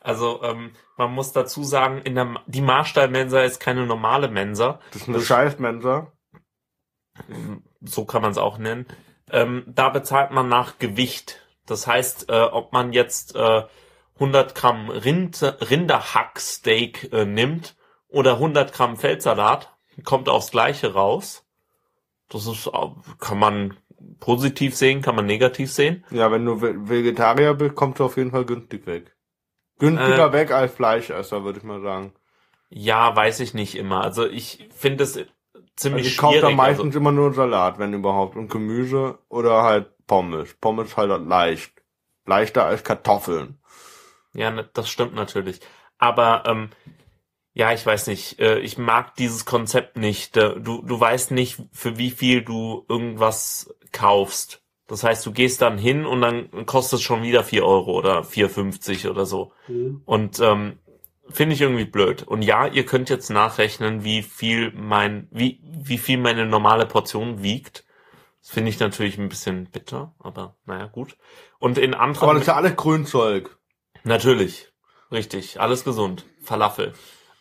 Also 0.00 0.42
ähm, 0.42 0.72
man 0.96 1.12
muss 1.12 1.30
dazu 1.30 1.62
sagen, 1.62 1.98
in 1.98 2.16
der 2.16 2.42
die 2.48 2.60
Marstall-Mensa 2.60 3.42
ist 3.42 3.60
keine 3.60 3.86
normale 3.86 4.26
Mensa. 4.26 4.80
Das 4.90 5.02
ist 5.02 5.08
eine 5.08 5.20
scheiß 5.20 5.60
Mensa. 5.60 6.10
so 7.82 8.04
kann 8.04 8.22
man 8.22 8.32
es 8.32 8.38
auch 8.38 8.58
nennen. 8.58 8.86
Ähm, 9.32 9.64
da 9.66 9.88
bezahlt 9.88 10.30
man 10.30 10.48
nach 10.48 10.78
Gewicht. 10.78 11.40
Das 11.66 11.86
heißt, 11.86 12.28
äh, 12.28 12.42
ob 12.42 12.72
man 12.72 12.92
jetzt 12.92 13.34
äh, 13.34 13.62
100 14.14 14.54
Gramm 14.54 14.90
Rind, 14.90 15.42
Rinderhacksteak 15.70 17.12
äh, 17.12 17.24
nimmt 17.24 17.76
oder 18.08 18.34
100 18.34 18.72
Gramm 18.72 18.96
Feldsalat, 18.96 19.72
kommt 20.04 20.28
aufs 20.28 20.50
Gleiche 20.50 20.92
raus. 20.92 21.44
Das 22.28 22.46
ist, 22.46 22.70
kann 23.18 23.38
man 23.38 23.76
positiv 24.20 24.74
sehen, 24.76 25.02
kann 25.02 25.16
man 25.16 25.26
negativ 25.26 25.70
sehen. 25.72 26.04
Ja, 26.10 26.30
wenn 26.30 26.44
du 26.44 26.60
Ve- 26.60 26.88
Vegetarier 26.88 27.54
bist, 27.54 27.74
kommst 27.74 28.00
du 28.00 28.04
auf 28.04 28.16
jeden 28.16 28.30
Fall 28.30 28.44
günstig 28.44 28.86
weg. 28.86 29.14
Günstiger 29.78 30.28
Äh. 30.28 30.32
weg 30.32 30.50
als 30.50 30.72
Fleischesser, 30.74 31.44
würde 31.44 31.58
ich 31.58 31.64
mal 31.64 31.80
sagen. 31.82 32.12
Ja, 32.70 33.14
weiß 33.14 33.40
ich 33.40 33.52
nicht 33.54 33.74
immer. 33.76 34.02
Also 34.02 34.26
ich 34.26 34.68
finde 34.74 35.04
es 35.04 35.18
Also 35.78 35.88
ziemlich 35.88 36.06
ich 36.08 36.16
kaufe 36.18 36.40
da 36.40 36.48
schwierig. 36.48 36.56
meistens 36.56 36.86
Also, 36.86 36.98
immer 36.98 37.12
nur 37.12 37.32
Salat, 37.34 37.78
wenn 37.78 37.92
überhaupt, 37.94 38.36
und 38.36 38.48
Gemüse 38.50 39.18
oder 39.28 39.62
halt 39.62 40.06
Pommes. 40.06 40.54
Pommes 40.60 40.96
halt 40.96 41.26
leicht. 41.26 41.72
Leichter 42.26 42.64
als 42.66 42.84
Kartoffeln. 42.84 43.58
ja, 44.34 44.50
ne, 44.50 44.68
das 44.74 44.88
stimmt 44.88 45.14
natürlich. 45.14 45.60
Aber 45.98 46.44
ähm, 46.46 46.70
ja, 47.54 47.72
ich 47.72 47.84
weiß 47.84 48.06
nicht. 48.06 48.38
Äh, 48.38 48.60
ich 48.60 48.78
mag 48.78 49.14
dieses 49.16 49.44
Konzept 49.44 49.96
nicht. 49.96 50.36
Äh, 50.36 50.60
Du, 50.60 50.82
du 50.82 51.00
weißt 51.00 51.32
nicht, 51.32 51.60
für 51.72 51.98
wie 51.98 52.10
viel 52.10 52.42
du 52.42 52.84
irgendwas 52.88 53.74
kaufst. 53.92 54.62
Das 54.86 55.04
heißt, 55.04 55.24
du 55.26 55.32
gehst 55.32 55.62
dann 55.62 55.78
hin 55.78 56.04
und 56.06 56.20
dann 56.20 56.66
kostet 56.66 56.98
es 56.98 57.02
schon 57.02 57.22
wieder 57.22 57.44
4 57.44 57.64
Euro 57.64 57.92
oder 57.92 58.20
4,50 58.22 59.08
oder 59.10 59.24
so. 59.26 59.52
Und 60.04 60.38
ähm, 60.40 60.78
finde 61.32 61.54
ich 61.54 61.60
irgendwie 61.60 61.84
blöd. 61.84 62.22
Und 62.22 62.42
ja, 62.42 62.66
ihr 62.66 62.86
könnt 62.86 63.10
jetzt 63.10 63.30
nachrechnen, 63.30 64.04
wie 64.04 64.22
viel 64.22 64.72
mein, 64.72 65.28
wie, 65.30 65.60
wie 65.62 65.98
viel 65.98 66.18
meine 66.18 66.46
normale 66.46 66.86
Portion 66.86 67.42
wiegt. 67.42 67.84
Das 68.40 68.50
finde 68.50 68.70
ich 68.70 68.80
natürlich 68.80 69.18
ein 69.18 69.28
bisschen 69.28 69.66
bitter, 69.66 70.14
aber 70.18 70.56
naja, 70.66 70.86
gut. 70.86 71.16
Und 71.58 71.78
in 71.78 71.94
anderen. 71.94 72.24
Aber 72.24 72.34
das 72.34 72.42
ist 72.42 72.48
ja 72.48 72.56
alles 72.56 72.76
Grünzeug. 72.76 73.56
Natürlich. 74.04 74.72
Richtig. 75.12 75.60
Alles 75.60 75.84
gesund. 75.84 76.24
Falafel. 76.42 76.92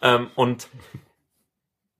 Ähm, 0.01 0.29
und 0.35 0.67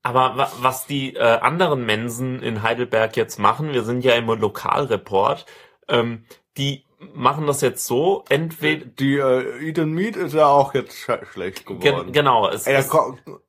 aber 0.02 0.36
wa 0.36 0.52
was 0.60 0.86
die 0.86 1.14
äh, 1.14 1.38
anderen 1.38 1.86
Mensen 1.86 2.42
in 2.42 2.62
Heidelberg 2.62 3.16
jetzt 3.16 3.38
machen, 3.38 3.72
wir 3.72 3.84
sind 3.84 4.04
ja 4.04 4.14
im 4.14 4.26
Lokalreport, 4.26 5.46
ähm, 5.88 6.24
die 6.56 6.84
machen 7.14 7.46
das 7.46 7.60
jetzt 7.60 7.86
so, 7.86 8.24
entweder 8.28 8.86
Die 8.86 9.16
äh, 9.16 9.80
and 9.80 9.92
Meat 9.92 10.16
ist 10.16 10.34
ja 10.34 10.46
auch 10.46 10.74
jetzt 10.74 10.96
sch 10.96 11.10
schlecht 11.32 11.66
geworden. 11.66 12.06
Gen 12.06 12.12
genau, 12.12 12.48
es, 12.48 12.66
Ey, 12.66 12.76
es, 12.76 12.90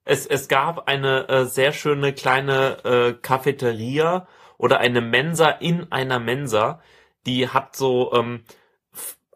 es, 0.06 0.26
es 0.26 0.47
gab 0.47 0.88
eine 0.88 1.28
äh, 1.30 1.45
sehr 1.45 1.72
schöne 1.72 2.14
kleine 2.14 2.84
äh, 2.84 3.14
Cafeteria 3.14 4.28
oder 4.58 4.80
eine 4.80 5.01
Mensa 5.01 5.49
in 5.49 5.91
einer 5.91 6.20
Mensa, 6.20 6.82
die 7.26 7.49
hat 7.49 7.76
so 7.76 8.14
ähm, 8.14 8.43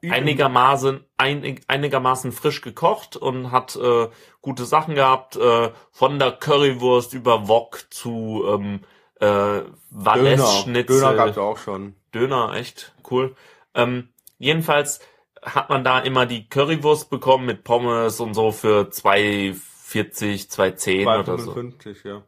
einigermaßen 0.04 1.04
ein, 1.18 1.60
einigermaßen 1.68 2.32
frisch 2.32 2.62
gekocht 2.62 3.16
und 3.16 3.52
hat 3.52 3.76
äh, 3.76 4.08
gute 4.42 4.66
Sachen 4.66 4.96
gehabt, 4.96 5.36
äh, 5.36 5.72
von 5.92 6.20
der 6.20 6.32
Currywurst 6.32 7.14
über 7.14 7.48
Wok 7.48 7.86
zu 7.90 8.44
ähm, 8.48 8.82
äh, 9.20 9.26
Döner. 9.26 9.66
Valais-Schnitzel. 9.90 11.00
Döner 11.00 11.16
gab's 11.16 11.38
auch 11.38 11.58
schon. 11.58 11.96
Döner, 12.14 12.54
echt 12.54 12.94
cool. 13.10 13.36
Ähm, 13.78 14.10
jedenfalls 14.38 15.00
hat 15.42 15.70
man 15.70 15.84
da 15.84 16.00
immer 16.00 16.26
die 16.26 16.50
Currywurst 16.50 17.10
bekommen 17.10 17.46
mit 17.46 17.64
Pommes 17.64 18.20
und 18.20 18.34
so 18.34 18.52
für 18.52 18.90
2,40, 18.90 20.50
2,10 20.50 21.20
oder 21.20 21.38
so. 21.38 21.54
2,55, 21.54 22.08
ja. 22.08 22.24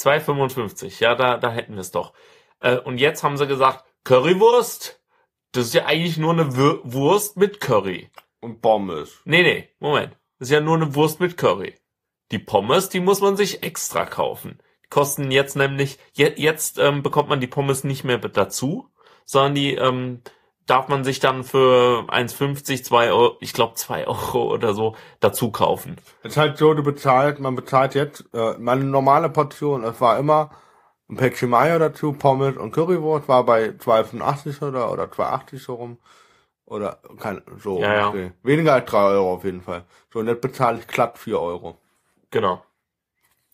2,55, 0.00 1.02
ja, 1.02 1.14
da, 1.14 1.36
da 1.36 1.50
hätten 1.50 1.74
wir 1.74 1.80
es 1.80 1.90
doch. 1.90 2.14
Äh, 2.60 2.78
und 2.78 2.98
jetzt 2.98 3.22
haben 3.22 3.36
sie 3.36 3.46
gesagt, 3.46 3.84
Currywurst, 4.04 5.00
das 5.52 5.66
ist 5.66 5.74
ja 5.74 5.84
eigentlich 5.86 6.16
nur 6.16 6.32
eine 6.32 6.56
Wür 6.56 6.80
Wurst 6.84 7.36
mit 7.36 7.60
Curry. 7.60 8.10
Und 8.40 8.62
Pommes. 8.62 9.20
Nee, 9.24 9.42
nee, 9.42 9.68
Moment. 9.78 10.16
Das 10.38 10.48
ist 10.48 10.52
ja 10.52 10.60
nur 10.60 10.76
eine 10.76 10.94
Wurst 10.94 11.20
mit 11.20 11.36
Curry. 11.36 11.74
Die 12.32 12.38
Pommes, 12.38 12.88
die 12.88 13.00
muss 13.00 13.20
man 13.20 13.36
sich 13.36 13.62
extra 13.62 14.06
kaufen. 14.06 14.58
Die 14.84 14.88
kosten 14.88 15.30
jetzt 15.30 15.54
nämlich, 15.54 15.98
je, 16.12 16.32
jetzt 16.36 16.78
ähm, 16.78 17.02
bekommt 17.02 17.28
man 17.28 17.40
die 17.40 17.46
Pommes 17.46 17.84
nicht 17.84 18.02
mehr 18.02 18.18
dazu, 18.18 18.88
sondern 19.24 19.54
die 19.54 19.74
ähm, 19.74 20.22
darf 20.72 20.88
man 20.88 21.04
sich 21.04 21.20
dann 21.20 21.44
für 21.44 22.06
1,50, 22.08 22.82
2 22.82 23.12
Euro, 23.12 23.36
ich 23.40 23.52
glaube 23.52 23.74
2 23.74 24.06
Euro 24.06 24.54
oder 24.54 24.72
so 24.72 24.96
dazu 25.20 25.50
kaufen. 25.50 25.96
Es 26.22 26.32
ist 26.32 26.36
halt 26.38 26.56
so, 26.56 26.72
du 26.72 26.82
bezahlst, 26.82 27.40
man 27.40 27.54
bezahlt 27.54 27.94
jetzt, 27.94 28.24
äh, 28.32 28.54
meine 28.58 28.84
normale 28.84 29.28
Portion, 29.28 29.84
es 29.84 30.00
war 30.00 30.18
immer 30.18 30.50
ein 31.10 31.18
Päckchen 31.18 31.50
Mayo 31.50 31.78
dazu, 31.78 32.14
Pommes 32.14 32.56
und 32.56 32.72
Currywurst, 32.72 33.28
war 33.28 33.44
bei 33.44 33.66
2,85 33.66 34.66
oder, 34.66 34.90
oder 34.90 35.04
2,80 35.04 35.58
so 35.58 35.74
rum. 35.74 35.98
Oder, 36.64 37.00
kein, 37.20 37.42
so, 37.58 37.78
Ja, 37.80 38.14
ja. 38.14 38.30
Weniger 38.42 38.72
als 38.72 38.86
3 38.86 38.98
Euro 38.98 39.34
auf 39.34 39.44
jeden 39.44 39.60
Fall. 39.60 39.84
So, 40.10 40.20
und 40.20 40.28
jetzt 40.28 40.40
bezahle 40.40 40.78
ich 40.78 40.86
glatt 40.86 41.18
4 41.18 41.38
Euro. 41.38 41.76
Genau. 42.30 42.62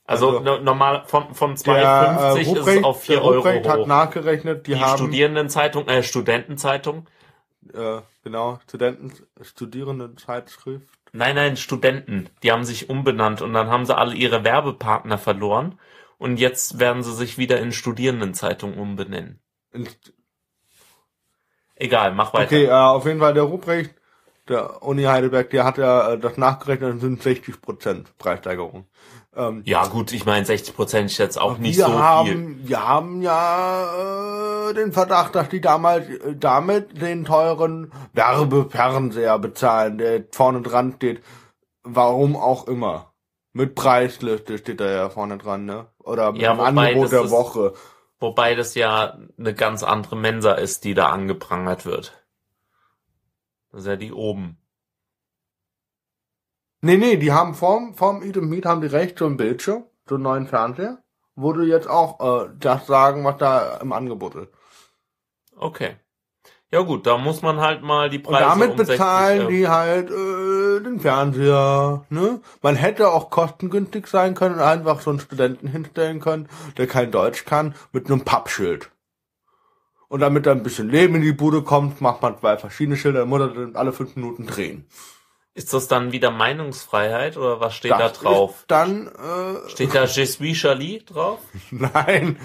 Also, 0.09 0.28
Also, 0.28 0.40
no, 0.40 0.59
normal 0.59 1.04
von, 1.06 1.34
von 1.34 1.54
Der, 1.64 2.34
2,50 2.34 2.36
äh, 2.38 2.40
ist 2.42 2.56
es 2.56 2.56
Ruprecht, 2.59 2.84
auf 2.84 3.02
4 3.02 3.16
der 3.16 3.24
Euro 3.24 3.36
Ruprecht 3.36 3.68
hat 3.68 3.80
hoch. 3.80 3.86
nachgerechnet, 3.86 4.66
die, 4.66 4.72
Die 4.72 4.80
haben, 4.80 4.96
Studierendenzeitung, 4.96 5.86
äh, 5.88 6.02
Studentenzeitung. 6.02 7.06
äh, 7.74 8.00
genau, 8.24 8.59
Studenten, 8.64 9.12
Studierendenzeitschrift. 9.42 10.88
Nein, 11.12 11.36
nein, 11.36 11.56
Studenten. 11.56 12.28
Die 12.42 12.52
haben 12.52 12.64
sich 12.64 12.88
umbenannt 12.90 13.42
und 13.42 13.52
dann 13.52 13.68
haben 13.68 13.86
sie 13.86 13.96
alle 13.96 14.14
ihre 14.14 14.44
Werbepartner 14.44 15.18
verloren. 15.18 15.78
Und 16.18 16.38
jetzt 16.38 16.78
werden 16.80 17.02
sie 17.02 17.14
sich 17.14 17.38
wieder 17.38 17.61
in 17.61 17.70
Studierendenzeitung 17.72 18.76
umbenennen. 18.78 19.40
Egal, 21.76 22.12
mach 22.14 22.32
weiter. 22.34 22.46
Okay, 22.46 22.64
äh, 22.66 22.70
auf 22.72 23.06
jeden 23.06 23.20
Fall 23.20 23.34
der 23.34 23.44
Ruprecht, 23.44 23.94
der 24.49 24.82
Uni 24.82 25.05
Heidelberg, 25.05 25.51
der 25.51 25.64
hat 25.64 25.78
ja 25.78 26.12
äh, 26.12 26.18
das 26.18 26.36
nachgerechnet, 26.36 26.94
das 26.94 27.01
sind 27.01 27.22
60% 27.22 28.05
Preissteigerung. 28.18 28.86
Ähm, 29.36 29.62
Ja, 29.64 29.86
gut, 29.86 30.12
ich 30.12 30.24
meine, 30.26 30.44
60 30.46 30.74
Prozent 30.74 31.11
ist 31.11 31.18
jetzt 31.18 31.40
auch 31.40 31.59
nicht 31.59 31.78
so 31.78 31.86
viel. 31.86 31.94
haben, 31.99 32.61
Wir 32.64 32.86
haben 32.88 33.22
ja 33.22 34.68
äh, 34.70 34.74
den 34.74 34.92
Verdacht, 34.92 35.34
dass 35.34 35.49
die 35.49 35.61
damals 35.61 36.09
äh, 36.09 36.34
damit 36.36 37.01
den 37.01 37.24
teuren 37.24 37.92
Werbefernseher 38.14 39.38
bezahlen, 39.38 39.99
der 39.99 40.24
vorne 40.32 40.62
dran 40.62 40.94
steht. 40.96 41.22
Warum 41.84 42.36
auch 42.36 42.66
immer. 42.66 43.12
Mit 43.53 43.74
Preisliste 43.74 44.59
steht 44.59 44.80
da 44.80 44.90
ja 44.90 45.09
vorne 45.11 45.38
dran, 45.38 45.64
ne? 45.64 45.86
Oder 45.99 46.32
mit 46.32 46.42
Ja, 46.42 46.53
dem 46.55 46.61
Angebot 46.61 47.12
der 47.12 47.22
ist- 47.24 47.30
Woche. 47.30 47.72
Wobei 48.20 48.55
das 48.57 48.74
ja 48.74 49.16
eine 49.38 49.55
ganz 49.55 49.82
andere 49.84 50.16
Mensa 50.16 50.53
ist, 50.53 50.82
die 50.84 50.94
da 50.94 51.09
angeprangert 51.11 51.86
wird. 51.86 52.14
Ja 53.87 53.97
die 53.97 54.12
oben. 54.12 54.57
Nee, 56.81 56.97
nee, 56.97 57.16
die 57.16 57.33
haben 57.33 57.55
vorm, 57.55 57.95
vorm 57.95 58.22
Eat 58.22 58.37
and 58.37 58.49
Meet 58.49 58.64
haben 58.66 58.81
die 58.81 58.87
rechts 58.87 59.18
so 59.18 59.26
einen 59.26 59.37
Bildschirm, 59.37 59.85
so 60.09 60.14
einen 60.14 60.24
neuen 60.24 60.47
Fernseher, 60.47 61.03
wo 61.35 61.53
du 61.53 61.62
jetzt 61.62 61.89
auch 61.89 62.45
äh, 62.45 62.51
das 62.59 62.87
sagen, 62.87 63.24
was 63.24 63.37
da 63.39 63.79
im 63.79 63.93
Angebot 63.93 64.37
ist. 64.37 64.49
Okay. 65.57 65.97
Ja 66.70 66.83
gut, 66.83 67.07
da 67.07 67.16
muss 67.16 67.41
man 67.41 67.61
halt 67.61 67.83
mal 67.83 68.11
die 68.11 68.18
Und 68.18 68.24
Preise 68.24 68.45
damit 68.45 68.70
um 68.72 68.76
60 68.76 68.93
bezahlen 68.95 69.41
Euro- 69.41 69.51
die 69.51 69.68
halt 69.68 70.11
äh, 70.11 70.81
den 70.85 71.01
Fernseher. 71.01 72.05
Ne? 72.11 72.41
Man 72.61 72.76
hätte 72.76 73.09
auch 73.11 73.31
kostengünstig 73.31 74.07
sein 74.07 74.35
können 74.35 74.57
und 74.57 74.61
einfach 74.61 75.01
so 75.01 75.11
einen 75.11 75.18
Studenten 75.20 75.66
hinstellen 75.66 76.20
können, 76.20 76.49
der 76.76 76.87
kein 76.87 77.11
Deutsch 77.11 77.45
kann, 77.47 77.74
mit 77.93 78.07
einem 78.07 78.20
Pappschild. 78.20 78.91
Und 80.09 80.20
damit 80.20 80.46
da 80.46 80.52
ein 80.52 80.62
bisschen 80.62 80.88
Leben 80.88 81.16
in 81.16 81.22
die 81.22 81.32
Bude 81.32 81.62
kommt, 81.62 82.00
macht 82.00 82.22
man 82.22 82.38
zwei 82.38 82.56
verschiedene 82.56 82.96
Schilder, 82.96 83.26
muss 83.26 83.40
er 83.40 83.48
dann 83.48 83.76
alle 83.76 83.92
fünf 83.92 84.16
Minuten 84.16 84.46
drehen. 84.46 84.86
Ist 85.54 85.74
das 85.74 85.88
dann 85.88 86.12
wieder 86.12 86.30
Meinungsfreiheit 86.30 87.36
oder 87.36 87.61
was 87.61 87.74
steht 87.74 87.90
da 87.90 87.98
Das 87.98 88.14
drauf? 88.14 88.61
Ist 88.61 88.70
dann, 88.70 89.09
äh, 89.09 89.68
Steht 89.68 89.94
da 89.94 90.04
Je 90.04 90.24
suis 90.24 90.56
Charlie 90.56 91.04
drauf? 91.04 91.40
nein, 91.70 92.38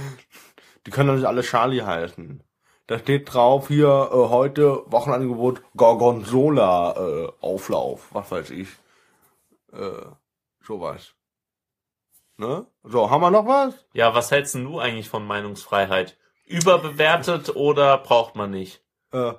die 0.85 0.91
können 0.91 1.09
doch 1.09 1.15
nicht 1.15 1.27
alle 1.27 1.43
Charlie 1.43 1.83
heißen. 1.83 2.43
Da 2.87 2.99
steht 2.99 3.33
drauf 3.33 3.69
hier 3.69 4.09
äh, 4.11 4.15
heute 4.15 4.83
Wochenangebot 4.87 5.61
Gorgonzola 5.77 6.95
äh, 6.97 7.31
Auflauf, 7.39 8.07
was 8.11 8.29
weiß 8.29 8.49
ich. 8.49 8.69
Äh, 9.71 10.05
sowas. 10.61 11.13
Ne? 12.37 12.65
So, 12.83 13.09
haben 13.09 13.21
wir 13.21 13.31
noch 13.31 13.45
was? 13.45 13.73
Ja, 13.93 14.15
was 14.15 14.31
hältst 14.31 14.55
denn 14.55 14.65
du 14.65 14.79
eigentlich 14.79 15.07
von 15.07 15.25
Meinungsfreiheit? 15.25 16.17
Überbewertet 16.45 17.55
oder 17.55 17.97
braucht 17.97 18.35
man 18.35 18.51
nicht? 18.51 18.81
Äh, 19.11 19.33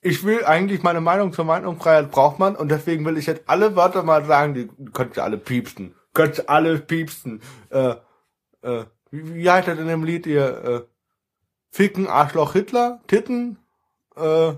ich 0.00 0.22
will 0.24 0.44
eigentlich 0.44 0.82
meine 0.82 1.00
Meinung 1.00 1.32
zur 1.32 1.44
Meinungsfreiheit 1.44 2.10
braucht 2.10 2.38
man 2.38 2.56
und 2.56 2.68
deswegen 2.68 3.04
will 3.04 3.16
ich 3.16 3.26
jetzt 3.26 3.44
alle 3.46 3.74
Wörter 3.74 4.02
mal 4.02 4.24
sagen, 4.24 4.54
die 4.54 4.68
könnt 4.92 5.16
ihr 5.16 5.24
alle 5.24 5.38
piepsen. 5.38 5.94
Könnt 6.12 6.38
ihr 6.38 6.50
alle 6.50 6.78
piepsen. 6.78 7.40
Äh, 7.70 7.96
äh, 8.62 8.84
wie, 9.10 9.34
wie 9.34 9.50
heißt 9.50 9.68
das 9.68 9.78
in 9.78 9.88
dem 9.88 10.04
Lied 10.04 10.26
hier? 10.26 10.64
Äh, 10.64 10.80
Ficken, 11.70 12.06
Arschloch, 12.06 12.52
Hitler, 12.52 13.00
Titten, 13.08 13.58
äh, 14.14 14.52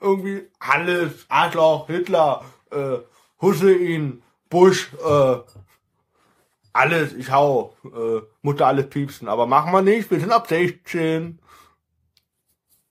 irgendwie 0.00 0.48
alles, 0.58 1.26
Arschloch, 1.28 1.86
Hitler, 1.86 2.44
äh, 2.72 2.98
Hussein, 3.40 4.22
Bush, 4.48 4.90
äh, 4.94 5.36
alles, 6.72 7.12
ich 7.12 7.30
hau, 7.30 7.76
äh, 7.84 8.20
musste 8.42 8.66
alles 8.66 8.88
piepsen, 8.88 9.28
aber 9.28 9.46
machen 9.46 9.72
wir 9.72 9.82
nicht, 9.82 10.10
wir 10.10 10.20
sind 10.20 10.32
ab 10.32 10.46
16. 10.46 11.40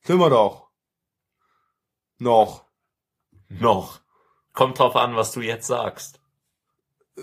Sind 0.01 0.19
wir 0.19 0.30
doch. 0.30 0.69
Noch. 2.17 2.65
Noch. 3.47 3.99
Kommt 4.53 4.80
drauf 4.80 4.95
an, 4.95 5.15
was 5.15 5.32
du 5.32 5.41
jetzt 5.41 5.67
sagst. 5.67 6.19
Äh, 7.17 7.21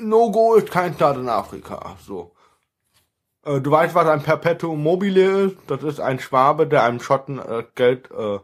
No-Go 0.00 0.54
ist 0.54 0.70
kein 0.70 0.94
Staat 0.94 1.16
in 1.16 1.28
Afrika, 1.28 1.96
so. 2.00 2.34
Äh, 3.44 3.60
du 3.60 3.70
weißt, 3.70 3.94
was 3.94 4.06
ein 4.06 4.22
Perpetuum 4.22 4.82
mobile 4.82 5.46
ist? 5.46 5.56
Das 5.66 5.82
ist 5.82 6.00
ein 6.00 6.20
Schwabe, 6.20 6.66
der 6.66 6.84
einem 6.84 7.00
Schotten 7.00 7.38
äh, 7.38 7.64
Geld 7.74 8.10
äh, 8.10 8.38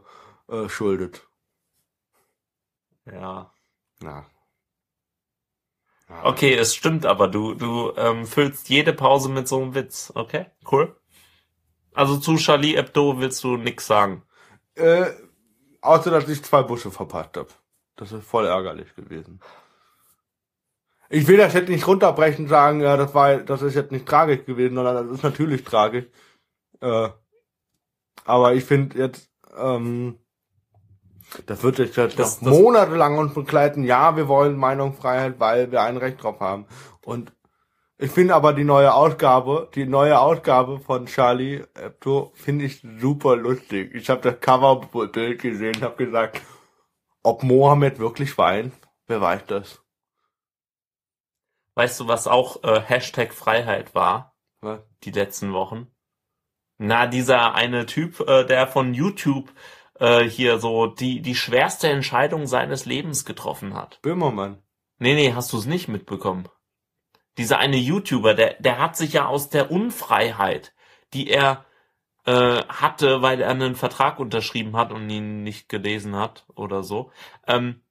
äh, 0.53 0.69
schuldet. 0.69 1.27
Ja. 3.05 3.51
Ja. 4.01 4.25
Ja. 6.09 6.25
Okay, 6.25 6.53
es 6.53 6.75
stimmt 6.75 7.05
aber, 7.05 7.27
du, 7.27 7.53
du 7.55 7.93
ähm, 7.97 8.25
füllst 8.25 8.69
jede 8.69 8.93
Pause 8.93 9.29
mit 9.29 9.47
so 9.47 9.61
einem 9.61 9.75
Witz. 9.75 10.11
Okay, 10.15 10.47
cool. 10.71 10.95
Also 11.93 12.17
zu 12.17 12.35
Charlie 12.35 12.75
Hebdo 12.75 13.19
willst 13.19 13.43
du 13.43 13.57
nix 13.57 13.87
sagen. 13.87 14.23
Äh, 14.75 15.11
außer, 15.81 16.11
dass 16.11 16.27
ich 16.27 16.43
zwei 16.43 16.61
Busche 16.63 16.91
verpasst 16.91 17.37
hab. 17.37 17.47
Das 17.95 18.11
ist 18.11 18.25
voll 18.25 18.45
ärgerlich 18.45 18.93
gewesen. 18.95 19.39
Ich 21.09 21.27
will 21.27 21.37
das 21.37 21.53
jetzt 21.53 21.69
nicht 21.69 21.87
runterbrechen 21.87 22.47
sagen, 22.47 22.81
ja, 22.81 22.97
das 22.97 23.13
war, 23.13 23.37
das 23.37 23.61
ist 23.61 23.75
jetzt 23.75 23.91
nicht 23.91 24.05
tragisch 24.05 24.45
gewesen, 24.45 24.75
sondern 24.75 25.07
das 25.07 25.17
ist 25.17 25.23
natürlich 25.23 25.63
tragisch. 25.63 26.05
Äh, 26.81 27.09
aber 28.25 28.53
ich 28.55 28.65
finde 28.65 28.97
jetzt, 28.97 29.31
ähm, 29.55 30.19
das 31.45 31.63
wird 31.63 31.79
jetzt, 31.79 31.97
jetzt 31.97 32.19
Das- 32.19 32.41
noch 32.41 32.51
monatelang 32.51 33.17
uns 33.17 33.33
begleiten. 33.33 33.83
Ja, 33.83 34.15
wir 34.15 34.27
wollen 34.27 34.55
Meinungsfreiheit, 34.57 35.39
weil 35.39 35.71
wir 35.71 35.81
ein 35.81 35.97
Recht 35.97 36.21
drauf 36.23 36.39
haben. 36.39 36.65
Und 37.03 37.33
ich 37.97 38.11
finde 38.11 38.35
aber 38.35 38.53
die 38.53 38.63
neue 38.65 38.93
Ausgabe, 38.93 39.69
die 39.73 39.85
neue 39.85 40.19
Ausgabe 40.19 40.79
von 40.79 41.05
Charlie 41.05 41.63
Hebdo 41.77 42.31
finde 42.35 42.65
ich 42.65 42.81
super 42.99 43.35
lustig. 43.35 43.93
Ich 43.95 44.09
habe 44.09 44.21
das 44.21 44.39
Coverbild 44.39 45.41
gesehen, 45.41 45.81
habe 45.81 46.03
gesagt, 46.05 46.41
ob 47.23 47.43
Mohammed 47.43 47.99
wirklich 47.99 48.37
weint, 48.37 48.73
wer 49.07 49.21
weiß 49.21 49.45
das? 49.47 49.81
Weißt 51.75 51.99
du, 51.99 52.07
was 52.07 52.27
auch 52.27 52.63
äh, 52.63 52.79
Hashtag 52.81 53.33
Freiheit 53.33 53.93
war? 53.95 54.35
Was? 54.61 54.79
Die 55.03 55.11
letzten 55.11 55.53
Wochen? 55.53 55.87
Na, 56.77 57.07
dieser 57.07 57.53
eine 57.55 57.85
Typ, 57.85 58.19
äh, 58.21 58.45
der 58.45 58.67
von 58.67 58.93
YouTube 58.93 59.51
äh, 59.99 60.23
hier 60.23 60.59
so 60.59 60.87
die, 60.87 61.21
die 61.21 61.35
schwerste 61.35 61.89
Entscheidung 61.89 62.47
seines 62.47 62.85
Lebens 62.85 63.25
getroffen 63.25 63.73
hat. 63.73 63.99
Böhmermann. 64.01 64.61
Nee, 64.97 65.15
nee, 65.15 65.33
hast 65.33 65.51
du 65.53 65.57
es 65.57 65.65
nicht 65.65 65.87
mitbekommen. 65.87 66.47
Dieser 67.37 67.59
eine 67.59 67.77
YouTuber, 67.77 68.33
der, 68.33 68.55
der 68.59 68.79
hat 68.79 68.95
sich 68.95 69.13
ja 69.13 69.25
aus 69.25 69.49
der 69.49 69.71
Unfreiheit, 69.71 70.73
die 71.13 71.29
er 71.29 71.65
äh, 72.25 72.63
hatte, 72.69 73.21
weil 73.21 73.41
er 73.41 73.49
einen 73.49 73.75
Vertrag 73.75 74.19
unterschrieben 74.19 74.77
hat 74.77 74.91
und 74.91 75.09
ihn 75.09 75.43
nicht 75.43 75.69
gelesen 75.69 76.15
hat 76.15 76.45
oder 76.55 76.81
so, 76.81 77.11
ähm, 77.45 77.81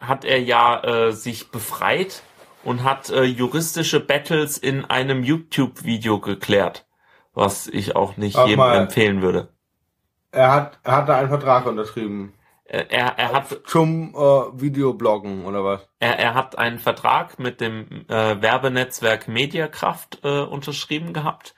hat 0.00 0.24
er 0.24 0.40
ja 0.40 0.82
äh, 0.82 1.12
sich 1.12 1.50
befreit 1.50 2.22
und 2.64 2.82
hat 2.82 3.10
äh, 3.10 3.24
juristische 3.24 4.00
Battles 4.00 4.58
in 4.58 4.84
einem 4.84 5.22
YouTube-Video 5.22 6.18
geklärt, 6.18 6.86
was 7.34 7.66
ich 7.66 7.94
auch 7.94 8.16
nicht 8.16 8.34
Sag 8.34 8.46
jedem 8.48 8.58
mal. 8.58 8.76
empfehlen 8.76 9.22
würde. 9.22 9.54
Er 10.34 10.52
hat, 10.52 10.78
er 10.82 10.96
hat 10.96 11.08
da 11.08 11.16
einen 11.18 11.28
Vertrag 11.28 11.66
unterschrieben. 11.66 12.34
Äh, 12.64 12.84
Er, 12.88 13.18
er 13.18 13.32
hat 13.32 13.60
Zum 13.66 14.14
äh, 14.14 14.60
Videobloggen 14.60 15.44
oder 15.44 15.64
was? 15.64 15.88
Er, 16.00 16.18
er 16.18 16.34
hat 16.34 16.58
einen 16.58 16.78
Vertrag 16.78 17.38
mit 17.38 17.60
dem 17.60 18.06
äh, 18.08 18.40
Werbenetzwerk 18.42 19.28
Mediakraft 19.28 20.20
äh, 20.24 20.40
unterschrieben 20.40 21.12
gehabt. 21.12 21.54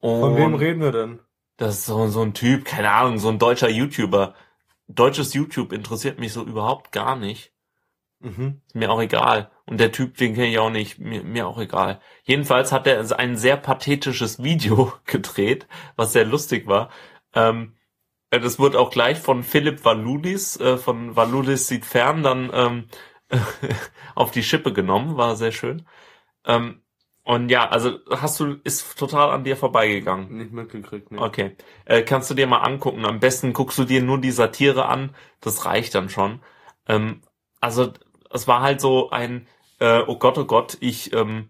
Und 0.00 0.20
Von 0.20 0.36
wem 0.36 0.54
reden 0.54 0.80
wir 0.80 0.92
denn? 0.92 1.20
Das 1.56 1.74
ist 1.74 1.86
so, 1.86 2.06
so 2.08 2.22
ein 2.22 2.34
Typ, 2.34 2.64
keine 2.64 2.90
Ahnung, 2.90 3.18
so 3.18 3.28
ein 3.28 3.38
deutscher 3.38 3.68
YouTuber. 3.68 4.34
Deutsches 4.86 5.34
YouTube 5.34 5.72
interessiert 5.72 6.18
mich 6.18 6.32
so 6.32 6.44
überhaupt 6.44 6.92
gar 6.92 7.16
nicht. 7.16 7.52
Mhm. 8.20 8.62
Ist 8.66 8.74
mir 8.76 8.90
auch 8.90 9.00
egal. 9.00 9.50
Und 9.66 9.78
der 9.80 9.92
Typ, 9.92 10.16
den 10.16 10.34
kenne 10.34 10.48
ich 10.48 10.58
auch 10.58 10.70
nicht. 10.70 10.98
Mir, 10.98 11.22
mir 11.24 11.46
auch 11.46 11.58
egal. 11.58 12.00
Jedenfalls 12.24 12.72
hat 12.72 12.86
er 12.86 13.18
ein 13.18 13.36
sehr 13.36 13.56
pathetisches 13.56 14.42
Video 14.42 14.92
gedreht, 15.04 15.66
was 15.96 16.12
sehr 16.12 16.24
lustig 16.24 16.66
war. 16.66 16.90
Ähm, 17.34 17.74
äh, 17.74 17.77
das 18.30 18.58
wurde 18.58 18.78
auch 18.78 18.90
gleich 18.90 19.18
von 19.18 19.42
Philipp 19.42 19.84
Valulis, 19.84 20.58
äh, 20.60 20.76
von 20.76 21.16
Valulis 21.16 21.68
sieht 21.68 21.84
fern, 21.86 22.22
dann 22.22 22.50
ähm, 22.52 22.84
auf 24.14 24.30
die 24.30 24.42
Schippe 24.42 24.72
genommen. 24.72 25.16
War 25.16 25.36
sehr 25.36 25.52
schön. 25.52 25.86
Ähm, 26.44 26.82
und 27.24 27.50
ja, 27.50 27.68
also 27.68 27.98
hast 28.10 28.40
du, 28.40 28.58
ist 28.64 28.98
total 28.98 29.30
an 29.30 29.44
dir 29.44 29.56
vorbeigegangen. 29.56 30.36
Nicht 30.36 30.52
mitgekriegt, 30.52 31.10
ne? 31.10 31.20
Okay. 31.20 31.56
Äh, 31.84 32.02
kannst 32.02 32.30
du 32.30 32.34
dir 32.34 32.46
mal 32.46 32.60
angucken. 32.60 33.04
Am 33.04 33.20
besten 33.20 33.52
guckst 33.52 33.78
du 33.78 33.84
dir 33.84 34.02
nur 34.02 34.18
die 34.18 34.30
Satire 34.30 34.86
an. 34.86 35.14
Das 35.40 35.66
reicht 35.66 35.94
dann 35.94 36.08
schon. 36.08 36.40
Ähm, 36.86 37.20
also 37.60 37.92
es 38.30 38.48
war 38.48 38.62
halt 38.62 38.80
so 38.80 39.10
ein, 39.10 39.46
äh, 39.78 40.02
oh 40.06 40.16
Gott, 40.18 40.38
oh 40.38 40.44
Gott, 40.44 40.78
ich, 40.80 41.12
ähm, 41.12 41.48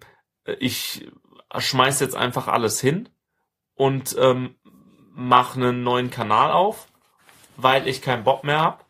ich 0.58 1.08
schmeiß 1.56 2.00
jetzt 2.00 2.16
einfach 2.16 2.48
alles 2.48 2.80
hin 2.80 3.08
und 3.74 4.16
ähm, 4.18 4.56
mach 5.18 5.56
einen 5.56 5.82
neuen 5.82 6.10
Kanal 6.10 6.52
auf, 6.52 6.86
weil 7.56 7.88
ich 7.88 8.02
keinen 8.02 8.22
Bock 8.22 8.44
mehr 8.44 8.60
hab. 8.60 8.86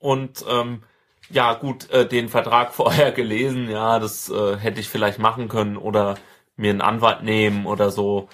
Und 0.00 0.44
ähm, 0.48 0.82
ja, 1.30 1.54
gut, 1.54 1.88
äh, 1.90 2.08
den 2.08 2.28
Vertrag 2.28 2.74
vorher 2.74 3.12
gelesen, 3.12 3.70
ja, 3.70 4.00
das 4.00 4.28
äh, 4.28 4.56
hätte 4.56 4.80
ich 4.80 4.88
vielleicht 4.88 5.20
machen 5.20 5.48
können 5.48 5.76
oder 5.76 6.16
mir 6.56 6.70
einen 6.70 6.80
Anwalt 6.80 7.22
nehmen 7.22 7.66
oder 7.66 7.90
so. 7.90 8.28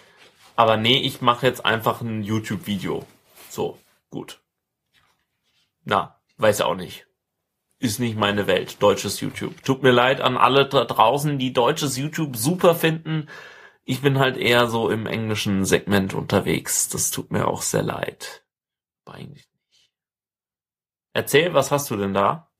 Aber 0.56 0.78
nee, 0.78 0.98
ich 0.98 1.20
mache 1.20 1.46
jetzt 1.46 1.64
einfach 1.64 2.00
ein 2.00 2.22
YouTube-Video. 2.22 3.04
So, 3.50 3.78
gut. 4.10 4.40
Na, 5.84 6.20
weiß 6.38 6.62
auch 6.62 6.74
nicht. 6.74 7.06
Ist 7.80 8.00
nicht 8.00 8.16
meine 8.16 8.46
Welt, 8.46 8.82
deutsches 8.82 9.20
YouTube. 9.20 9.62
Tut 9.62 9.82
mir 9.82 9.90
leid 9.90 10.22
an 10.22 10.38
alle 10.38 10.66
da 10.66 10.84
draußen, 10.84 11.38
die 11.38 11.52
deutsches 11.52 11.98
YouTube 11.98 12.36
super 12.36 12.74
finden. 12.74 13.28
Ich 13.92 14.00
bin 14.00 14.18
halt 14.18 14.38
eher 14.38 14.68
so 14.68 14.88
im 14.88 15.04
englischen 15.04 15.66
Segment 15.66 16.14
unterwegs. 16.14 16.88
Das 16.88 17.10
tut 17.10 17.30
mir 17.30 17.46
auch 17.46 17.60
sehr 17.60 17.82
leid. 17.82 18.42
Aber 19.04 19.18
eigentlich 19.18 19.46
nicht. 19.68 19.92
Erzähl, 21.12 21.52
was 21.52 21.70
hast 21.70 21.90
du 21.90 21.98
denn 21.98 22.14
da? 22.14 22.50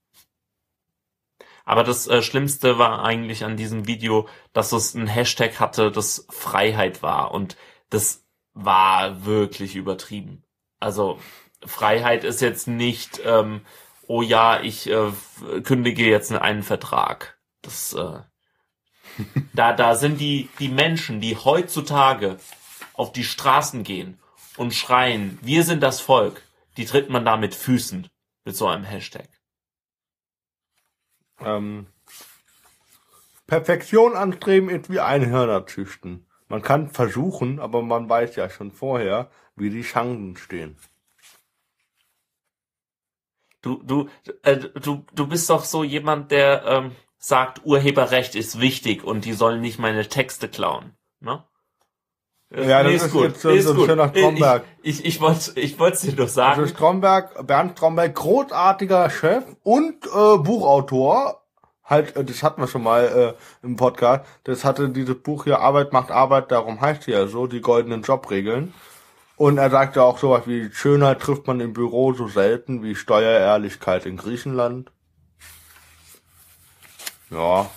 Aber 1.65 1.85
das 1.85 2.07
äh, 2.07 2.21
Schlimmste 2.21 2.77
war 2.77 3.03
eigentlich 3.03 3.47
an 3.47 3.57
diesem 3.57 3.87
Video, 3.87 4.29
dass 4.53 4.73
es 4.73 4.93
ein 4.93 5.07
Hashtag 5.07 5.59
hatte, 5.59 5.91
das 5.91 6.27
Freiheit 6.29 7.03
war. 7.03 7.31
Und 7.31 7.57
das 7.89 8.27
war 8.53 9.25
wirklich 9.25 9.75
übertrieben. 9.75 10.45
Also 10.81 11.19
Freiheit 11.65 12.25
ist 12.25 12.43
jetzt 12.43 12.69
nicht, 12.69 13.23
ähm, 13.25 13.63
oh 14.07 14.21
ja, 14.21 14.61
ich 14.61 14.87
äh, 14.91 15.13
kündige 15.65 16.05
jetzt 16.05 16.31
einen 16.31 16.63
Vertrag. 16.63 17.39
Das, 17.63 17.95
äh, 17.95 18.21
da, 19.55 19.73
da 19.73 19.95
sind 19.95 20.21
die, 20.21 20.49
die 20.59 20.69
Menschen, 20.69 21.21
die 21.21 21.37
heutzutage 21.37 22.39
auf 22.95 23.13
die 23.13 23.25
Straßen 23.25 23.83
gehen 23.83 24.19
und 24.57 24.75
schreien, 24.75 25.39
wir 25.43 25.65
sind 25.65 25.83
das 25.83 26.01
Volk, 26.01 26.43
die 26.77 26.85
tritt 26.85 27.11
man 27.11 27.25
da 27.25 27.37
mit 27.37 27.55
Füßen 27.55 28.09
mit 28.45 28.57
so 28.57 28.67
einem 28.67 28.85
Hashtag. 28.85 29.29
Ähm, 31.41 31.87
Perfektion 33.47 34.15
anstreben 34.15 34.71
ist 34.71 34.91
wie 34.91 35.01
Einhörner 35.01 35.67
züchten. 35.67 36.27
Man 36.49 36.63
kann 36.63 36.89
versuchen, 36.89 37.61
aber 37.61 37.83
man 37.83 38.09
weiß 38.09 38.37
ja 38.37 38.51
schon 38.51 38.73
vorher, 38.73 39.31
wie 39.57 39.71
die 39.71 39.83
Chancen 39.83 40.37
stehen. 40.37 40.77
Du, 43.63 43.83
du, 43.83 44.09
äh, 44.43 44.57
du, 44.57 45.05
du 45.13 45.27
bist 45.27 45.49
doch 45.49 45.65
so 45.65 45.85
jemand, 45.85 46.31
der 46.31 46.65
ähm, 46.67 46.97
sagt, 47.25 47.61
Urheberrecht 47.65 48.35
ist 48.35 48.61
wichtig 48.61 49.05
und 49.05 49.25
die 49.25 49.33
sollen 49.33 49.61
nicht 49.61 49.79
meine 49.79 50.09
Texte 50.09 50.49
klauen. 50.49 50.97
Ne? 51.21 51.45
Äh, 52.51 52.69
Ja, 52.69 52.83
das 52.83 52.95
ist 53.05 53.15
jetzt 53.15 53.41
so- 53.41 53.57
so 53.61 53.81
ein 53.81 53.87
schöner 53.89 54.09
Stromberg. 54.09 54.65
Ich, 54.83 54.99
ich, 55.01 55.05
ich 55.07 55.21
wollte 55.21 55.53
ich 55.61 55.79
wollte 55.79 56.05
dir 56.09 56.17
nur 56.17 56.27
sagen. 56.27 56.61
Also 56.61 56.75
Stromberg, 56.75 57.47
Bernd 57.47 57.79
Stromberg, 57.79 58.13
großartiger 58.17 59.09
Chef 59.09 59.45
und 59.63 60.05
äh, 60.07 60.37
Buchautor. 60.39 61.39
Halt, 61.85 62.17
äh, 62.17 62.25
das 62.25 62.43
hatten 62.43 62.61
wir 62.61 62.67
schon 62.67 62.83
mal 62.83 63.37
äh, 63.63 63.65
im 63.67 63.77
Podcast. 63.77 64.25
Das 64.43 64.65
hatte 64.65 64.89
dieses 64.89 65.15
Buch 65.23 65.45
hier 65.45 65.61
Arbeit 65.61 65.93
macht 65.93 66.11
Arbeit, 66.11 66.51
darum 66.51 66.81
heißt 66.81 67.07
ja 67.07 67.29
so, 67.29 67.47
die 67.47 67.61
goldenen 67.61 68.03
Jobregeln. 68.03 68.75
Und 69.37 69.59
er 69.59 69.71
sagte 69.71 70.03
auch 70.03 70.19
sowas 70.19 70.43
wie, 70.47 70.71
Schönheit 70.73 71.21
trifft 71.21 71.47
man 71.47 71.61
im 71.61 71.73
Büro 71.73 72.13
so 72.15 72.27
selten 72.27 72.83
wie 72.83 72.95
Steuerehrlichkeit 72.97 74.07
in 74.07 74.17
Griechenland. 74.17 74.91
Ja. 77.33 77.71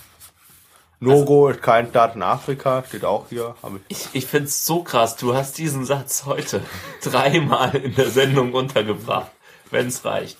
Nogo 1.00 1.48
ist 1.48 1.62
kein 1.62 1.88
Staat 1.88 2.14
in 2.14 2.22
Afrika, 2.22 2.82
steht 2.86 3.04
auch 3.04 3.28
hier. 3.28 3.54
Ich. 3.88 3.98
Ich, 3.98 4.08
ich 4.14 4.26
find's 4.26 4.64
so 4.64 4.82
krass, 4.82 5.16
du 5.16 5.34
hast 5.34 5.58
diesen 5.58 5.84
Satz 5.84 6.24
heute 6.24 6.62
dreimal 7.02 7.74
in 7.74 7.94
der 7.94 8.10
Sendung 8.10 8.52
untergebracht, 8.52 9.30
wenn's 9.70 10.04
reicht. 10.04 10.38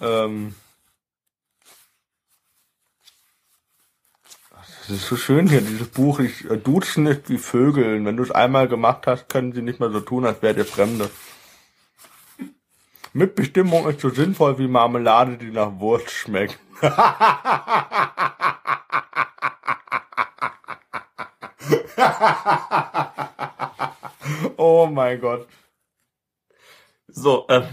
Ähm, 0.00 0.54
das 4.86 4.96
ist 4.96 5.08
so 5.08 5.16
schön 5.16 5.48
hier, 5.48 5.60
dieses 5.60 5.88
Buch. 5.88 6.20
Ich, 6.20 6.50
äh, 6.50 6.56
Duzen 6.58 7.06
ist 7.06 7.28
wie 7.28 7.38
Vögeln. 7.38 8.04
Wenn 8.04 8.16
du 8.16 8.22
es 8.22 8.30
einmal 8.30 8.68
gemacht 8.68 9.06
hast, 9.06 9.28
können 9.28 9.52
sie 9.52 9.62
nicht 9.62 9.80
mehr 9.80 9.90
so 9.90 10.00
tun, 10.00 10.26
als 10.26 10.42
wärt 10.42 10.58
ihr 10.58 10.66
Fremde. 10.66 11.10
Mitbestimmung 13.14 13.88
ist 13.88 14.00
so 14.00 14.10
sinnvoll 14.10 14.58
wie 14.58 14.66
Marmelade, 14.66 15.38
die 15.38 15.52
nach 15.52 15.70
Wurst 15.78 16.10
schmeckt. 16.10 16.58
oh 24.56 24.88
mein 24.90 25.20
Gott. 25.20 25.46
So, 27.06 27.46
ähm, 27.48 27.68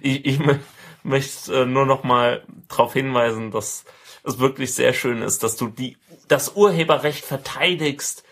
ich, 0.00 0.24
ich 0.24 0.38
mö- 0.38 0.58
möchte 1.02 1.54
äh, 1.54 1.66
nur 1.66 1.84
noch 1.84 2.02
mal 2.02 2.46
darauf 2.68 2.94
hinweisen, 2.94 3.50
dass 3.50 3.84
es 4.22 4.38
wirklich 4.38 4.74
sehr 4.74 4.94
schön 4.94 5.20
ist, 5.20 5.42
dass 5.42 5.56
du 5.56 5.68
die, 5.68 5.98
das 6.28 6.56
Urheberrecht 6.56 7.26
verteidigst 7.26 8.24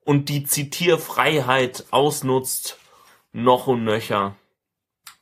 und 0.00 0.28
die 0.28 0.42
Zitierfreiheit 0.42 1.84
ausnutzt, 1.92 2.80
noch 3.32 3.68
und 3.68 3.84
nöcher. 3.84 4.34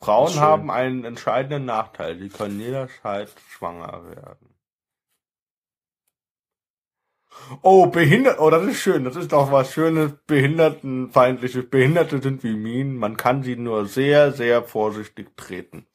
Frauen 0.01 0.39
haben 0.39 0.71
einen 0.71 1.05
entscheidenden 1.05 1.65
Nachteil. 1.65 2.17
Die 2.17 2.29
können 2.29 2.61
jederzeit 2.61 3.31
schwanger 3.49 4.05
werden. 4.09 4.55
Oh, 7.63 7.87
behindert, 7.87 8.39
oh, 8.41 8.51
das 8.51 8.65
ist 8.65 8.81
schön. 8.81 9.05
Das 9.05 9.17
ist 9.17 9.33
doch 9.33 9.51
was 9.53 9.73
Schönes, 9.73 10.13
behindertenfeindliches. 10.27 11.71
Behinderte 11.71 12.21
sind 12.23 12.43
wie 12.45 12.55
Minen. 12.55 12.97
Man 12.97 13.17
kann 13.17 13.43
sie 13.43 13.57
nur 13.57 13.87
sehr, 13.87 14.33
sehr 14.33 14.63
vorsichtig 14.63 15.37
treten. 15.37 15.87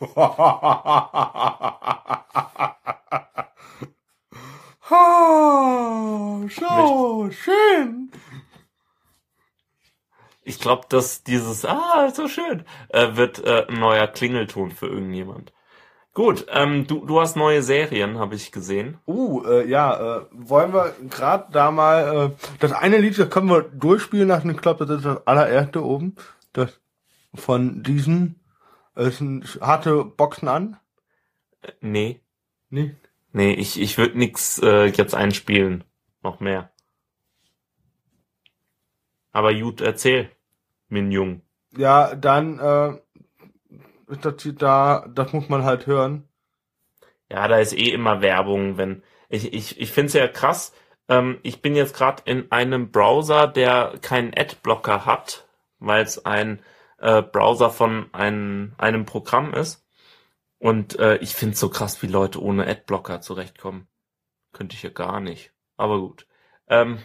Ah, 4.94 6.40
so 6.50 7.30
schön. 7.30 8.10
Glaube, 10.72 10.88
dass 10.88 11.22
dieses 11.22 11.66
Ah, 11.66 12.08
so 12.14 12.28
schön 12.28 12.64
äh, 12.88 13.14
wird 13.14 13.44
äh, 13.44 13.66
ein 13.68 13.78
neuer 13.78 14.06
Klingelton 14.06 14.70
für 14.70 14.86
irgendjemand. 14.86 15.52
Gut, 16.14 16.46
ähm, 16.48 16.86
du, 16.86 17.04
du 17.04 17.20
hast 17.20 17.36
neue 17.36 17.62
Serien, 17.62 18.18
habe 18.18 18.36
ich 18.36 18.52
gesehen. 18.52 18.96
Uh, 19.06 19.44
äh, 19.44 19.68
ja, 19.68 20.20
äh, 20.20 20.26
wollen 20.32 20.72
wir 20.72 20.94
gerade 21.10 21.52
da 21.52 21.70
mal 21.70 22.32
äh, 22.32 22.46
das 22.58 22.72
eine 22.72 22.96
Lied, 22.96 23.18
das 23.18 23.28
können 23.28 23.50
wir 23.50 23.60
durchspielen 23.60 24.28
lassen. 24.28 24.48
Ich 24.48 24.62
glaube, 24.62 24.86
das 24.86 24.96
ist 24.96 25.04
das 25.04 25.26
allererste 25.26 25.84
oben. 25.84 26.16
Das 26.54 26.80
von 27.34 27.82
diesen 27.82 28.40
äh, 28.96 29.08
es 29.08 29.18
sind 29.18 29.58
harte 29.60 30.06
Boxen 30.06 30.48
an. 30.48 30.78
Äh, 31.60 31.72
nee, 31.82 32.20
Nee. 32.70 32.96
nee, 33.32 33.52
ich, 33.52 33.78
ich 33.78 33.98
würde 33.98 34.16
nix 34.16 34.58
äh, 34.62 34.86
jetzt 34.86 35.14
einspielen. 35.14 35.84
Noch 36.22 36.40
mehr. 36.40 36.70
Aber 39.32 39.52
gut, 39.54 39.82
erzähl, 39.82 40.30
Min 40.92 41.10
Jung. 41.10 41.40
Ja, 41.74 42.14
dann 42.14 42.58
äh, 42.58 42.98
ist 44.12 44.24
das 44.26 44.42
hier 44.42 44.52
da, 44.52 45.08
das 45.08 45.32
muss 45.32 45.48
man 45.48 45.64
halt 45.64 45.86
hören. 45.86 46.28
Ja, 47.30 47.48
da 47.48 47.56
ist 47.56 47.72
eh 47.72 47.88
immer 47.88 48.20
Werbung, 48.20 48.76
wenn. 48.76 49.02
Ich, 49.30 49.54
ich, 49.54 49.80
ich 49.80 49.90
finde 49.90 50.08
es 50.08 50.12
ja 50.12 50.28
krass. 50.28 50.74
Ähm, 51.08 51.38
ich 51.42 51.62
bin 51.62 51.74
jetzt 51.74 51.96
gerade 51.96 52.22
in 52.26 52.52
einem 52.52 52.90
Browser, 52.90 53.46
der 53.46 53.94
keinen 54.02 54.36
Adblocker 54.36 55.06
hat, 55.06 55.48
weil 55.78 56.02
es 56.02 56.26
ein 56.26 56.60
äh, 56.98 57.22
Browser 57.22 57.70
von 57.70 58.10
ein, 58.12 58.74
einem 58.76 59.06
Programm 59.06 59.54
ist. 59.54 59.88
Und 60.58 60.98
äh, 60.98 61.16
ich 61.16 61.34
finde 61.34 61.54
es 61.54 61.60
so 61.60 61.70
krass, 61.70 62.02
wie 62.02 62.06
Leute 62.06 62.42
ohne 62.42 62.66
Adblocker 62.66 63.22
zurechtkommen. 63.22 63.88
Könnte 64.52 64.76
ich 64.76 64.82
ja 64.82 64.90
gar 64.90 65.20
nicht. 65.20 65.52
Aber 65.78 65.98
gut. 65.98 66.26
Ähm, 66.68 66.98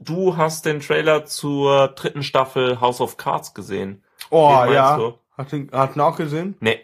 du 0.00 0.36
hast 0.36 0.66
den 0.66 0.80
Trailer 0.80 1.24
zur 1.24 1.88
dritten 1.88 2.22
Staffel 2.22 2.80
House 2.80 3.00
of 3.00 3.16
Cards 3.16 3.54
gesehen. 3.54 4.02
Oh 4.30 4.50
ja. 4.70 4.96
du? 4.96 5.18
Hast 5.36 5.52
du 5.52 5.68
hast 5.72 5.94
du 5.94 5.98
ihn 5.98 6.04
auch 6.04 6.16
gesehen? 6.16 6.56
Nee. 6.60 6.80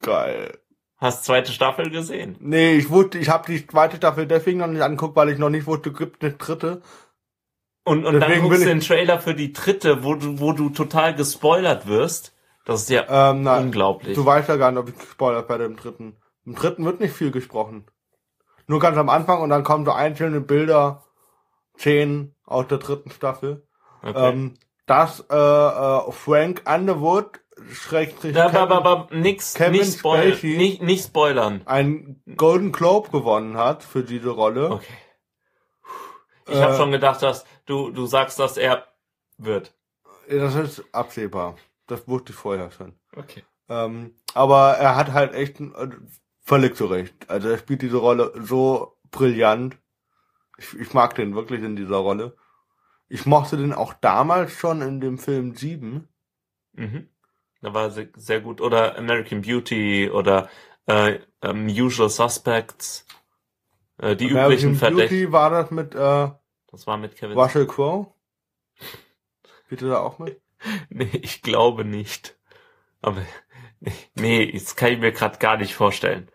Geil. 0.00 0.58
Hast 0.96 1.24
zweite 1.24 1.52
Staffel 1.52 1.90
gesehen? 1.90 2.36
Nee, 2.40 2.74
ich 2.76 2.88
wusste, 2.88 3.18
ich 3.18 3.28
habe 3.28 3.44
die 3.46 3.66
zweite 3.66 3.96
Staffel 3.96 4.26
deswegen 4.26 4.60
noch 4.60 4.68
nicht 4.68 4.82
angeguckt, 4.82 5.16
weil 5.16 5.28
ich 5.28 5.38
noch 5.38 5.50
nicht 5.50 5.66
wusste, 5.66 5.92
gibt 5.92 6.22
eine 6.22 6.32
dritte. 6.32 6.82
Und, 7.84 8.06
und 8.06 8.20
dann 8.20 8.40
guckst 8.40 8.62
du 8.62 8.66
den 8.66 8.80
Trailer 8.80 9.20
für 9.20 9.34
die 9.34 9.52
dritte, 9.52 10.02
wo 10.02 10.14
du, 10.14 10.40
wo 10.40 10.52
du 10.52 10.70
total 10.70 11.14
gespoilert 11.14 11.86
wirst. 11.86 12.32
Das 12.64 12.82
ist 12.82 12.90
ja 12.90 13.30
Ähm, 13.30 13.42
nein. 13.42 13.64
unglaublich. 13.64 14.14
Du 14.14 14.24
weißt 14.24 14.48
ja 14.48 14.56
gar 14.56 14.70
nicht, 14.70 14.80
ob 14.80 14.88
ich 14.88 14.98
gespoilert 14.98 15.48
werde 15.50 15.64
im 15.64 15.76
dritten. 15.76 16.16
Im 16.46 16.54
dritten 16.54 16.84
wird 16.84 17.00
nicht 17.00 17.14
viel 17.14 17.30
gesprochen. 17.30 17.84
Nur 18.66 18.80
ganz 18.80 18.96
am 18.96 19.10
Anfang 19.10 19.42
und 19.42 19.50
dann 19.50 19.64
kommen 19.64 19.84
so 19.84 19.92
einzelne 19.92 20.40
Bilder, 20.40 21.04
Szenen 21.76 22.34
aus 22.44 22.66
der 22.68 22.78
dritten 22.78 23.10
Staffel. 23.10 23.66
Okay. 24.02 24.30
Ähm, 24.30 24.54
dass 24.86 25.20
äh, 25.30 25.34
äh, 25.34 26.12
Frank 26.12 26.62
Underwood 26.72 27.40
schrägstrich 27.72 28.34
da, 28.34 28.50
Kevin, 28.50 28.72
aber, 28.72 29.08
nix, 29.12 29.54
Kevin 29.54 29.72
nicht, 29.80 29.98
spoil, 29.98 30.32
Spacey. 30.32 30.56
nicht, 30.56 30.82
nicht 30.82 31.04
spoilern. 31.06 31.62
einen 31.64 32.22
Golden 32.36 32.72
Globe 32.72 33.10
gewonnen 33.10 33.56
hat 33.56 33.82
für 33.82 34.02
diese 34.02 34.30
Rolle. 34.30 34.70
Okay. 34.70 34.92
Ich 36.48 36.60
habe 36.60 36.74
Äh, 36.74 36.76
schon 36.76 36.90
gedacht, 36.92 37.22
dass 37.22 37.46
du, 37.64 37.90
du 37.90 38.04
sagst, 38.06 38.38
dass 38.38 38.56
er 38.58 38.84
wird. 39.38 39.72
Das 40.28 40.54
ist 40.54 40.84
absehbar. 40.92 41.56
Das 41.86 42.06
wusste 42.06 42.32
ich 42.32 42.36
vorher 42.38 42.70
schon. 42.70 42.94
Okay. 43.16 43.44
Ähm, 43.68 44.14
aber 44.34 44.72
er 44.72 44.96
hat 44.96 45.12
halt 45.12 45.32
echt 45.32 45.60
äh, 45.60 45.88
völlig 46.42 46.76
zu 46.76 46.86
Recht. 46.86 47.14
Also 47.30 47.48
er 47.48 47.56
spielt 47.58 47.80
diese 47.82 47.96
Rolle 47.96 48.32
so 48.42 48.98
brillant. 49.10 49.76
Ich, 50.58 50.74
ich 50.78 50.94
mag 50.94 51.14
den 51.14 51.34
wirklich 51.34 51.62
in 51.62 51.76
dieser 51.76 51.96
Rolle. 51.96 52.36
Ich 53.08 53.26
mochte 53.26 53.56
den 53.56 53.72
auch 53.72 53.92
damals 53.94 54.52
schon 54.52 54.82
in 54.82 55.00
dem 55.00 55.18
Film 55.18 55.54
7. 55.54 56.08
Mhm. 56.72 57.08
Da 57.60 57.74
war 57.74 57.90
sehr, 57.90 58.08
sehr 58.16 58.40
gut. 58.40 58.60
Oder 58.60 58.96
American 58.96 59.42
Beauty 59.42 60.10
oder 60.10 60.48
äh, 60.86 61.20
ähm, 61.42 61.66
Usual 61.66 62.10
Suspects. 62.10 63.06
Äh, 63.98 64.16
die 64.16 64.26
üblichen 64.26 64.38
American 64.38 64.74
Verdächtigen. 64.74 65.30
Beauty 65.30 65.32
war 65.32 65.50
das 65.50 65.70
mit 65.70 65.94
äh, 65.94 66.30
Das 66.70 66.86
war 66.86 66.96
mit 66.96 67.16
Kevin. 67.16 67.38
Russell 67.38 67.66
Crowe. 67.66 68.12
Er 69.70 69.76
da 69.76 70.00
auch 70.00 70.18
mit? 70.18 70.40
Nee, 70.88 71.10
ich 71.20 71.42
glaube 71.42 71.84
nicht. 71.84 72.38
Aber 73.02 73.20
nee, 73.80 73.92
nee, 74.14 74.52
das 74.52 74.76
kann 74.76 74.92
ich 74.92 74.98
mir 74.98 75.12
gerade 75.12 75.38
gar 75.38 75.58
nicht 75.58 75.74
vorstellen. 75.74 76.30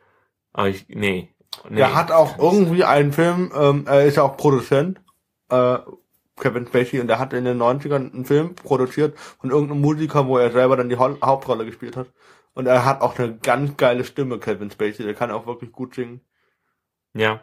Aber 0.54 0.70
ich, 0.70 0.88
nee. 0.88 1.34
Nee 1.70 1.78
Der 1.78 1.96
hat 1.96 2.12
auch 2.12 2.38
irgendwie 2.38 2.84
einen 2.84 3.12
Film, 3.12 3.52
ähm, 3.56 3.86
er 3.88 4.06
ist 4.06 4.18
ja 4.18 4.24
auch 4.24 4.38
Produzent, 4.38 5.02
äh, 5.50 5.80
Kevin 6.40 6.68
Spacey, 6.68 7.00
und 7.02 7.10
er 7.10 7.20
hat 7.20 7.34
in 7.34 7.44
den 7.46 7.58
90ern 7.58 8.14
einen 8.14 8.26
Film 8.26 8.56
produziert 8.56 9.18
von 9.20 9.50
irgendeinem 9.52 9.82
Musiker, 9.82 10.28
wo 10.28 10.38
er 10.38 10.52
selber 10.52 10.78
dann 10.78 10.90
die 10.90 10.98
Hau- 10.98 11.18
Hauptrolle 11.22 11.66
gespielt 11.66 11.98
hat. 11.98 12.08
Und 12.54 12.66
er 12.68 12.86
hat 12.86 13.02
auch 13.02 13.18
eine 13.20 13.38
ganz 13.38 13.76
geile 13.78 14.04
Stimme, 14.06 14.40
Kevin 14.40 14.72
Spacey, 14.72 15.04
der 15.04 15.14
kann 15.14 15.32
auch 15.32 15.46
wirklich 15.48 15.72
gut 15.72 15.96
singen. 15.96 16.22
Ja. 17.14 17.42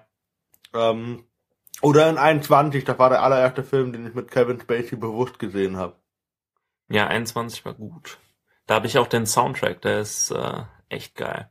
Ähm, 0.74 1.24
oder 1.82 2.08
in 2.08 2.18
21, 2.18 2.84
das 2.84 2.98
war 2.98 3.10
der 3.10 3.22
allererste 3.22 3.62
Film, 3.62 3.92
den 3.92 4.06
ich 4.06 4.14
mit 4.14 4.30
Kevin 4.30 4.60
Spacey 4.60 4.96
bewusst 4.96 5.38
gesehen 5.38 5.76
habe. 5.76 5.96
Ja, 6.88 7.06
21 7.06 7.64
war 7.64 7.74
gut. 7.74 8.18
Da 8.66 8.76
habe 8.76 8.86
ich 8.86 8.98
auch 8.98 9.06
den 9.06 9.26
Soundtrack, 9.26 9.82
der 9.82 10.00
ist 10.00 10.30
äh, 10.30 10.62
echt 10.88 11.14
geil. 11.16 11.50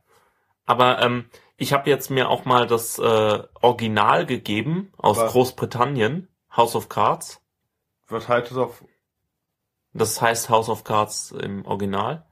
Aber 0.64 1.00
ähm, 1.00 1.26
ich 1.56 1.72
habe 1.72 1.88
jetzt 1.90 2.10
mir 2.10 2.28
auch 2.28 2.44
mal 2.44 2.66
das 2.66 2.98
äh, 2.98 3.42
Original 3.62 4.26
gegeben 4.26 4.92
aus 4.96 5.18
Was? 5.18 5.32
Großbritannien, 5.32 6.28
House 6.54 6.76
of 6.76 6.88
Cards. 6.88 7.42
Was 8.08 8.28
heißt 8.28 8.50
das 8.50 8.58
auf 8.58 8.84
Das 9.92 10.20
heißt 10.20 10.48
House 10.48 10.68
of 10.68 10.84
Cards 10.84 11.32
im 11.32 11.64
Original. 11.66 12.24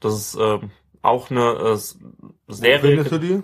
Das 0.00 0.14
ist 0.14 0.34
ähm, 0.40 0.70
auch 1.02 1.30
eine 1.30 1.52
äh, 1.52 1.72
S- 1.72 1.98
Wo 2.46 2.54
Serie, 2.54 2.96
Findest 2.96 3.12
du 3.12 3.18
die? 3.18 3.42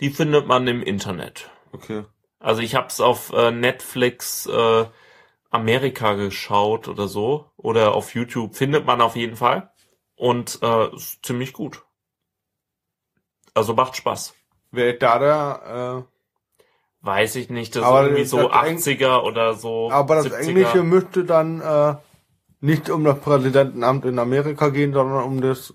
die 0.00 0.10
findet 0.10 0.46
man 0.46 0.66
im 0.66 0.82
Internet. 0.82 1.50
Okay. 1.72 2.04
Also 2.40 2.60
ich 2.60 2.74
habe 2.74 2.88
es 2.88 3.00
auf 3.00 3.32
äh, 3.32 3.50
Netflix 3.50 4.46
äh, 4.46 4.86
Amerika 5.50 6.14
geschaut 6.14 6.88
oder 6.88 7.08
so 7.08 7.50
oder 7.56 7.94
auf 7.94 8.14
YouTube 8.14 8.56
findet 8.56 8.86
man 8.86 9.00
auf 9.00 9.16
jeden 9.16 9.36
Fall 9.36 9.70
und 10.16 10.58
äh, 10.62 10.94
ist 10.94 11.24
ziemlich 11.24 11.52
gut. 11.52 11.84
Also 13.54 13.74
macht 13.74 13.96
Spaß. 13.96 14.34
Wer 14.70 14.94
ist 14.94 15.02
da 15.02 15.18
der, 15.18 16.06
Weiß 17.04 17.34
ich 17.34 17.50
nicht, 17.50 17.74
das 17.74 17.82
ist 17.82 17.90
irgendwie 17.90 18.20
das- 18.22 18.30
so 18.30 18.48
das 18.48 18.64
Eng- 18.68 18.76
80er 18.78 19.24
oder 19.24 19.54
so. 19.54 19.90
Aber 19.90 20.14
das 20.14 20.26
70er. 20.26 20.38
Englische 20.48 20.82
müsste 20.84 21.24
dann 21.24 21.60
äh, 21.60 21.96
nicht 22.60 22.88
um 22.90 23.02
das 23.02 23.18
Präsidentenamt 23.20 24.04
in 24.04 24.20
Amerika 24.20 24.68
gehen, 24.68 24.92
sondern 24.92 25.24
um 25.24 25.40
das. 25.40 25.74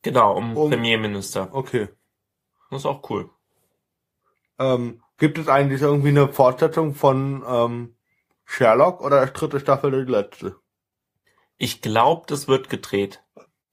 Genau, 0.00 0.34
um, 0.34 0.56
um- 0.56 0.70
Premierminister. 0.70 1.50
Okay. 1.52 1.88
Das 2.70 2.80
ist 2.80 2.86
auch 2.86 3.08
cool. 3.10 3.28
Ähm, 4.58 5.02
gibt 5.18 5.36
es 5.36 5.46
eigentlich 5.48 5.82
irgendwie 5.82 6.08
eine 6.08 6.28
Fortsetzung 6.32 6.94
von 6.94 7.44
ähm, 7.46 7.94
Sherlock 8.46 9.02
oder 9.02 9.22
ist 9.22 9.34
dritte 9.34 9.60
Staffel 9.60 10.06
die 10.06 10.10
letzte? 10.10 10.56
Ich 11.58 11.82
glaube, 11.82 12.24
das 12.28 12.48
wird 12.48 12.70
gedreht 12.70 13.22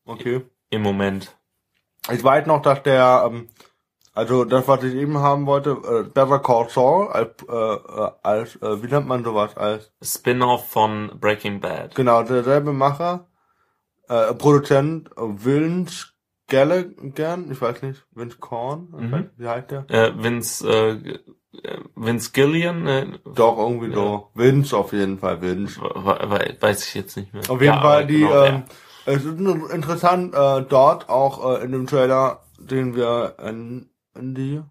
Okay. 0.03 0.41
im 0.69 0.81
Moment. 0.81 1.37
Ich 2.11 2.23
weiß 2.23 2.45
noch, 2.47 2.61
dass 2.61 2.81
der, 2.83 3.23
ähm, 3.27 3.49
also 4.13 4.43
das, 4.45 4.67
was 4.67 4.83
ich 4.83 4.95
eben 4.95 5.17
haben 5.19 5.45
wollte, 5.45 5.71
äh, 5.71 6.03
Better 6.09 6.39
Call 6.39 6.69
Saul, 6.69 7.07
als, 7.09 7.29
äh, 7.47 7.53
äh, 7.55 8.11
als 8.23 8.55
äh, 8.57 8.81
wie 8.83 8.87
nennt 8.87 9.07
man 9.07 9.23
sowas, 9.23 9.55
als 9.57 9.91
Spin-off 10.01 10.69
von 10.69 11.11
Breaking 11.19 11.59
Bad. 11.59 11.95
genau 11.95 12.23
derselbe 12.23 12.73
Macher, 12.73 13.27
äh, 14.07 14.33
Produzent 14.33 15.09
äh, 15.17 15.21
Vince 15.21 16.07
Gallagher, 16.47 17.37
ich 17.51 17.61
weiß 17.61 17.83
nicht, 17.83 18.03
Vince 18.15 18.37
Korn, 18.39 18.87
Mhm. 18.97 19.11
weiß 19.11 19.25
wie 19.37 19.47
heißt 19.47 19.71
der? 19.71 19.85
Äh, 19.89 20.11
Vince, 20.17 20.67
äh, 20.67 20.91
äh, 21.63 21.77
Vince 21.95 22.31
Gillian, 22.31 22.87
äh, 22.87 23.05
Doch, 23.35 23.59
irgendwie 23.59 23.89
Ja. 23.89 23.93
so. 23.95 24.31
Vince 24.33 24.75
auf 24.75 24.93
jeden 24.93 25.19
Fall, 25.19 25.41
Vince. 25.41 25.79
we- 25.79 26.29
we- 26.31 26.57
weiß 26.59 26.87
ich 26.87 26.95
jetzt 26.95 27.15
nicht 27.17 27.33
mehr. 27.33 27.43
Auf 27.47 27.61
jeden 27.61 27.75
Ja, 27.75 27.81
Fall 27.81 28.07
die, 28.07 28.21
genau, 28.21 28.43
ähm, 28.45 28.63
es 29.15 29.25
ist 29.25 29.39
interessant, 29.39 30.33
äh, 30.33 30.61
dort 30.63 31.09
auch 31.09 31.59
äh, 31.59 31.63
in 31.63 31.71
dem 31.71 31.87
Trailer, 31.87 32.43
den 32.59 32.95
wir 32.95 33.35
in, 33.43 33.89
in 34.15 34.35
die 34.35 34.61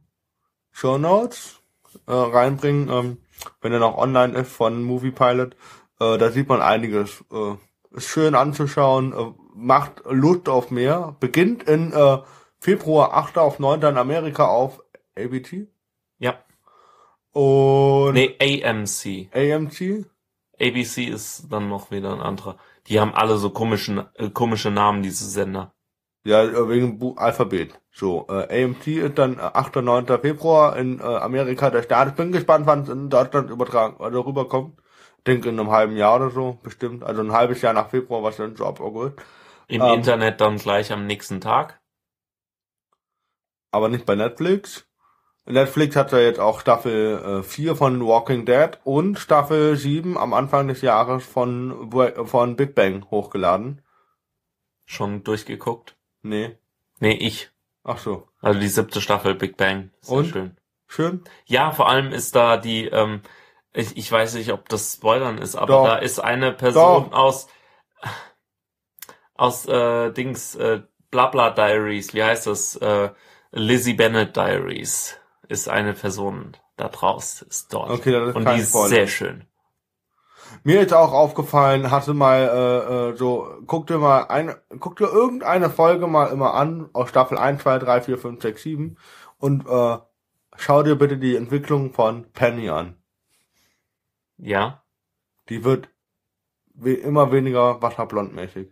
Show 0.70 0.98
Notes 0.98 1.60
äh, 2.06 2.12
reinbringen, 2.12 2.88
ähm, 2.88 3.16
wenn 3.60 3.72
er 3.72 3.80
noch 3.80 3.96
online 3.96 4.38
ist 4.38 4.52
von 4.52 4.82
Movie 4.82 5.10
Pilot, 5.10 5.54
äh, 6.00 6.18
da 6.18 6.30
sieht 6.30 6.48
man 6.48 6.60
einiges. 6.60 7.24
Äh, 7.32 7.54
ist 7.96 8.08
schön 8.08 8.34
anzuschauen, 8.34 9.12
äh, 9.12 9.32
macht 9.54 10.02
Lust 10.04 10.48
auf 10.48 10.70
mehr, 10.70 11.16
beginnt 11.20 11.64
in 11.64 11.92
äh, 11.92 12.18
Februar 12.60 13.14
8. 13.14 13.38
auf 13.38 13.58
9. 13.58 13.82
in 13.82 13.96
Amerika 13.98 14.46
auf 14.46 14.82
ABT 15.16 15.66
Ja. 16.18 16.34
und 17.32 18.12
Nee, 18.14 18.36
AMC. 18.40 19.28
AMC. 19.34 20.06
ABC 20.60 21.04
ist 21.04 21.46
dann 21.50 21.68
noch 21.68 21.90
wieder 21.90 22.12
ein 22.12 22.20
anderer. 22.20 22.56
Die 22.88 23.00
haben 23.00 23.14
alle 23.14 23.36
so 23.36 23.50
komischen, 23.50 24.04
äh, 24.14 24.30
komische 24.30 24.70
Namen, 24.70 25.02
diese 25.02 25.28
Sender. 25.28 25.74
Ja, 26.24 26.42
äh, 26.42 26.68
wegen 26.68 26.98
Bu 26.98 27.14
Alphabet. 27.14 27.78
So, 27.90 28.26
äh, 28.28 28.64
AMT 28.64 28.86
ist 28.86 29.18
dann 29.18 29.38
äh, 29.38 29.42
8. 29.42 29.78
und 29.78 29.84
9. 29.84 30.06
Februar 30.20 30.76
in 30.76 31.00
äh, 31.00 31.02
Amerika 31.02 31.70
der 31.70 31.82
Start. 31.82 32.10
Ich 32.10 32.14
bin 32.14 32.32
gespannt, 32.32 32.66
wann 32.66 32.82
es 32.82 32.88
in 32.88 33.10
Deutschland 33.10 33.50
übertragen 33.50 33.96
oder 33.96 34.24
rüberkommt. 34.24 34.80
Denke 35.26 35.48
in 35.50 35.58
einem 35.60 35.70
halben 35.70 35.96
Jahr 35.96 36.16
oder 36.16 36.30
so, 36.30 36.58
bestimmt. 36.62 37.02
Also 37.04 37.22
ein 37.22 37.32
halbes 37.32 37.60
Jahr 37.60 37.74
nach 37.74 37.90
Februar, 37.90 38.22
was 38.22 38.36
dann 38.36 38.56
so 38.56 38.64
ab 38.66 38.80
August. 38.80 39.16
Im 39.68 39.82
Ähm. 39.82 39.94
Internet 39.94 40.40
dann 40.40 40.56
gleich 40.56 40.92
am 40.92 41.06
nächsten 41.06 41.40
Tag. 41.40 41.80
Aber 43.70 43.88
nicht 43.88 44.06
bei 44.06 44.14
Netflix. 44.14 44.87
Netflix 45.48 45.96
hat 45.96 46.12
ja 46.12 46.18
jetzt 46.18 46.40
auch 46.40 46.60
Staffel 46.60 47.40
äh, 47.40 47.42
4 47.42 47.74
von 47.74 48.06
Walking 48.06 48.44
Dead 48.44 48.78
und 48.84 49.18
Staffel 49.18 49.76
7 49.76 50.18
am 50.18 50.34
Anfang 50.34 50.68
des 50.68 50.82
Jahres 50.82 51.24
von, 51.24 51.90
von 52.26 52.56
Big 52.56 52.74
Bang 52.74 53.06
hochgeladen. 53.10 53.82
Schon 54.84 55.24
durchgeguckt. 55.24 55.96
Nee. 56.22 56.58
Nee, 57.00 57.14
ich. 57.14 57.50
Ach 57.82 57.98
so. 57.98 58.28
Also 58.40 58.60
die 58.60 58.68
siebte 58.68 59.00
Staffel 59.00 59.34
Big 59.34 59.56
Bang. 59.56 59.90
Sehr 60.00 60.18
Und? 60.18 60.26
schön. 60.26 60.56
Schön. 60.86 61.24
Ja, 61.46 61.72
vor 61.72 61.88
allem 61.88 62.12
ist 62.12 62.34
da 62.34 62.56
die, 62.56 62.86
ähm, 62.86 63.22
ich, 63.72 63.96
ich 63.96 64.10
weiß 64.10 64.34
nicht, 64.34 64.52
ob 64.52 64.68
das 64.68 64.94
Spoilern 64.94 65.38
ist, 65.38 65.56
aber 65.56 65.66
Doch. 65.66 65.84
da 65.84 65.96
ist 65.96 66.18
eine 66.18 66.52
Person 66.52 67.10
Doch. 67.10 67.12
aus 67.12 67.48
aus 69.34 69.66
äh, 69.66 70.10
Dings 70.12 70.56
äh, 70.56 70.82
Blabla 71.10 71.50
Diaries, 71.50 72.12
wie 72.12 72.22
heißt 72.24 72.46
das? 72.48 72.76
Äh, 72.76 73.10
Lizzie 73.50 73.94
Bennett 73.94 74.36
Diaries 74.36 75.17
ist 75.48 75.68
eine 75.68 75.94
Person 75.94 76.56
da 76.76 76.88
draus, 76.88 77.42
ist 77.42 77.72
dort. 77.74 77.90
Okay, 77.90 78.12
das 78.12 78.30
ist 78.30 78.36
Und 78.36 78.48
die 78.48 78.58
ist 78.58 78.68
Spoiler. 78.70 78.88
sehr 78.88 79.06
schön. 79.08 79.44
Mir 80.64 80.80
ist 80.80 80.92
auch 80.94 81.12
aufgefallen, 81.12 81.90
hatte 81.90 82.14
mal 82.14 82.40
äh, 82.40 83.10
äh, 83.12 83.16
so, 83.16 83.48
guck 83.66 83.86
dir 83.86 83.98
mal 83.98 84.24
eine, 84.24 84.60
guck 84.80 84.96
dir 84.96 85.08
irgendeine 85.08 85.70
Folge 85.70 86.06
mal 86.06 86.26
immer 86.26 86.54
an 86.54 86.88
aus 86.94 87.10
Staffel 87.10 87.38
1, 87.38 87.62
2, 87.62 87.78
3, 87.78 88.00
4, 88.02 88.18
5, 88.18 88.42
6, 88.42 88.62
7 88.62 88.98
und 89.38 89.66
äh, 89.68 89.98
schau 90.56 90.82
dir 90.82 90.96
bitte 90.96 91.18
die 91.18 91.36
Entwicklung 91.36 91.92
von 91.92 92.30
Penny 92.32 92.68
an. 92.70 92.96
Ja, 94.38 94.82
Die 95.48 95.64
wird 95.64 95.88
we 96.74 96.94
immer 96.94 97.32
weniger 97.32 97.82
wasserblondmäßig. 97.82 98.68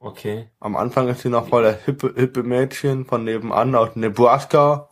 okay. 0.00 0.50
Am 0.60 0.76
Anfang 0.76 1.08
ist 1.08 1.22
sie 1.22 1.28
noch 1.28 1.48
voll 1.48 1.62
der 1.62 1.74
hippe, 1.84 2.12
hippe 2.14 2.42
Mädchen 2.42 3.04
von 3.06 3.24
nebenan 3.24 3.74
aus 3.74 3.94
Nebraska. 3.96 4.88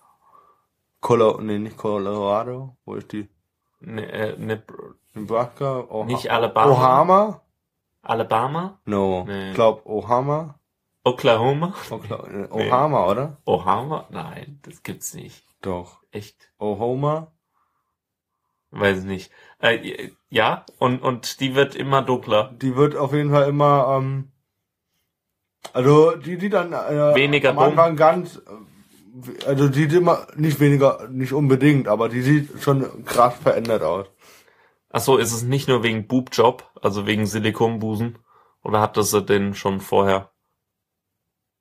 Colo 1.01 1.40
nee, 1.40 1.59
nicht 1.59 1.76
Colorado. 1.76 2.76
Wo 2.84 2.94
ist 2.94 3.12
die? 3.12 3.28
Ne, 3.80 4.11
äh, 4.12 4.36
ne, 4.38 4.62
Nebraska? 5.14 5.86
Oha 5.88 6.05
Nicht 6.07 6.30
Alabama. 6.30 6.72
Ohama? 6.72 7.40
Alabama? 8.03 8.80
No. 8.84 9.24
Nee. 9.26 9.51
Ich 9.51 9.55
glaub 9.55 9.84
Ohama. 9.86 10.61
Oklahoma? 11.05 11.74
Okla 11.90 12.24
äh, 12.30 12.48
Ohama, 12.51 13.07
oder? 13.07 13.38
Ohama? 13.46 14.07
Nein, 14.11 14.61
das 14.62 14.82
gibt's 14.82 15.14
nicht. 15.14 15.44
Doch. 15.62 16.03
Echt? 16.11 16.53
Ohoma? 16.59 17.32
Weiß 18.70 18.98
ich 18.98 19.05
nicht. 19.05 19.32
Äh, 19.59 20.11
ja, 20.28 20.64
und, 20.78 21.03
und 21.03 21.40
die 21.40 21.55
wird 21.55 21.74
immer 21.74 22.03
dunkler. 22.03 22.53
Die 22.61 22.76
wird 22.76 22.96
auf 22.96 23.12
jeden 23.12 23.30
Fall 23.30 23.48
immer, 23.48 23.98
ähm, 23.98 24.30
also 25.72 26.16
die, 26.16 26.38
die 26.38 26.51
dann 26.51 26.72
äh, 26.72 27.14
Weniger 27.14 27.51
am 27.51 27.59
Anfang 27.59 27.96
ganz, 27.96 28.40
also 29.47 29.69
die 29.69 29.83
sieht 29.83 29.93
immer 29.93 30.27
nicht 30.37 30.61
weniger, 30.61 31.09
nicht 31.09 31.33
unbedingt, 31.33 31.89
aber 31.89 32.09
die 32.09 32.23
sieht 32.23 32.63
schon 32.63 33.05
krass 33.05 33.35
verändert 33.35 33.83
aus. 33.83 34.07
Ach 34.91 35.01
so, 35.01 35.17
ist 35.17 35.33
es 35.33 35.43
nicht 35.43 35.69
nur 35.69 35.83
wegen 35.83 36.07
Boobjob, 36.07 36.69
also 36.81 37.07
wegen 37.07 37.27
Silikonbusen? 37.27 38.19
Oder 38.63 38.81
hat 38.81 38.97
das 38.97 39.11
sie 39.11 39.23
denn 39.23 39.55
schon 39.55 39.81
vorher? 39.81 40.33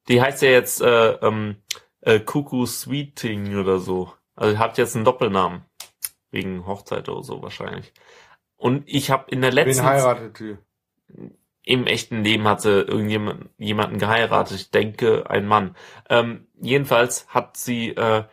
Die 0.07 0.21
heißt 0.21 0.41
ja 0.41 0.49
jetzt 0.49 0.81
äh, 0.81 1.11
ähm, 1.21 1.57
äh, 2.01 2.19
Cuckoo 2.19 2.65
Sweeting 2.65 3.55
oder 3.55 3.79
so. 3.79 4.11
Also 4.35 4.57
hat 4.57 4.77
jetzt 4.77 4.95
einen 4.95 5.05
Doppelnamen. 5.05 5.65
Wegen 6.31 6.65
Hochzeit 6.67 7.09
oder 7.09 7.23
so 7.23 7.41
wahrscheinlich. 7.41 7.93
Und 8.55 8.83
ich 8.87 9.09
habe 9.09 9.31
in 9.31 9.41
der 9.41 9.51
Wen 9.51 9.55
letzten 9.55 9.85
heiratet 9.85 10.37
sie? 10.37 10.57
Im 11.69 11.85
echten 11.85 12.23
Leben 12.23 12.47
hat 12.47 12.61
sie 12.61 12.81
irgendjemanden 12.81 13.49
jemanden 13.59 13.99
geheiratet. 13.99 14.59
Ich 14.59 14.71
denke, 14.71 15.29
ein 15.29 15.45
Mann. 15.45 15.75
Ähm, 16.09 16.47
jedenfalls 16.59 17.27
hat 17.27 17.57
sie, 17.57 17.89
äh, 17.89 18.23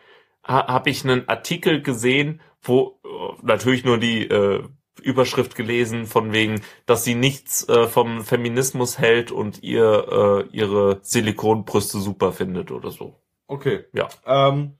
ha, 0.42 0.66
habe 0.66 0.88
ich 0.88 1.04
einen 1.04 1.28
Artikel 1.28 1.82
gesehen, 1.82 2.40
wo 2.62 2.98
äh, 3.04 3.08
natürlich 3.42 3.84
nur 3.84 3.98
die 3.98 4.26
äh, 4.26 4.64
Überschrift 5.02 5.54
gelesen 5.54 6.06
von 6.06 6.32
wegen, 6.32 6.62
dass 6.86 7.04
sie 7.04 7.14
nichts 7.14 7.68
äh, 7.68 7.86
vom 7.88 8.24
Feminismus 8.24 8.98
hält 8.98 9.32
und 9.32 9.62
ihr 9.62 10.46
äh, 10.50 10.56
ihre 10.56 11.00
Silikonbrüste 11.02 11.98
super 11.98 12.32
findet 12.32 12.70
oder 12.70 12.90
so. 12.90 13.20
Okay. 13.48 13.84
Ja. 13.92 14.08
Ähm, 14.24 14.78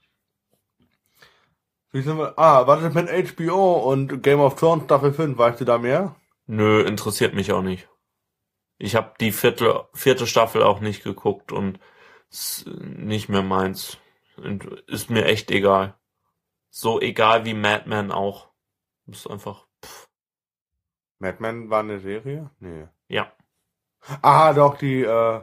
wie 1.93 2.01
sind 2.01 2.17
wir? 2.17 2.39
Ah, 2.39 2.67
was 2.67 2.83
ist 2.83 2.95
mit 2.95 3.37
HBO 3.37 3.75
und 3.93 4.23
Game 4.23 4.41
of 4.41 4.55
Thrones 4.55 4.85
Staffel 4.85 5.13
5? 5.13 5.37
Weißt 5.37 5.61
du 5.61 5.67
da 5.67 5.77
mehr? 5.77 6.17
Nö, 6.47 6.81
interessiert 6.81 7.35
mich 7.35 7.53
auch 7.53 7.63
nicht. 7.63 7.87
Ich 8.79 8.95
habe 8.95 9.15
die 9.21 9.33
vierte, 9.33 9.89
vierte 9.95 10.27
Staffel 10.27 10.63
auch 10.63 10.81
nicht 10.81 11.03
geguckt 11.03 11.53
und 11.53 11.79
ist 12.31 12.67
nicht 12.67 13.29
mehr 13.29 13.43
meins. 13.43 13.99
Und 14.37 14.65
Ist 14.87 15.11
mir 15.11 15.25
echt 15.25 15.51
egal. 15.51 15.95
So 16.69 17.01
egal 17.01 17.45
wie 17.45 17.55
Mad 17.55 17.89
Men 17.89 18.13
auch. 18.13 18.51
Ist 19.07 19.31
einfach, 19.31 19.67
pff, 19.85 20.09
Mad 21.19 21.39
Men 21.41 21.71
war 21.71 21.81
eine 21.81 22.01
Serie? 22.01 22.51
Nee. 22.59 22.89
ja. 23.09 23.33
Ah, 24.23 24.53
doch, 24.53 24.77
die, 24.79 25.03
äh, 25.03 25.37
äh, 25.37 25.41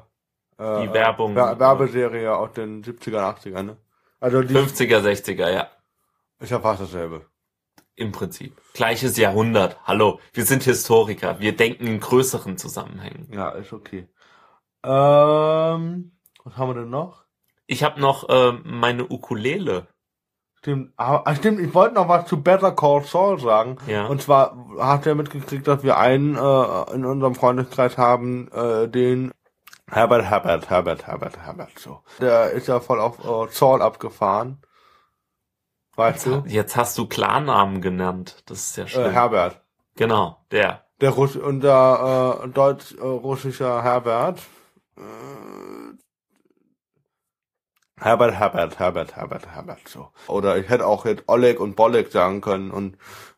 Die 0.58 0.94
Werbung. 0.94 1.36
Wer 1.36 1.60
Werbeserie 1.60 2.36
aus 2.36 2.54
den 2.54 2.84
70er, 2.84 3.20
80er, 3.20 3.64
ne? 3.64 3.78
Also 4.20 4.42
die 4.42 4.54
50er, 4.54 5.00
60er, 5.00 5.52
ja. 5.52 5.68
ist 6.40 6.52
ja 6.52 6.60
fast 6.60 6.82
dasselbe. 6.82 7.26
Im 7.96 8.12
Prinzip. 8.12 8.60
Gleiches 8.74 9.18
Jahrhundert. 9.18 9.78
Hallo. 9.84 10.20
Wir 10.34 10.46
sind 10.46 10.64
Historiker. 10.64 11.40
Wir 11.40 11.56
denken 11.56 11.86
in 11.86 12.00
größeren 12.00 12.58
Zusammenhängen. 12.58 13.28
Ja, 13.32 13.50
ist 13.50 13.72
okay. 13.72 14.08
Ähm, 14.84 16.12
was 16.44 16.58
haben 16.58 16.70
wir 16.70 16.82
denn 16.82 16.90
noch? 16.90 17.24
Ich 17.68 17.84
habe 17.84 18.02
noch 18.02 18.28
äh, 18.30 18.54
meine 18.64 19.10
Ukulele. 19.10 19.88
Stimmt, 20.58 20.94
ah, 20.98 21.22
ah, 21.26 21.36
stimmt, 21.36 21.60
ich 21.60 21.74
wollte 21.74 21.96
noch 21.96 22.08
was 22.08 22.26
zu 22.26 22.42
Better 22.42 22.72
Call 22.72 23.04
Saul 23.04 23.40
sagen. 23.40 23.78
Ja. 23.86 24.08
Und 24.08 24.22
zwar 24.22 24.58
hat 24.80 25.06
er 25.06 25.14
mitgekriegt, 25.14 25.68
dass 25.68 25.84
wir 25.84 25.98
einen 25.98 26.36
äh, 26.36 26.94
in 26.94 27.06
unserem 27.06 27.36
Freundeskreis 27.36 27.98
haben, 27.98 28.50
äh, 28.52 28.88
den 28.88 29.32
Herbert, 29.92 30.24
Herbert, 30.24 30.70
Herbert, 30.70 31.06
Herbert, 31.06 31.38
Herbert, 31.38 31.78
so. 31.78 32.02
Der 32.20 32.52
ist 32.52 32.68
ja 32.68 32.80
voll 32.80 33.00
auf 33.00 33.20
äh, 33.20 33.52
Saul 33.52 33.82
abgefahren. 33.82 34.62
Weißt 35.96 36.26
du? 36.26 36.44
Jetzt 36.48 36.76
hast 36.76 36.98
du 36.98 37.08
Klarnamen 37.08 37.82
genannt. 37.82 38.44
Das 38.48 38.60
ist 38.70 38.78
ja 38.78 38.84
Äh, 38.86 38.88
schlimm. 38.88 39.12
Herbert. 39.12 39.62
genau, 39.96 40.44
der. 40.52 40.86
Der 41.02 41.10
Russ 41.12 41.36
unser 41.36 42.42
äh, 42.44 42.48
deutsch-russischer 42.50 43.84
Herbert. 43.84 44.40
Äh, 44.98 45.02
Herbert, 48.00 48.34
Herbert, 48.36 48.80
Herbert, 48.80 49.16
Herbert, 49.16 49.48
Herbert, 49.48 49.88
so. 49.88 50.10
Oder 50.28 50.58
ich 50.58 50.70
hätte 50.70 50.86
auch 50.86 51.06
jetzt 51.06 51.24
Oleg 51.28 51.60
und 51.60 51.76
Bolek 51.76 52.12
sagen 52.12 52.42
können 52.42 52.72
und, 52.72 52.98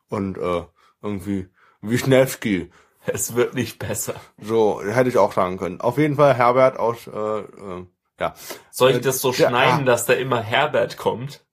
und, 0.09 0.37
äh, 0.37 0.63
irgendwie 1.01 1.49
Wischnewski. 1.81 2.71
Es 3.05 3.35
wird 3.35 3.53
nicht 3.53 3.77
besser. 3.77 4.15
So, 4.41 4.81
hätte 4.81 5.09
ich 5.09 5.17
auch 5.17 5.33
sagen 5.33 5.57
können. 5.57 5.81
Auf 5.81 5.97
jeden 5.99 6.15
Fall 6.15 6.33
Herbert 6.33 6.79
aus, 6.79 7.05
äh, 7.05 7.11
äh, 7.39 7.85
ja. 8.19 8.33
Soll 8.71 8.91
ich 8.91 8.97
Äh, 8.97 9.01
das 9.01 9.19
so 9.21 9.31
der- 9.31 9.49
schneiden, 9.49 9.81
ah. 9.81 9.85
dass 9.85 10.05
da 10.07 10.13
immer 10.13 10.41
Herbert 10.41 10.97
kommt? 10.97 11.44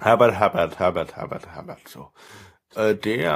Herbert, 0.00 0.34
Herbert, 0.34 0.78
Herbert, 0.78 1.16
Herbert, 1.16 1.46
Herbert, 1.54 1.88
so. 1.88 2.08
Äh, 2.74 2.94
der 2.94 3.32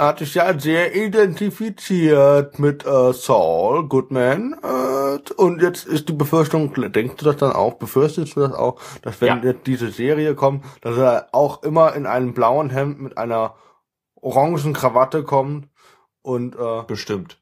hat 0.00 0.18
sich 0.18 0.34
ja 0.34 0.58
sehr 0.58 0.94
identifiziert 0.94 2.58
mit 2.58 2.84
äh, 2.84 3.12
Saul 3.12 3.88
Goodman. 3.88 4.54
Äh, 4.62 5.32
und 5.36 5.62
jetzt 5.62 5.86
ist 5.86 6.08
die 6.08 6.12
Befürchtung, 6.12 6.74
denkst 6.92 7.16
du 7.16 7.24
das 7.24 7.36
dann 7.38 7.52
auch, 7.52 7.74
befürchtest 7.74 8.36
du 8.36 8.40
das 8.40 8.52
auch, 8.52 8.78
dass 9.02 9.20
wenn 9.20 9.42
Ja. 9.42 9.50
jetzt 9.52 9.66
diese 9.66 9.90
Serie 9.90 10.34
kommt, 10.34 10.64
dass 10.82 10.96
er 10.98 11.28
auch 11.32 11.62
immer 11.62 11.94
in 11.94 12.04
einem 12.06 12.34
blauen 12.34 12.68
Hemd 12.70 13.00
mit 13.00 13.16
einer 13.18 13.54
orangen 14.16 14.74
Krawatte 14.74 15.24
kommt 15.24 15.68
und 16.22 16.54
äh, 16.56 16.82
Bestimmt. 16.86 17.40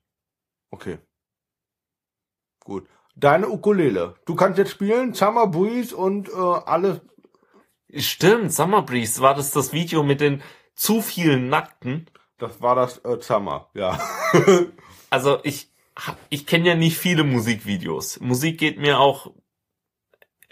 okay. 0.70 0.98
Gut. 2.64 2.86
Deine 3.16 3.48
Ukulele. 3.48 4.14
Du 4.24 4.34
kannst 4.34 4.58
jetzt 4.58 4.70
spielen, 4.70 5.14
Summer 5.14 5.46
Breeze 5.46 5.94
und 5.94 6.28
äh, 6.28 6.32
alles. 6.32 7.00
Stimmt, 7.96 8.52
Summer 8.52 8.82
Breeze. 8.82 9.20
War 9.20 9.34
das 9.34 9.50
das 9.50 9.72
Video 9.72 10.02
mit 10.02 10.20
den 10.20 10.42
zu 10.74 11.00
vielen 11.02 11.48
Nackten? 11.48 12.06
Das 12.38 12.60
war 12.60 12.74
das 12.74 12.98
äh, 13.04 13.20
Summer, 13.20 13.70
ja. 13.74 13.98
Also 15.10 15.38
ich, 15.44 15.68
hab- 15.96 16.18
ich 16.28 16.44
kenne 16.44 16.66
ja 16.68 16.74
nicht 16.74 16.98
viele 16.98 17.22
Musikvideos. 17.22 18.18
Musik 18.18 18.58
geht 18.58 18.78
mir 18.78 18.98
auch 18.98 19.30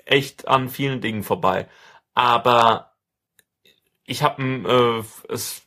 echt 0.04 0.46
an 0.46 0.68
vielen 0.68 1.00
Dingen 1.00 1.24
vorbei. 1.24 1.68
Aber 2.14 2.92
ich 4.04 4.22
habe 4.22 4.40
ein, 4.42 4.64
äh, 4.66 5.02
es, 5.28 5.66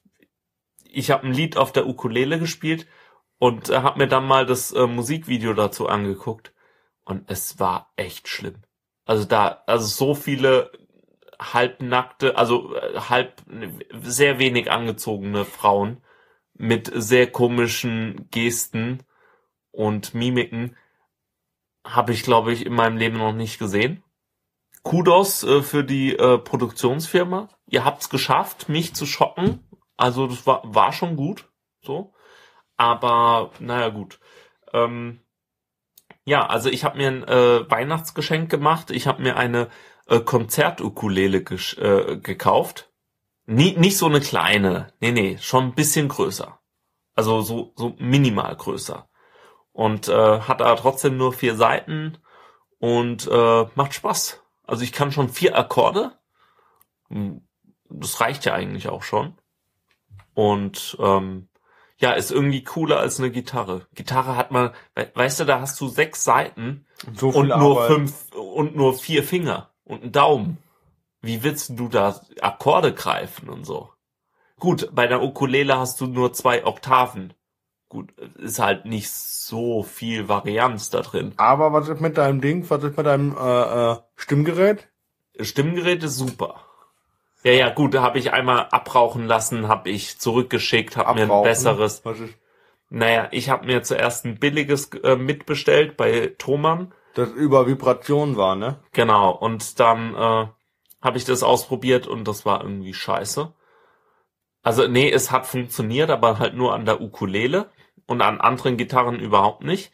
ich 0.85 1.11
habe 1.11 1.27
ein 1.27 1.33
Lied 1.33 1.57
auf 1.57 1.73
der 1.73 1.87
Ukulele 1.87 2.39
gespielt 2.39 2.87
und 3.37 3.69
äh, 3.69 3.79
habe 3.79 3.99
mir 3.99 4.07
dann 4.07 4.25
mal 4.25 4.45
das 4.45 4.71
äh, 4.71 4.87
Musikvideo 4.87 5.53
dazu 5.53 5.87
angeguckt 5.89 6.53
und 7.03 7.29
es 7.29 7.59
war 7.59 7.91
echt 7.97 8.29
schlimm. 8.29 8.63
Also 9.05 9.25
da, 9.25 9.63
also 9.67 9.85
so 9.87 10.15
viele 10.15 10.71
halbnackte, 11.39 12.37
also 12.37 12.75
äh, 12.75 12.99
halb 12.99 13.43
sehr 14.01 14.39
wenig 14.39 14.71
angezogene 14.71 15.45
Frauen 15.45 16.01
mit 16.53 16.91
sehr 16.93 17.31
komischen 17.31 18.27
Gesten 18.31 19.03
und 19.71 20.13
Mimiken 20.13 20.77
habe 21.85 22.13
ich, 22.13 22.23
glaube 22.23 22.51
ich, 22.51 22.65
in 22.65 22.73
meinem 22.73 22.97
Leben 22.97 23.17
noch 23.17 23.33
nicht 23.33 23.59
gesehen. 23.59 24.03
Kudos 24.83 25.43
äh, 25.43 25.61
für 25.61 25.83
die 25.83 26.15
äh, 26.15 26.37
Produktionsfirma. 26.37 27.49
Ihr 27.67 27.85
habt's 27.85 28.09
geschafft, 28.09 28.69
mich 28.69 28.93
zu 28.95 29.05
schocken. 29.05 29.67
Also 29.97 30.27
das 30.27 30.45
war, 30.47 30.61
war 30.63 30.93
schon 30.93 31.15
gut. 31.15 31.49
So. 31.81 32.13
Aber 32.77 33.51
naja 33.59 33.89
gut. 33.89 34.19
Ähm, 34.73 35.21
ja, 36.25 36.45
also 36.45 36.69
ich 36.69 36.83
habe 36.83 36.97
mir 36.97 37.07
ein 37.07 37.23
äh, 37.23 37.69
Weihnachtsgeschenk 37.69 38.49
gemacht. 38.49 38.91
Ich 38.91 39.07
habe 39.07 39.21
mir 39.21 39.37
eine 39.37 39.69
äh, 40.07 40.19
Konzertukulele 40.19 41.37
äh, 41.39 42.17
gekauft. 42.17 42.89
Nie, 43.45 43.75
nicht 43.77 43.97
so 43.97 44.07
eine 44.07 44.21
kleine. 44.21 44.87
Nee, 44.99 45.11
nee, 45.11 45.37
schon 45.39 45.65
ein 45.65 45.75
bisschen 45.75 46.07
größer. 46.07 46.59
Also 47.15 47.41
so, 47.41 47.73
so 47.75 47.95
minimal 47.99 48.55
größer. 48.55 49.07
Und 49.71 50.07
äh, 50.07 50.39
hat 50.41 50.61
aber 50.61 50.79
trotzdem 50.79 51.17
nur 51.17 51.33
vier 51.33 51.55
Seiten 51.55 52.17
und 52.79 53.27
äh, 53.27 53.65
macht 53.75 53.93
Spaß. 53.93 54.41
Also 54.63 54.83
ich 54.83 54.91
kann 54.93 55.11
schon 55.11 55.29
vier 55.29 55.57
Akkorde. 55.57 56.13
Hm, 57.09 57.41
Das 57.89 58.19
reicht 58.19 58.45
ja 58.45 58.53
eigentlich 58.53 58.89
auch 58.89 59.03
schon. 59.03 59.37
Und 60.33 60.97
ähm, 60.99 61.47
ja, 61.97 62.11
ist 62.11 62.31
irgendwie 62.31 62.63
cooler 62.63 62.99
als 62.99 63.19
eine 63.19 63.31
Gitarre. 63.31 63.87
Gitarre 63.93 64.35
hat 64.35 64.51
man, 64.51 64.71
we 64.95 65.09
weißt 65.13 65.39
du, 65.41 65.45
da 65.45 65.61
hast 65.61 65.79
du 65.79 65.87
sechs 65.87 66.23
Seiten 66.23 66.85
So 67.13 67.29
und 67.29 67.47
nur 67.47 67.81
Arbeit. 67.81 67.87
fünf 67.91 68.33
und 68.33 68.75
nur 68.75 68.97
vier 68.97 69.23
Finger 69.23 69.69
und 69.85 70.03
einen 70.03 70.11
Daumen. 70.11 70.57
Wie 71.21 71.43
willst 71.43 71.71
du 71.79 71.87
da 71.87 72.21
Akkorde 72.41 72.93
greifen 72.93 73.49
und 73.49 73.65
so? 73.65 73.89
Gut, 74.59 74.89
bei 74.93 75.07
der 75.07 75.23
Ukulele 75.23 75.77
hast 75.77 75.99
du 76.01 76.07
nur 76.07 76.33
zwei 76.33 76.65
Oktaven. 76.65 77.33
Gut, 77.89 78.11
ist 78.37 78.59
halt 78.59 78.85
nicht 78.85 79.11
so 79.11 79.83
viel 79.83 80.27
Varianz 80.27 80.89
da 80.89 81.01
drin. 81.01 81.33
Aber 81.37 81.71
was 81.73 81.87
ist 81.87 82.01
mit 82.01 82.17
deinem 82.17 82.41
Ding? 82.41 82.69
Was 82.69 82.83
ist 82.83 82.97
mit 82.97 83.05
deinem 83.05 83.35
äh, 83.37 83.91
äh, 83.91 83.97
Stimmgerät? 84.15 84.89
Stimmgerät 85.39 86.03
ist 86.03 86.17
super. 86.17 86.61
Ja, 87.43 87.51
ja, 87.51 87.69
gut, 87.69 87.93
da 87.93 88.01
habe 88.01 88.17
ich 88.17 88.33
einmal 88.33 88.67
abrauchen 88.71 89.27
lassen, 89.27 89.67
habe 89.67 89.89
ich 89.89 90.17
zurückgeschickt, 90.17 90.97
habe 90.97 91.25
mir 91.25 91.31
ein 91.31 91.43
besseres. 91.43 92.03
Was 92.03 92.19
ist 92.19 92.33
Naja, 92.89 93.27
ich 93.31 93.49
habe 93.49 93.67
mir 93.67 93.83
zuerst 93.83 94.25
ein 94.25 94.39
billiges 94.39 94.89
äh, 95.03 95.15
mitbestellt 95.15 95.95
bei 95.95 96.33
Thomann. 96.39 96.91
Das 97.15 97.29
über 97.31 97.65
Vibration 97.65 98.37
war, 98.37 98.55
ne? 98.55 98.79
Genau, 98.91 99.31
und 99.31 99.79
dann 99.79 100.13
äh, 100.13 100.47
habe 101.01 101.17
ich 101.17 101.25
das 101.25 101.43
ausprobiert 101.43 102.07
und 102.07 102.27
das 102.27 102.45
war 102.45 102.61
irgendwie 102.61 102.93
scheiße. 102.93 103.53
Also 104.61 104.87
nee, 104.87 105.09
es 105.09 105.31
hat 105.31 105.45
funktioniert, 105.47 106.09
aber 106.09 106.39
halt 106.39 106.55
nur 106.55 106.73
an 106.73 106.85
der 106.85 107.01
Ukulele 107.01 107.69
und 108.05 108.21
an 108.21 108.41
anderen 108.41 108.77
Gitarren 108.77 109.19
überhaupt 109.19 109.63
nicht, 109.63 109.93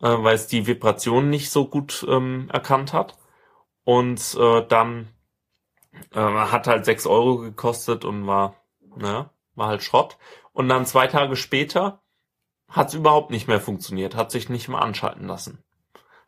äh, 0.00 0.08
weil 0.08 0.34
es 0.34 0.46
die 0.46 0.66
Vibration 0.66 1.28
nicht 1.28 1.50
so 1.50 1.66
gut 1.68 2.06
ähm, 2.08 2.48
erkannt 2.52 2.92
hat. 2.92 3.18
Und 3.84 4.36
äh, 4.40 4.64
dann 4.66 5.08
äh, 6.12 6.20
hat 6.20 6.66
halt 6.68 6.84
sechs 6.84 7.06
Euro 7.06 7.38
gekostet 7.38 8.04
und 8.04 8.26
war, 8.26 8.56
naja, 8.96 9.30
war 9.56 9.68
halt 9.68 9.82
Schrott. 9.82 10.18
Und 10.52 10.68
dann 10.68 10.86
zwei 10.86 11.06
Tage 11.08 11.36
später 11.36 12.00
hat 12.68 12.88
es 12.88 12.94
überhaupt 12.94 13.30
nicht 13.30 13.48
mehr 13.48 13.60
funktioniert, 13.60 14.16
hat 14.16 14.30
sich 14.30 14.48
nicht 14.48 14.68
mehr 14.68 14.80
anschalten 14.80 15.26
lassen 15.26 15.62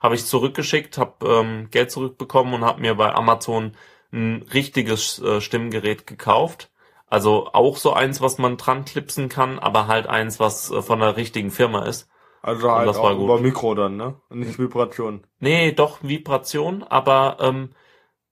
habe 0.04 0.16
ich 0.16 0.26
zurückgeschickt, 0.26 0.98
habe 0.98 1.26
ähm, 1.26 1.68
Geld 1.70 1.90
zurückbekommen 1.90 2.52
und 2.52 2.62
habe 2.62 2.82
mir 2.82 2.94
bei 2.94 3.14
Amazon 3.14 3.72
ein 4.12 4.42
richtiges 4.52 5.18
äh, 5.22 5.40
Stimmgerät 5.40 6.06
gekauft. 6.06 6.70
Also 7.06 7.48
auch 7.54 7.78
so 7.78 7.94
eins, 7.94 8.20
was 8.20 8.36
man 8.36 8.58
dran 8.58 8.84
klipsen 8.84 9.30
kann, 9.30 9.58
aber 9.58 9.86
halt 9.86 10.06
eins, 10.06 10.38
was 10.38 10.70
äh, 10.70 10.82
von 10.82 11.00
der 11.00 11.16
richtigen 11.16 11.50
Firma 11.50 11.86
ist. 11.86 12.10
Also 12.42 12.70
halt 12.70 12.86
das 12.86 12.98
auch 12.98 13.04
war 13.04 13.14
gut. 13.14 13.24
über 13.24 13.40
Mikro 13.40 13.74
dann, 13.74 13.96
ne? 13.96 14.20
Und 14.28 14.40
nicht 14.40 14.58
Vibration. 14.58 15.26
Nee, 15.40 15.72
doch 15.72 16.02
Vibration, 16.02 16.82
aber 16.82 17.38
ähm, 17.40 17.70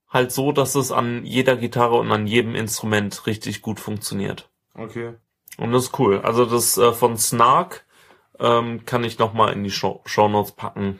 halt 0.09 0.31
so, 0.31 0.51
dass 0.51 0.75
es 0.75 0.91
an 0.91 1.25
jeder 1.25 1.55
Gitarre 1.55 1.95
und 1.95 2.11
an 2.11 2.27
jedem 2.27 2.53
Instrument 2.53 3.25
richtig 3.25 3.63
gut 3.63 3.79
funktioniert. 3.79 4.51
Okay. 4.75 5.15
Und 5.57 5.71
das 5.71 5.85
ist 5.85 5.97
cool. 5.97 6.21
Also 6.21 6.45
das 6.45 6.77
äh, 6.77 6.93
von 6.93 7.17
Snark 7.17 7.83
ähm, 8.39 8.85
kann 8.85 9.03
ich 9.03 9.17
noch 9.17 9.33
mal 9.33 9.51
in 9.51 9.63
die 9.63 9.71
Show 9.71 10.03
Notes 10.15 10.51
packen, 10.51 10.99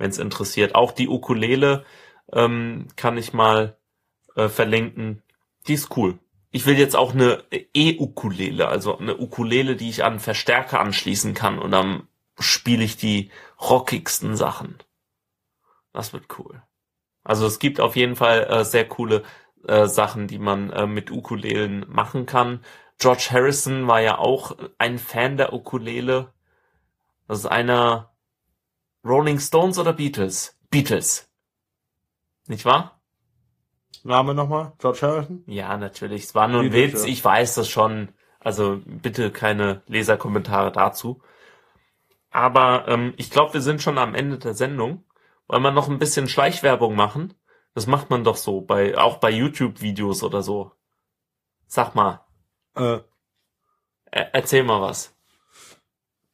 wenn 0.00 0.10
es 0.10 0.18
interessiert. 0.18 0.74
Auch 0.74 0.92
die 0.92 1.08
Ukulele 1.08 1.84
ähm, 2.32 2.88
kann 2.96 3.18
ich 3.18 3.32
mal 3.32 3.76
äh, 4.34 4.48
verlinken. 4.48 5.22
Die 5.68 5.74
ist 5.74 5.96
cool. 5.96 6.18
Ich 6.50 6.66
will 6.66 6.78
jetzt 6.78 6.96
auch 6.96 7.12
eine 7.12 7.44
E-Ukulele, 7.74 8.66
also 8.66 8.98
eine 8.98 9.18
Ukulele, 9.18 9.76
die 9.76 9.90
ich 9.90 10.02
an 10.02 10.18
Verstärker 10.18 10.80
anschließen 10.80 11.34
kann 11.34 11.58
und 11.58 11.70
dann 11.70 12.08
spiele 12.38 12.82
ich 12.82 12.96
die 12.96 13.30
rockigsten 13.60 14.36
Sachen. 14.36 14.78
Das 15.92 16.12
wird 16.12 16.38
cool. 16.38 16.62
Also 17.22 17.46
es 17.46 17.58
gibt 17.58 17.78
auf 17.78 17.94
jeden 17.94 18.16
Fall 18.16 18.44
äh, 18.44 18.64
sehr 18.64 18.88
coole 18.88 19.22
äh, 19.68 19.86
Sachen, 19.86 20.26
die 20.26 20.38
man 20.38 20.70
äh, 20.70 20.86
mit 20.86 21.10
Ukulelen 21.10 21.84
machen 21.88 22.24
kann. 22.24 22.64
George 22.98 23.28
Harrison 23.30 23.86
war 23.86 24.00
ja 24.00 24.16
auch 24.18 24.56
ein 24.78 24.98
Fan 24.98 25.36
der 25.36 25.52
Ukulele. 25.52 26.32
Das 27.28 27.40
ist 27.40 27.46
einer 27.46 28.09
Rolling 29.04 29.38
Stones 29.38 29.78
oder 29.78 29.92
Beatles? 29.92 30.56
Beatles. 30.70 31.30
Nicht 32.46 32.64
wahr? 32.64 33.00
Name 34.02 34.34
nochmal? 34.34 34.72
George 34.78 35.00
Harrison? 35.02 35.44
Ja, 35.46 35.76
natürlich. 35.76 36.24
Es 36.24 36.34
war 36.34 36.48
nur 36.48 36.62
ein 36.62 36.72
Witz. 36.72 37.04
Ich 37.04 37.24
weiß 37.24 37.54
das 37.54 37.68
schon. 37.68 38.08
Also 38.38 38.80
bitte 38.84 39.30
keine 39.30 39.82
Leserkommentare 39.86 40.72
dazu. 40.72 41.20
Aber 42.30 42.88
ähm, 42.88 43.12
ich 43.16 43.30
glaube, 43.30 43.54
wir 43.54 43.60
sind 43.60 43.82
schon 43.82 43.98
am 43.98 44.14
Ende 44.14 44.38
der 44.38 44.54
Sendung. 44.54 45.04
Wollen 45.48 45.62
wir 45.62 45.72
noch 45.72 45.88
ein 45.88 45.98
bisschen 45.98 46.28
Schleichwerbung 46.28 46.94
machen? 46.94 47.34
Das 47.74 47.86
macht 47.86 48.10
man 48.10 48.24
doch 48.24 48.36
so, 48.36 48.60
bei 48.62 48.96
auch 48.96 49.18
bei 49.18 49.30
YouTube-Videos 49.30 50.22
oder 50.22 50.42
so. 50.42 50.72
Sag 51.66 51.94
mal, 51.94 52.24
Äh, 52.74 53.00
er 54.10 54.34
erzähl 54.34 54.62
mal 54.64 54.80
was. 54.80 55.14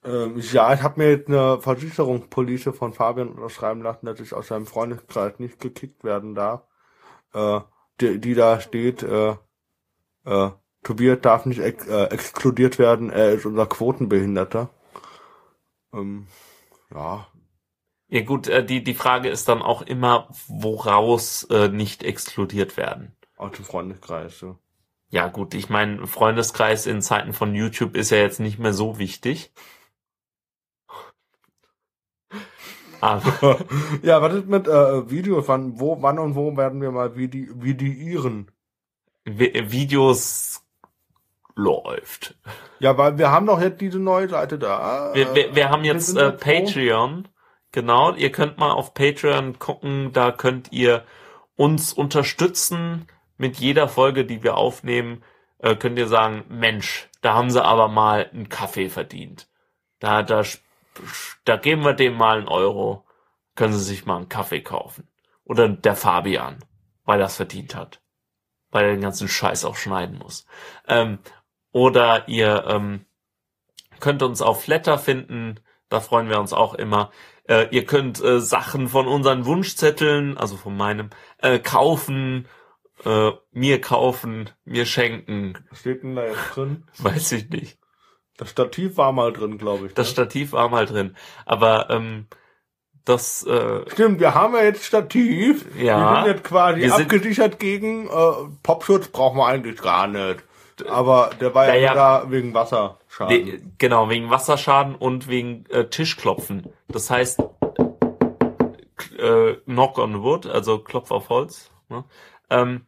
Ähm, 0.06 0.38
ja, 0.40 0.72
ich 0.74 0.82
habe 0.82 1.00
mir 1.00 1.10
jetzt 1.10 1.28
eine 1.28 1.60
Versicherungspolice 1.60 2.72
von 2.72 2.94
Fabian 2.94 3.28
unterschreiben 3.30 3.82
lassen, 3.82 4.06
dass 4.06 4.20
ich 4.20 4.32
aus 4.34 4.48
seinem 4.48 4.66
Freundeskreis 4.66 5.38
nicht 5.40 5.60
gekickt 5.60 6.04
werden 6.04 6.34
darf. 6.34 6.62
Äh, 7.34 7.60
die, 8.00 8.20
die 8.20 8.34
da 8.34 8.60
steht, 8.60 9.02
äh, 9.02 9.36
Äh, 10.26 10.50
Tobias 10.84 11.20
darf 11.22 11.46
nicht 11.46 11.60
ex 11.60 11.86
äh, 11.88 12.04
exkludiert 12.06 12.78
werden, 12.78 13.10
er 13.10 13.32
ist 13.32 13.46
unser 13.46 13.66
Quotenbehinderter. 13.66 14.70
Ähm, 15.92 16.28
ja, 16.94 17.26
Ja 18.08 18.22
gut, 18.22 18.48
äh, 18.48 18.64
die, 18.64 18.82
die 18.84 18.94
Frage 18.94 19.28
ist 19.28 19.48
dann 19.48 19.62
auch 19.62 19.82
immer, 19.82 20.28
woraus 20.48 21.44
äh, 21.50 21.68
nicht 21.68 22.02
exkludiert 22.04 22.76
werden. 22.76 23.16
aus 23.36 23.52
dem 23.52 23.64
Freundeskreis. 23.64 24.38
So. 24.38 24.58
Ja 25.08 25.28
gut, 25.28 25.54
ich 25.54 25.68
meine, 25.68 26.06
Freundeskreis 26.06 26.86
in 26.86 27.02
Zeiten 27.02 27.32
von 27.32 27.54
YouTube 27.54 27.96
ist 27.96 28.10
ja 28.10 28.18
jetzt 28.18 28.40
nicht 28.40 28.58
mehr 28.58 28.72
so 28.72 28.98
wichtig. 28.98 29.52
Aber 33.00 33.58
ja, 34.02 34.20
was 34.22 34.34
ist 34.34 34.46
mit 34.46 34.66
äh, 34.68 35.10
Videos? 35.10 35.48
Wann, 35.48 35.78
wo, 35.80 36.00
wann 36.02 36.18
und 36.18 36.34
wo 36.34 36.56
werden 36.56 36.80
wir 36.80 36.90
mal 36.90 37.16
vidi 37.16 37.48
vidiieren? 37.54 38.50
Vi- 39.24 39.70
Videos 39.70 40.62
läuft. 41.54 42.36
Ja, 42.78 42.96
weil 42.98 43.18
wir 43.18 43.30
haben 43.30 43.46
doch 43.46 43.60
jetzt 43.60 43.80
diese 43.80 43.98
neue 43.98 44.28
Seite 44.28 44.58
da. 44.58 45.12
Wir, 45.14 45.34
wir, 45.34 45.54
wir 45.54 45.70
haben 45.70 45.82
wir 45.82 45.92
jetzt 45.94 46.08
sind 46.08 46.18
äh. 46.18 46.32
Patreon. 46.32 47.28
Genau, 47.72 48.12
ihr 48.14 48.32
könnt 48.32 48.58
mal 48.58 48.70
auf 48.70 48.94
Patreon 48.94 49.58
gucken, 49.58 50.12
da 50.12 50.30
könnt 50.32 50.72
ihr 50.72 51.04
uns 51.56 51.92
unterstützen 51.92 53.06
mit 53.36 53.56
jeder 53.58 53.88
Folge, 53.88 54.24
die 54.24 54.42
wir 54.42 54.56
aufnehmen. 54.56 55.22
Äh, 55.58 55.74
könnt 55.76 55.98
ihr 55.98 56.06
sagen, 56.06 56.44
Mensch, 56.48 57.08
da 57.22 57.34
haben 57.34 57.50
sie 57.50 57.62
aber 57.62 57.88
mal 57.88 58.30
einen 58.32 58.48
Kaffee 58.48 58.88
verdient. 58.88 59.48
Da, 59.98 60.22
da, 60.22 60.42
da 61.44 61.56
geben 61.56 61.84
wir 61.84 61.94
dem 61.94 62.14
mal 62.14 62.38
einen 62.38 62.48
Euro. 62.48 63.04
Können 63.54 63.72
sie 63.72 63.84
sich 63.84 64.04
mal 64.06 64.16
einen 64.16 64.28
Kaffee 64.28 64.60
kaufen. 64.60 65.08
Oder 65.44 65.68
der 65.68 65.96
Fabian, 65.96 66.64
weil 67.04 67.20
er 67.20 67.26
es 67.26 67.36
verdient 67.36 67.74
hat. 67.74 68.02
Weil 68.70 68.84
er 68.84 68.90
den 68.92 69.00
ganzen 69.00 69.28
Scheiß 69.28 69.64
auch 69.64 69.76
schneiden 69.76 70.18
muss. 70.18 70.46
Ähm, 70.88 71.18
oder 71.72 72.28
ihr 72.28 72.64
ähm, 72.68 73.06
könnt 74.00 74.22
uns 74.22 74.42
auf 74.42 74.64
Flatter 74.64 74.98
finden, 74.98 75.60
da 75.88 76.00
freuen 76.00 76.28
wir 76.28 76.40
uns 76.40 76.52
auch 76.52 76.74
immer. 76.74 77.10
Äh, 77.48 77.68
ihr 77.70 77.84
könnt 77.84 78.22
äh, 78.22 78.40
Sachen 78.40 78.88
von 78.88 79.06
unseren 79.06 79.46
Wunschzetteln, 79.46 80.36
also 80.36 80.56
von 80.56 80.76
meinem, 80.76 81.10
äh, 81.38 81.58
kaufen, 81.58 82.48
äh, 83.04 83.30
mir 83.52 83.80
kaufen, 83.80 84.50
mir 84.64 84.84
schenken, 84.86 85.64
Was 85.70 85.80
steht 85.80 86.02
denn 86.02 86.16
da 86.16 86.24
jetzt 86.24 86.56
drin? 86.56 86.84
weiß 86.98 87.32
ich 87.32 87.48
nicht. 87.50 87.78
Das 88.36 88.50
Stativ 88.50 88.96
war 88.96 89.12
mal 89.12 89.32
drin, 89.32 89.56
glaube 89.58 89.86
ich. 89.86 89.94
Das 89.94 90.08
ne? 90.08 90.12
Stativ 90.12 90.52
war 90.52 90.68
mal 90.68 90.86
drin. 90.86 91.16
Aber 91.46 91.88
ähm, 91.90 92.26
das, 93.04 93.44
äh, 93.46 93.88
Stimmt, 93.90 94.20
wir 94.20 94.34
haben 94.34 94.54
ja 94.54 94.64
jetzt 94.64 94.84
Stativ. 94.84 95.64
Ja. 95.80 96.10
Wir 96.10 96.16
sind 96.24 96.34
jetzt 96.36 96.44
quasi 96.44 96.80
sind- 96.82 96.92
abgesichert 96.92 97.58
gegen 97.58 98.08
äh, 98.08 98.10
Popschutz 98.62 99.08
brauchen 99.08 99.38
wir 99.38 99.46
eigentlich 99.46 99.80
gar 99.80 100.06
nicht. 100.06 100.42
Aber 100.88 101.30
der 101.40 101.54
war 101.54 101.66
ja, 101.68 101.72
Naja. 101.72 101.94
da 101.94 102.30
wegen 102.30 102.52
Wasserschaden. 102.52 103.46
we- 103.46 103.62
genau, 103.78 104.10
wegen 104.10 104.28
Wasserschaden 104.28 104.94
und 104.94 105.28
wegen 105.28 105.64
äh, 105.70 105.86
Tischklopfen. 105.88 106.68
Das 106.88 107.08
heißt, 107.08 107.40
äh, 109.18 109.54
knock 109.64 109.98
on 109.98 110.22
wood, 110.22 110.46
also 110.46 110.78
Klopf 110.80 111.10
auf 111.10 111.30
Holz. 111.30 111.70
Ne? 111.88 112.04
Ähm, 112.50 112.86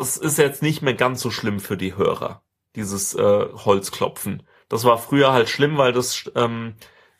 es 0.00 0.16
ist 0.16 0.38
jetzt 0.38 0.62
nicht 0.62 0.80
mehr 0.80 0.94
ganz 0.94 1.20
so 1.20 1.30
schlimm 1.30 1.60
für 1.60 1.76
die 1.76 1.94
Hörer, 1.96 2.42
dieses 2.76 3.14
äh, 3.14 3.46
Holzklopfen. 3.52 4.42
Das 4.68 4.84
war 4.84 4.98
früher 4.98 5.32
halt 5.32 5.48
schlimm, 5.48 5.76
weil 5.76 5.92
das, 5.92 6.30
ähm, 6.34 6.74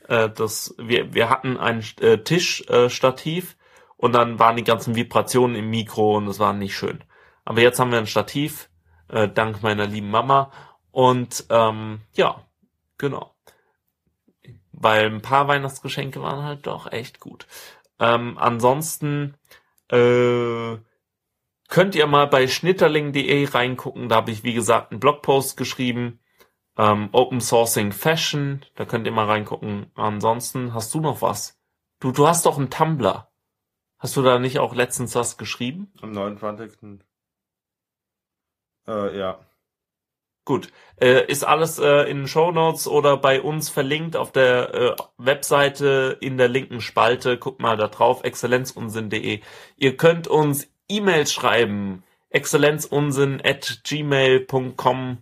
äh, 0.09 0.31
das 0.31 0.75
wir, 0.79 1.15
wir 1.15 1.29
hatten 1.29 1.57
ein 1.59 1.85
äh, 2.01 2.19
Tischstativ 2.19 3.53
äh, 3.53 3.63
und 3.97 4.13
dann 4.13 4.39
waren 4.39 4.57
die 4.57 4.65
ganzen 4.65 4.95
Vibrationen 4.95 5.57
im 5.57 5.71
Mikro 5.71 6.17
und 6.17 6.27
das 6.27 6.39
war 6.39 6.53
nicht 6.53 6.77
schön. 6.77 7.05
Aber 7.45 7.61
jetzt 7.61 7.79
haben 7.79 7.91
wir 7.91 7.99
ein 7.99 8.07
Stativ, 8.07 8.71
äh, 9.09 9.29
dank 9.29 9.63
meiner 9.63 9.87
lieben 9.87 10.11
Mama. 10.11 10.51
Und 10.91 11.47
ähm, 11.51 12.01
ja, 12.15 12.45
genau. 12.99 13.35
Weil 14.73 15.07
ein 15.07 15.23
paar 15.23 15.49
Weihnachtsgeschenke 15.49 16.23
waren 16.23 16.45
halt 16.45 16.67
doch 16.67 16.91
echt 16.91 17.21
gut. 17.21 17.47
Ähm, 17.99 18.37
ansonsten 18.39 19.35
äh, 19.91 20.77
könnt 21.73 21.95
ihr 21.95 22.07
mal 22.07 22.27
bei 22.27 22.49
schnitterling.de 22.49 23.49
reingucken. 23.49 24.11
Da 24.11 24.17
habe 24.17 24.31
ich, 24.31 24.45
wie 24.45 24.53
gesagt, 24.53 24.91
einen 24.91 25.01
Blogpost 25.01 25.57
geschrieben. 25.57 26.21
Ähm, 26.77 27.09
Open 27.13 27.41
Sourcing 27.41 27.93
Fashion, 27.93 28.63
da 28.75 28.85
könnt 28.85 29.07
ihr 29.07 29.13
mal 29.13 29.25
reingucken. 29.25 29.91
Ansonsten 29.95 30.75
hast 30.75 30.93
du 30.93 31.01
noch 31.01 31.23
was? 31.23 31.59
Du, 31.99 32.13
du 32.13 32.29
hast 32.29 32.45
doch 32.45 32.59
einen 32.59 32.69
Tumblr. 32.69 33.27
Hast 33.97 34.17
du 34.17 34.23
da 34.23 34.39
nicht 34.39 34.59
auch 34.59 34.75
letztens 34.75 35.15
was 35.15 35.39
geschrieben? 35.39 35.91
Am 36.03 36.13
29. 36.13 37.01
Äh, 38.87 39.19
ja. 39.19 39.41
Gut. 40.45 40.71
Äh, 41.01 41.25
ist 41.27 41.45
alles 41.45 41.79
äh, 41.79 42.03
in 42.03 42.19
den 42.19 42.29
Show 42.29 42.53
Notes 42.53 42.87
oder 42.87 43.17
bei 43.17 43.41
uns 43.41 43.71
verlinkt 43.71 44.17
auf 44.17 44.31
der 44.31 44.75
äh, 44.75 44.97
Webseite 45.17 46.19
in 46.21 46.37
der 46.37 46.49
linken 46.49 46.83
Spalte. 46.83 47.39
Guckt 47.39 47.63
mal 47.63 47.79
da 47.79 47.89
drauf, 47.89 48.25
exzellenzunsinn.de. 48.25 49.41
Ihr 49.77 49.97
könnt 49.97 50.29
uns 50.29 50.69
E-Mails 50.89 51.33
schreiben. 51.33 52.05
exzellenzunsinn 52.31 53.41
at 53.45 53.81
gmail.com 53.85 55.19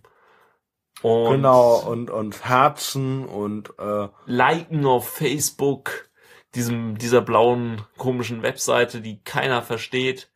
und 1.01 1.31
Genau, 1.31 1.77
und, 1.79 2.09
und 2.09 2.45
Herzen 2.45 3.25
und 3.25 3.73
äh, 3.79 4.07
liken 4.25 4.85
auf 4.85 5.09
Facebook, 5.09 6.09
diesem, 6.55 6.97
dieser 6.97 7.21
blauen 7.21 7.81
komischen 7.97 8.43
Webseite, 8.43 9.01
die 9.01 9.21
keiner 9.23 9.61
versteht. 9.61 10.29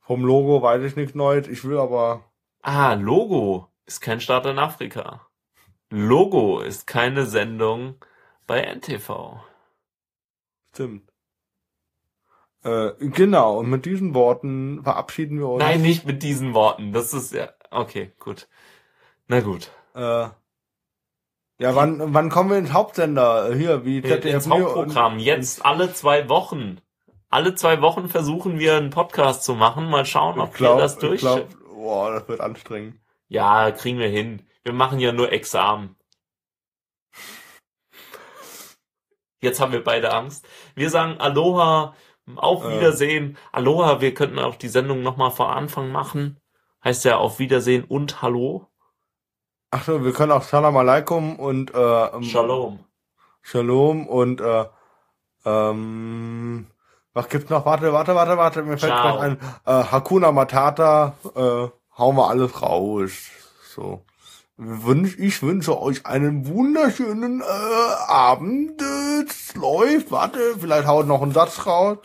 vom 0.00 0.24
Logo 0.24 0.62
weiß 0.62 0.82
ich 0.84 0.96
nichts 0.96 1.14
Neues. 1.14 1.46
Ich 1.48 1.62
will 1.64 1.78
aber. 1.78 2.24
Ah, 2.62 2.94
Logo 2.94 3.68
ist 3.86 4.00
kein 4.00 4.20
Start 4.20 4.46
in 4.46 4.58
Afrika. 4.58 5.26
Logo 5.90 6.60
ist 6.60 6.86
keine 6.86 7.24
Sendung 7.26 7.96
bei 8.46 8.60
NTV. 8.62 9.40
Stimmt. 10.70 11.07
Äh, 12.68 13.08
genau, 13.08 13.58
und 13.58 13.70
mit 13.70 13.86
diesen 13.86 14.14
Worten 14.14 14.82
verabschieden 14.82 15.38
wir 15.38 15.48
uns. 15.48 15.62
Nein, 15.62 15.82
nicht 15.82 16.06
mit 16.06 16.22
diesen 16.22 16.54
Worten. 16.54 16.92
Das 16.92 17.14
ist 17.14 17.32
ja. 17.32 17.48
Okay, 17.70 18.12
gut. 18.18 18.48
Na 19.26 19.40
gut. 19.40 19.70
Äh, 19.94 20.28
ja, 21.60 21.74
wann, 21.74 22.14
wann 22.14 22.30
kommen 22.30 22.50
wir 22.50 22.58
ins 22.58 22.72
Hauptsender? 22.72 23.54
Hier, 23.54 23.84
wie 23.84 23.98
Ins 23.98 24.46
Neo 24.46 24.66
Hauptprogramm. 24.66 25.18
Jetzt 25.18 25.64
alle 25.64 25.92
zwei 25.92 26.28
Wochen. 26.28 26.80
Alle 27.30 27.54
zwei 27.54 27.82
Wochen 27.82 28.08
versuchen 28.08 28.58
wir 28.58 28.76
einen 28.76 28.90
Podcast 28.90 29.44
zu 29.44 29.54
machen. 29.54 29.90
Mal 29.90 30.06
schauen, 30.06 30.38
ob 30.40 30.54
glaub, 30.54 30.76
wir 30.76 30.82
das 30.82 30.98
durch. 30.98 31.20
glaub, 31.20 31.48
boah, 31.74 32.12
das 32.12 32.28
wird 32.28 32.40
anstrengend. 32.40 33.00
Ja, 33.28 33.70
kriegen 33.70 33.98
wir 33.98 34.08
hin. 34.08 34.42
Wir 34.62 34.72
machen 34.72 34.98
ja 34.98 35.12
nur 35.12 35.32
Examen. 35.32 35.96
Jetzt 39.40 39.60
haben 39.60 39.72
wir 39.72 39.84
beide 39.84 40.12
Angst. 40.12 40.46
Wir 40.74 40.90
sagen 40.90 41.18
Aloha, 41.18 41.94
auf. 42.36 42.68
Wiedersehen. 42.68 43.38
Aloha, 43.52 44.00
wir 44.00 44.12
könnten 44.12 44.38
auch 44.38 44.56
die 44.56 44.68
Sendung 44.68 45.02
nochmal 45.02 45.30
vor 45.30 45.54
Anfang 45.54 45.90
machen. 45.90 46.40
Heißt 46.84 47.04
ja 47.04 47.16
auf 47.16 47.38
Wiedersehen 47.38 47.84
und 47.84 48.22
Hallo. 48.22 48.66
Ach 49.70 49.84
so, 49.84 50.04
wir 50.04 50.12
können 50.12 50.32
auch 50.32 50.42
Salam 50.42 50.76
Alaikum 50.76 51.36
und 51.36 51.74
äh, 51.74 52.06
ähm, 52.06 52.22
Shalom. 52.22 52.80
Shalom 53.42 54.06
und 54.06 54.40
äh, 54.40 54.64
ähm, 55.44 56.66
was 57.12 57.28
gibt's 57.28 57.50
noch? 57.50 57.64
Warte, 57.66 57.92
warte, 57.92 58.14
warte, 58.14 58.36
warte, 58.36 58.62
mir 58.62 58.78
fällt 58.78 58.92
gleich 58.92 59.18
ein. 59.18 59.38
Äh, 59.66 59.84
Hakuna 59.90 60.32
Matata, 60.32 61.14
äh, 61.34 61.68
hauen 61.98 62.16
wir 62.16 62.28
alles 62.28 62.62
raus. 62.62 63.12
So. 63.74 64.04
Wünsch, 64.56 65.16
ich 65.18 65.42
wünsche 65.42 65.80
euch 65.80 66.04
einen 66.06 66.48
wunderschönen 66.48 67.42
äh, 67.42 67.44
Abend. 68.08 68.82
Es 69.28 69.54
läuft, 69.54 70.10
warte, 70.10 70.38
vielleicht 70.58 70.86
haut 70.86 71.06
noch 71.06 71.22
ein 71.22 71.32
Satz 71.32 71.66
raus. 71.66 71.98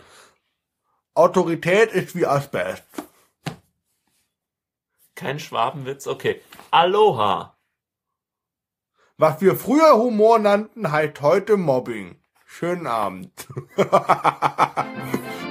Autorität 1.16 1.92
ist 1.92 2.16
wie 2.16 2.26
Asbest. 2.26 2.84
Kein 5.16 5.40
Schwabenwitz, 5.40 6.08
okay. 6.08 6.42
Aloha. 6.72 7.56
Was 9.18 9.40
wir 9.42 9.56
früher 9.56 9.96
Humor 9.96 10.40
nannten, 10.40 10.92
heißt 10.92 11.22
heute 11.22 11.58
Mobbing. 11.58 12.20
Schönen 12.46 12.88
Abend. 12.88 13.48